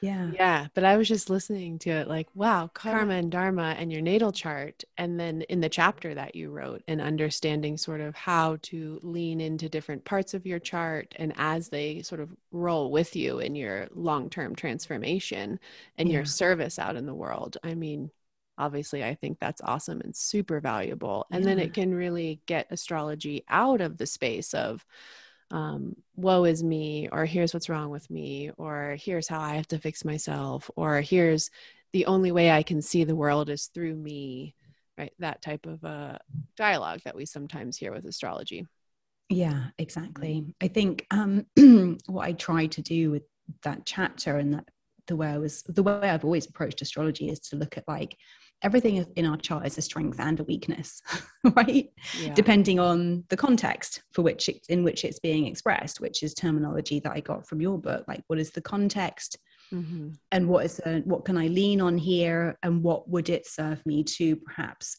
yeah 0.00 0.30
yeah 0.34 0.66
but 0.74 0.84
i 0.84 0.96
was 0.96 1.08
just 1.08 1.30
listening 1.30 1.78
to 1.78 1.88
it 1.88 2.08
like 2.08 2.28
wow 2.34 2.68
karma 2.74 3.14
and 3.14 3.30
dharma 3.30 3.74
and 3.78 3.92
your 3.92 4.02
natal 4.02 4.32
chart 4.32 4.84
and 4.98 5.18
then 5.18 5.42
in 5.42 5.60
the 5.60 5.68
chapter 5.68 6.14
that 6.14 6.34
you 6.34 6.50
wrote 6.50 6.82
and 6.88 7.00
understanding 7.00 7.76
sort 7.76 8.00
of 8.00 8.14
how 8.14 8.56
to 8.60 8.98
lean 9.02 9.40
into 9.40 9.68
different 9.68 10.04
parts 10.04 10.34
of 10.34 10.46
your 10.46 10.58
chart 10.58 11.14
and 11.16 11.32
as 11.36 11.68
they 11.68 12.02
sort 12.02 12.20
of 12.20 12.30
roll 12.50 12.90
with 12.90 13.16
you 13.16 13.38
in 13.38 13.54
your 13.54 13.88
long-term 13.94 14.54
transformation 14.54 15.58
and 15.96 16.08
yeah. 16.08 16.16
your 16.16 16.24
service 16.24 16.78
out 16.78 16.96
in 16.96 17.06
the 17.06 17.14
world 17.14 17.56
i 17.62 17.74
mean 17.74 18.10
obviously 18.58 19.02
i 19.02 19.14
think 19.14 19.38
that's 19.40 19.62
awesome 19.62 20.00
and 20.00 20.14
super 20.14 20.60
valuable 20.60 21.26
and 21.30 21.44
yeah. 21.44 21.50
then 21.50 21.58
it 21.58 21.72
can 21.72 21.94
really 21.94 22.40
get 22.46 22.66
astrology 22.70 23.44
out 23.48 23.80
of 23.80 23.96
the 23.96 24.06
space 24.06 24.54
of 24.54 24.84
um, 25.54 25.94
woe 26.16 26.44
is 26.44 26.64
me, 26.64 27.08
or 27.12 27.24
here's 27.24 27.54
what's 27.54 27.68
wrong 27.68 27.90
with 27.90 28.10
me, 28.10 28.50
or 28.58 28.96
here's 28.98 29.28
how 29.28 29.40
I 29.40 29.54
have 29.54 29.68
to 29.68 29.78
fix 29.78 30.04
myself, 30.04 30.68
or 30.74 31.00
here's 31.00 31.48
the 31.92 32.06
only 32.06 32.32
way 32.32 32.50
I 32.50 32.64
can 32.64 32.82
see 32.82 33.04
the 33.04 33.14
world 33.14 33.48
is 33.48 33.66
through 33.66 33.94
me, 33.94 34.56
right? 34.98 35.12
That 35.20 35.42
type 35.42 35.66
of 35.66 35.84
uh, 35.84 36.18
dialogue 36.56 37.02
that 37.04 37.14
we 37.14 37.24
sometimes 37.24 37.76
hear 37.76 37.92
with 37.92 38.04
astrology. 38.04 38.66
Yeah, 39.28 39.66
exactly. 39.78 40.44
I 40.60 40.66
think 40.66 41.06
um, 41.12 41.46
what 42.06 42.26
I 42.26 42.32
try 42.32 42.66
to 42.66 42.82
do 42.82 43.12
with 43.12 43.22
that 43.62 43.86
chapter 43.86 44.38
and 44.38 44.54
that 44.54 44.68
the 45.06 45.14
way 45.14 45.28
I 45.28 45.38
was, 45.38 45.62
the 45.62 45.84
way 45.84 46.10
I've 46.10 46.24
always 46.24 46.46
approached 46.46 46.82
astrology 46.82 47.28
is 47.28 47.38
to 47.40 47.56
look 47.56 47.78
at 47.78 47.86
like 47.86 48.16
everything 48.64 49.06
in 49.14 49.26
our 49.26 49.36
chart 49.36 49.66
is 49.66 49.78
a 49.78 49.82
strength 49.82 50.18
and 50.18 50.40
a 50.40 50.44
weakness 50.44 51.02
right 51.56 51.90
yeah. 52.20 52.32
depending 52.34 52.80
on 52.80 53.22
the 53.28 53.36
context 53.36 54.02
for 54.12 54.22
which 54.22 54.48
it's 54.48 54.68
in 54.68 54.82
which 54.82 55.04
it's 55.04 55.20
being 55.20 55.46
expressed 55.46 56.00
which 56.00 56.22
is 56.22 56.34
terminology 56.34 56.98
that 56.98 57.12
i 57.12 57.20
got 57.20 57.46
from 57.46 57.60
your 57.60 57.78
book 57.78 58.04
like 58.08 58.22
what 58.26 58.38
is 58.38 58.50
the 58.50 58.62
context 58.62 59.38
mm-hmm. 59.72 60.08
and 60.32 60.48
what 60.48 60.64
is 60.64 60.78
the, 60.78 61.02
what 61.04 61.24
can 61.24 61.36
i 61.36 61.46
lean 61.46 61.80
on 61.80 61.96
here 61.98 62.58
and 62.62 62.82
what 62.82 63.08
would 63.08 63.28
it 63.28 63.46
serve 63.46 63.84
me 63.86 64.02
to 64.02 64.34
perhaps 64.36 64.96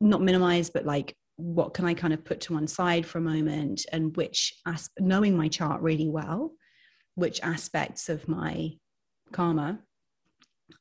not 0.00 0.22
minimize 0.22 0.70
but 0.70 0.84
like 0.84 1.16
what 1.36 1.72
can 1.72 1.86
i 1.86 1.94
kind 1.94 2.12
of 2.12 2.24
put 2.24 2.40
to 2.40 2.52
one 2.52 2.66
side 2.66 3.06
for 3.06 3.18
a 3.18 3.22
moment 3.22 3.86
and 3.92 4.14
which 4.16 4.54
as- 4.66 4.90
knowing 4.98 5.36
my 5.36 5.48
chart 5.48 5.80
really 5.80 6.08
well 6.08 6.52
which 7.14 7.40
aspects 7.42 8.08
of 8.10 8.28
my 8.28 8.70
karma 9.32 9.78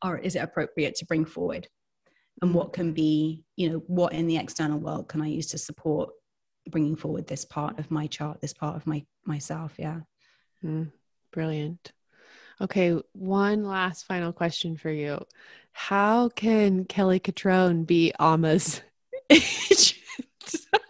or 0.04 0.18
is 0.18 0.36
it 0.36 0.40
appropriate 0.40 0.96
to 0.96 1.06
bring 1.06 1.26
forward? 1.26 1.68
And 2.42 2.54
what 2.54 2.74
can 2.74 2.94
be 2.94 3.44
you 3.56 3.70
know 3.70 3.84
what 3.88 4.14
in 4.14 4.28
the 4.28 4.38
external 4.38 4.80
world 4.80 5.10
can 5.10 5.22
i 5.22 5.28
use 5.28 5.48
to 5.48 5.58
support 5.58 6.12
bringing 6.70 6.96
forward 6.96 7.28
this 7.28 7.44
part 7.44 7.80
of 7.80 7.92
my 7.92 8.08
chart 8.08 8.40
this 8.42 8.54
part 8.54 8.76
of 8.76 8.88
my 8.88 9.06
myself? 9.26 9.74
Yeah. 9.78 10.02
Mm, 10.64 10.92
brilliant. 11.32 11.92
Okay 12.62 13.00
one 13.14 13.64
last 13.64 14.06
final 14.06 14.32
question 14.34 14.78
for 14.78 14.90
you. 14.90 15.24
How 15.72 16.30
can 16.30 16.86
kelly 16.86 17.20
cutrone 17.20 17.86
be 17.86 18.14
Amma's 18.20 18.82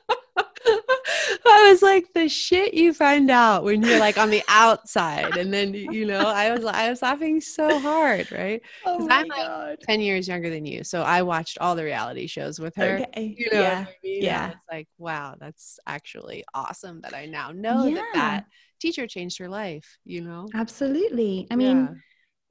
I 1.60 1.70
was 1.72 1.82
like, 1.82 2.14
the 2.14 2.30
shit 2.30 2.74
you 2.74 2.93
find 2.93 3.30
out 3.30 3.64
when 3.64 3.82
you're 3.82 3.99
like 3.99 4.18
on 4.18 4.30
the 4.30 4.43
outside, 4.47 5.38
and 5.38 5.53
then 5.53 5.74
you 5.74 6.05
know, 6.05 6.20
I 6.20 6.51
was 6.51 6.66
I 6.66 6.89
was 6.89 7.01
laughing 7.01 7.41
so 7.41 7.80
hard, 7.80 8.32
right? 8.32 8.62
Oh 8.86 9.05
my 9.05 9.18
I'm 9.18 9.28
God. 9.28 9.78
ten 9.82 9.99
years 9.99 10.28
younger 10.28 10.49
than 10.49 10.66
you, 10.66 10.84
so 10.84 11.01
I 11.01 11.22
watched 11.22 11.57
all 11.60 11.76
the 11.76 11.84
reality 11.84 12.28
shows 12.28 12.60
with 12.60 12.76
her. 12.78 12.95
Okay. 12.95 13.05
Eh, 13.14 13.34
you 13.38 13.49
know, 13.51 13.62
yeah, 13.62 13.86
I 13.88 13.95
mean? 14.03 14.24
yeah. 14.24 14.47
It's 14.49 14.57
like, 14.72 14.88
wow, 14.97 15.36
that's 15.39 15.80
actually 15.86 16.43
awesome 16.53 17.01
that 17.01 17.14
I 17.14 17.26
now 17.26 17.51
know 17.51 17.86
yeah. 17.86 17.95
that 17.95 18.14
that 18.14 18.45
teacher 18.80 19.05
changed 19.07 19.38
her 19.39 19.49
life. 19.49 19.97
You 20.05 20.22
know, 20.22 20.47
absolutely. 20.53 21.47
I 21.51 21.55
mean, 21.55 21.78
yeah. 21.78 21.93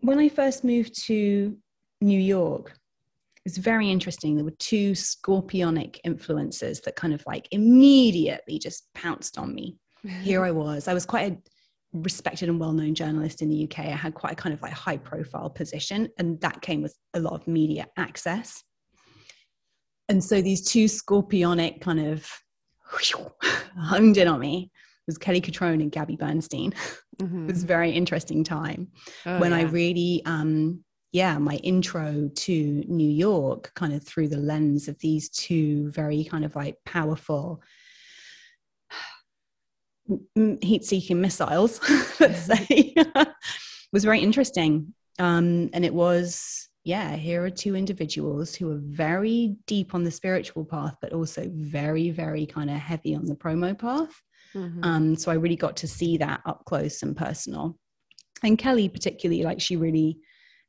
when 0.00 0.18
I 0.18 0.28
first 0.28 0.64
moved 0.64 1.02
to 1.06 1.56
New 2.00 2.20
York, 2.20 2.77
it's 3.48 3.56
very 3.56 3.90
interesting. 3.90 4.36
There 4.36 4.44
were 4.44 4.50
two 4.58 4.92
scorpionic 4.92 6.00
influences 6.04 6.82
that 6.82 6.96
kind 6.96 7.14
of 7.14 7.24
like 7.26 7.48
immediately 7.50 8.58
just 8.58 8.92
pounced 8.94 9.38
on 9.38 9.54
me. 9.54 9.78
Here 10.22 10.44
I 10.44 10.50
was. 10.50 10.86
I 10.86 10.92
was 10.92 11.06
quite 11.06 11.32
a 11.32 11.38
respected 11.94 12.50
and 12.50 12.60
well-known 12.60 12.94
journalist 12.94 13.40
in 13.40 13.48
the 13.48 13.64
UK. 13.64 13.86
I 13.86 13.96
had 13.96 14.12
quite 14.12 14.34
a 14.34 14.36
kind 14.36 14.52
of 14.52 14.60
like 14.60 14.74
high 14.74 14.98
profile 14.98 15.48
position 15.48 16.10
and 16.18 16.38
that 16.42 16.60
came 16.60 16.82
with 16.82 16.94
a 17.14 17.20
lot 17.20 17.32
of 17.32 17.48
media 17.48 17.86
access. 17.96 18.62
And 20.10 20.22
so 20.22 20.42
these 20.42 20.70
two 20.70 20.84
scorpionic 20.84 21.80
kind 21.80 22.00
of 22.00 22.30
hung 23.78 24.14
in 24.14 24.28
on 24.28 24.40
me 24.40 24.70
it 24.74 25.10
was 25.10 25.16
Kelly 25.16 25.40
Cutrone 25.40 25.80
and 25.80 25.90
Gabby 25.90 26.16
Bernstein. 26.16 26.74
Mm-hmm. 27.18 27.48
it 27.48 27.52
was 27.52 27.64
a 27.64 27.66
very 27.66 27.90
interesting 27.90 28.44
time 28.44 28.88
oh, 29.26 29.40
when 29.40 29.50
yeah. 29.50 29.56
I 29.56 29.62
really 29.62 30.22
um, 30.24 30.84
yeah, 31.12 31.38
my 31.38 31.56
intro 31.56 32.30
to 32.34 32.84
New 32.86 33.08
York 33.08 33.72
kind 33.74 33.94
of 33.94 34.02
through 34.04 34.28
the 34.28 34.36
lens 34.36 34.88
of 34.88 34.98
these 34.98 35.30
two 35.30 35.90
very 35.90 36.24
kind 36.24 36.44
of 36.44 36.54
like 36.54 36.76
powerful 36.84 37.62
heat 40.60 40.84
seeking 40.84 41.20
missiles, 41.20 41.80
let's 42.20 42.42
say, 42.42 42.94
was 43.92 44.04
very 44.04 44.20
interesting. 44.20 44.94
Um, 45.18 45.70
and 45.72 45.84
it 45.84 45.92
was, 45.92 46.68
yeah, 46.84 47.16
here 47.16 47.44
are 47.44 47.50
two 47.50 47.74
individuals 47.74 48.54
who 48.54 48.70
are 48.70 48.80
very 48.80 49.56
deep 49.66 49.94
on 49.94 50.04
the 50.04 50.10
spiritual 50.10 50.64
path, 50.64 50.96
but 51.02 51.12
also 51.12 51.50
very, 51.52 52.10
very 52.10 52.46
kind 52.46 52.70
of 52.70 52.76
heavy 52.76 53.14
on 53.14 53.26
the 53.26 53.34
promo 53.34 53.78
path. 53.78 54.20
Mm-hmm. 54.54 54.84
Um, 54.84 55.16
so 55.16 55.30
I 55.30 55.34
really 55.34 55.56
got 55.56 55.76
to 55.78 55.88
see 55.88 56.16
that 56.18 56.40
up 56.46 56.64
close 56.64 57.02
and 57.02 57.16
personal. 57.16 57.78
And 58.42 58.56
Kelly, 58.56 58.88
particularly, 58.88 59.42
like 59.42 59.60
she 59.60 59.76
really 59.76 60.18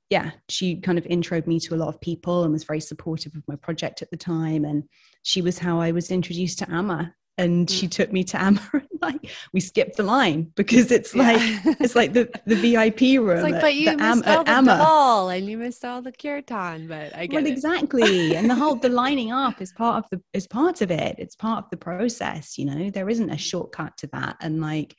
yeah, 0.10 0.32
she 0.50 0.78
kind 0.78 0.98
of 0.98 1.04
introed 1.06 1.46
me 1.46 1.60
to 1.60 1.76
a 1.76 1.78
lot 1.78 1.90
of 1.90 2.02
people 2.02 2.44
and 2.44 2.52
was 2.52 2.64
very 2.64 2.80
supportive 2.80 3.36
of 3.36 3.44
my 3.48 3.56
project 3.56 4.02
at 4.02 4.10
the 4.10 4.18
time. 4.18 4.66
And 4.66 4.84
she 5.24 5.42
was 5.42 5.60
how 5.60 5.80
I 5.80 5.92
was 5.92 6.10
introduced 6.10 6.60
to 6.60 6.72
Amma. 6.72 7.14
And 7.38 7.68
mm. 7.68 7.80
she 7.80 7.88
took 7.88 8.12
me 8.12 8.24
to 8.26 8.42
Amma 8.42 8.62
and 8.74 8.88
like 9.02 9.30
we 9.54 9.60
skipped 9.60 9.98
the 9.98 10.04
line 10.04 10.52
because 10.56 10.92
it's 10.92 11.16
yeah. 11.16 11.22
like 11.22 11.78
it's 11.80 11.96
like 11.96 12.12
the, 12.14 12.28
the 12.46 12.56
VIP 12.56 13.02
room. 13.22 13.38
It's 13.38 13.44
like, 13.44 13.54
at, 13.54 13.62
but 13.62 13.76
you 13.76 13.86
missed 13.86 14.02
Am- 14.02 14.24
all 14.26 14.44
the 14.44 14.52
Amma. 14.52 14.78
doll 14.78 15.30
and 15.30 15.46
you 15.46 15.58
missed 15.58 15.86
all 15.86 16.02
the 16.02 16.12
kirtan, 16.12 16.88
but 16.88 17.16
I 17.16 17.28
get 17.28 17.36
well, 17.36 17.46
it. 17.46 17.52
exactly. 17.52 18.36
and 18.36 18.50
the 18.50 18.56
whole 18.56 18.76
the 18.76 18.90
lining 19.04 19.32
up 19.32 19.62
is 19.62 19.72
part 19.72 20.04
of 20.04 20.10
the 20.10 20.22
is 20.34 20.48
part 20.48 20.82
of 20.82 20.90
it. 20.92 21.16
It's 21.20 21.36
part 21.36 21.64
of 21.64 21.70
the 21.70 21.78
process, 21.78 22.58
you 22.58 22.66
know. 22.66 22.90
There 22.90 23.08
isn't 23.08 23.30
a 23.30 23.38
shortcut 23.38 23.96
to 23.98 24.08
that. 24.08 24.38
And 24.42 24.60
like 24.60 24.96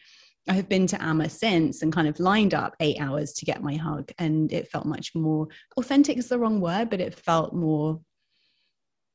I 0.49 0.55
have 0.55 0.69
been 0.69 0.87
to 0.89 1.03
Amma 1.03 1.29
since 1.29 1.83
and 1.83 1.93
kind 1.93 2.09
of 2.09 2.19
lined 2.19 2.55
up 2.55 2.75
eight 2.81 3.01
hours 3.01 3.33
to 3.35 3.45
get 3.45 3.63
my 3.63 3.77
hug. 3.77 4.11
And 4.19 4.53
it 4.53 4.69
felt 4.69 4.87
much 4.87 5.15
more 5.15 5.49
authentic 5.77 6.19
is 6.19 6.29
the 6.29 6.39
wrong 6.39 6.61
word, 6.61 6.91
but 6.91 7.01
it 7.01 7.15
felt 7.15 7.55
more, 7.55 8.01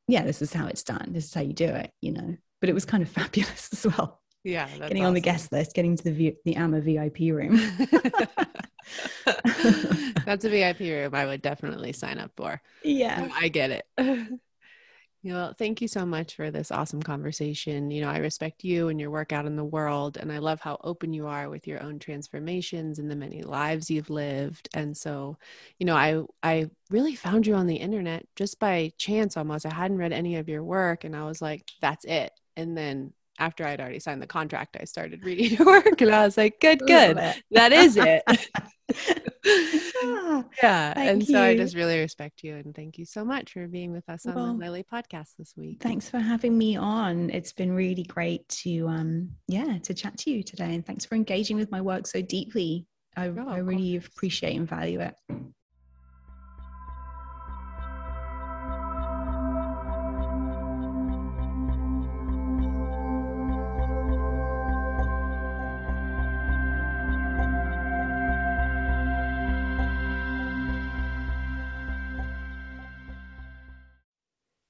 yeah, 0.07 0.23
this 0.23 0.41
is 0.41 0.53
how 0.53 0.68
it's 0.68 0.84
done. 0.84 1.10
This 1.11 1.26
is 1.26 1.34
how 1.34 1.41
you 1.41 1.53
do 1.53 1.65
it, 1.68 1.91
you 2.02 2.11
know. 2.11 2.38
But 2.61 2.69
it 2.69 2.73
was 2.73 2.85
kind 2.85 3.03
of 3.03 3.10
fabulous 3.19 3.69
as 3.73 3.85
well. 3.85 4.22
Yeah. 4.43 4.68
Getting 4.68 4.97
awesome. 4.97 5.07
on 5.07 5.14
the 5.15 5.22
guest 5.22 5.52
list, 5.52 5.73
getting 5.73 5.97
to 5.97 6.03
the 6.03 6.11
v- 6.11 6.38
the 6.45 6.56
Amma 6.56 6.80
VIP 6.80 7.34
room. 7.34 7.60
that's 10.26 10.45
a 10.45 10.49
VIP 10.49 10.81
room 10.81 11.15
I 11.15 11.26
would 11.26 11.41
definitely 11.41 11.93
sign 11.93 12.19
up 12.19 12.31
for. 12.38 12.61
Yeah. 12.84 13.27
I 13.34 13.47
get 13.47 13.72
it. 13.72 13.85
You 15.26 15.34
know, 15.34 15.53
thank 15.57 15.81
you 15.81 15.88
so 15.88 16.06
much 16.06 16.35
for 16.35 16.52
this 16.52 16.69
awesome 16.69 17.02
conversation. 17.02 17.89
You 17.89 18.02
know, 18.02 18.10
I 18.11 18.19
respect 18.19 18.64
you 18.64 18.89
and 18.89 18.99
your 19.02 19.10
work 19.10 19.34
out 19.34 19.47
in 19.47 19.56
the 19.56 19.64
world, 19.64 20.18
and 20.18 20.31
I 20.31 20.38
love 20.38 20.61
how 20.61 20.77
open 20.84 21.14
you 21.14 21.26
are 21.26 21.49
with 21.49 21.65
your 21.65 21.81
own 21.81 21.97
transformations 21.97 22.99
and 22.99 23.10
the 23.10 23.15
many 23.15 23.41
lives 23.41 23.89
you've 23.89 24.11
lived. 24.11 24.69
And 24.76 24.95
so, 24.95 25.39
you 25.80 25.88
know, 25.88 25.95
I 25.95 26.22
I 26.43 26.69
really 26.91 27.15
found 27.15 27.47
you 27.47 27.56
on 27.56 27.65
the 27.65 27.76
internet 27.76 28.27
just 28.35 28.60
by 28.60 28.91
chance 28.99 29.35
almost. 29.35 29.65
I 29.65 29.73
hadn't 29.73 29.97
read 29.97 30.14
any 30.14 30.35
of 30.35 30.47
your 30.47 30.64
work, 30.64 31.06
and 31.06 31.15
I 31.15 31.23
was 31.26 31.41
like, 31.41 31.72
that's 31.81 32.06
it. 32.06 32.31
And 32.56 32.77
then 32.77 33.11
after 33.39 33.65
I'd 33.65 33.81
already 33.81 33.97
signed 34.02 34.22
the 34.22 34.27
contract, 34.27 34.77
I 34.80 34.84
started 34.84 35.26
reading 35.26 35.49
your 35.57 35.65
work, 35.65 36.02
and 36.02 36.14
I 36.14 36.23
was 36.23 36.38
like, 36.38 36.61
good, 36.61 36.81
good, 36.85 37.18
that 37.49 37.73
is 37.73 37.97
it. 37.97 38.22
yeah. 40.61 40.93
Thank 40.93 41.09
and 41.09 41.27
so 41.27 41.41
I 41.41 41.55
just 41.55 41.76
really 41.76 41.99
respect 41.99 42.43
you 42.43 42.55
and 42.55 42.76
thank 42.76 42.97
you 42.97 43.05
so 43.05 43.23
much 43.23 43.53
for 43.53 43.67
being 43.67 43.91
with 43.91 44.07
us 44.09 44.26
on 44.26 44.35
Well, 44.35 44.53
the 44.53 44.65
Lily 44.65 44.84
podcast 44.84 45.35
this 45.38 45.53
week. 45.55 45.81
Thanks 45.81 46.09
for 46.09 46.19
having 46.19 46.57
me 46.57 46.76
on. 46.76 47.30
It's 47.30 47.53
been 47.53 47.73
really 47.73 48.03
great 48.03 48.47
to 48.63 48.88
um 48.88 49.31
yeah, 49.47 49.77
to 49.84 49.93
chat 49.93 50.17
to 50.19 50.31
you 50.31 50.43
today 50.43 50.73
and 50.73 50.85
thanks 50.85 51.05
for 51.05 51.15
engaging 51.15 51.57
with 51.57 51.72
my 51.72 51.81
work 51.81 52.07
so 52.07 52.22
deeply. 52.22 52.88
I, 53.15 53.27
Oh, 53.27 53.45
I 53.47 53.57
really 53.57 53.95
appreciate 53.97 54.55
and 54.57 54.67
value 54.67 54.99
it. 55.01 55.15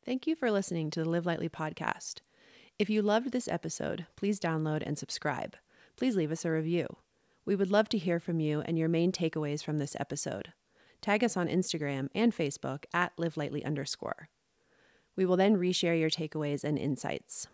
Thank 0.05 0.27
you 0.27 0.35
for 0.35 0.51
listening 0.51 0.91
to 0.91 1.03
the 1.03 1.09
Live 1.09 1.25
Lightly 1.25 1.49
podcast. 1.49 2.19
If 2.77 2.91
you 2.91 3.01
loved 3.01 3.31
this 3.31 3.47
episode, 3.47 4.05
please 4.15 4.39
download 4.39 4.83
and 4.85 4.99
subscribe. 4.99 5.55
Please 5.97 6.15
leave 6.15 6.31
us 6.31 6.45
a 6.45 6.51
review. 6.51 6.85
We 7.43 7.55
would 7.55 7.71
love 7.71 7.89
to 7.89 7.97
hear 7.97 8.19
from 8.19 8.39
you 8.39 8.61
and 8.61 8.77
your 8.77 8.87
main 8.87 9.11
takeaways 9.11 9.63
from 9.63 9.79
this 9.79 9.95
episode. 9.99 10.53
Tag 11.01 11.23
us 11.23 11.35
on 11.35 11.47
Instagram 11.47 12.09
and 12.13 12.37
Facebook 12.37 12.85
at 12.93 13.13
Live 13.17 13.35
Lightly 13.35 13.65
underscore. 13.65 14.29
We 15.15 15.25
will 15.25 15.37
then 15.37 15.57
reshare 15.57 15.99
your 15.99 16.11
takeaways 16.11 16.63
and 16.63 16.77
insights. 16.77 17.47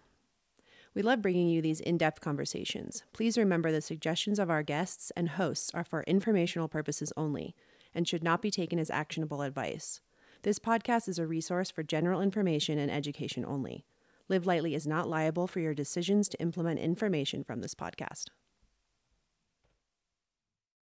We 0.94 1.04
love 1.04 1.22
bringing 1.22 1.48
you 1.48 1.62
these 1.62 1.80
in 1.80 1.98
depth 1.98 2.20
conversations. 2.20 3.04
Please 3.14 3.38
remember 3.38 3.72
the 3.72 3.80
suggestions 3.80 4.40
of 4.40 4.50
our 4.50 4.62
guests 4.62 5.10
and 5.16 5.30
hosts 5.30 5.72
are 5.74 5.86
for 5.86 6.04
informational 6.04 6.68
purposes 6.68 7.14
only 7.16 7.56
and 7.96 8.06
should 8.06 8.26
not 8.26 8.42
be 8.42 8.52
taken 8.52 8.78
as 8.78 8.90
actionable 8.90 9.42
advice. 9.42 10.02
This 10.44 10.58
podcast 10.58 11.08
is 11.08 11.20
a 11.20 11.28
resource 11.28 11.70
for 11.70 11.84
general 11.84 12.20
information 12.20 12.80
and 12.80 12.90
education 12.90 13.46
only. 13.46 13.86
Live 14.28 14.48
Lightly 14.48 14.74
is 14.74 14.88
not 14.88 15.08
liable 15.08 15.46
for 15.46 15.60
your 15.60 15.76
decisions 15.76 16.28
to 16.30 16.42
implement 16.42 16.80
information 16.80 17.44
from 17.44 17.62
this 17.62 17.76
podcast. 17.76 18.30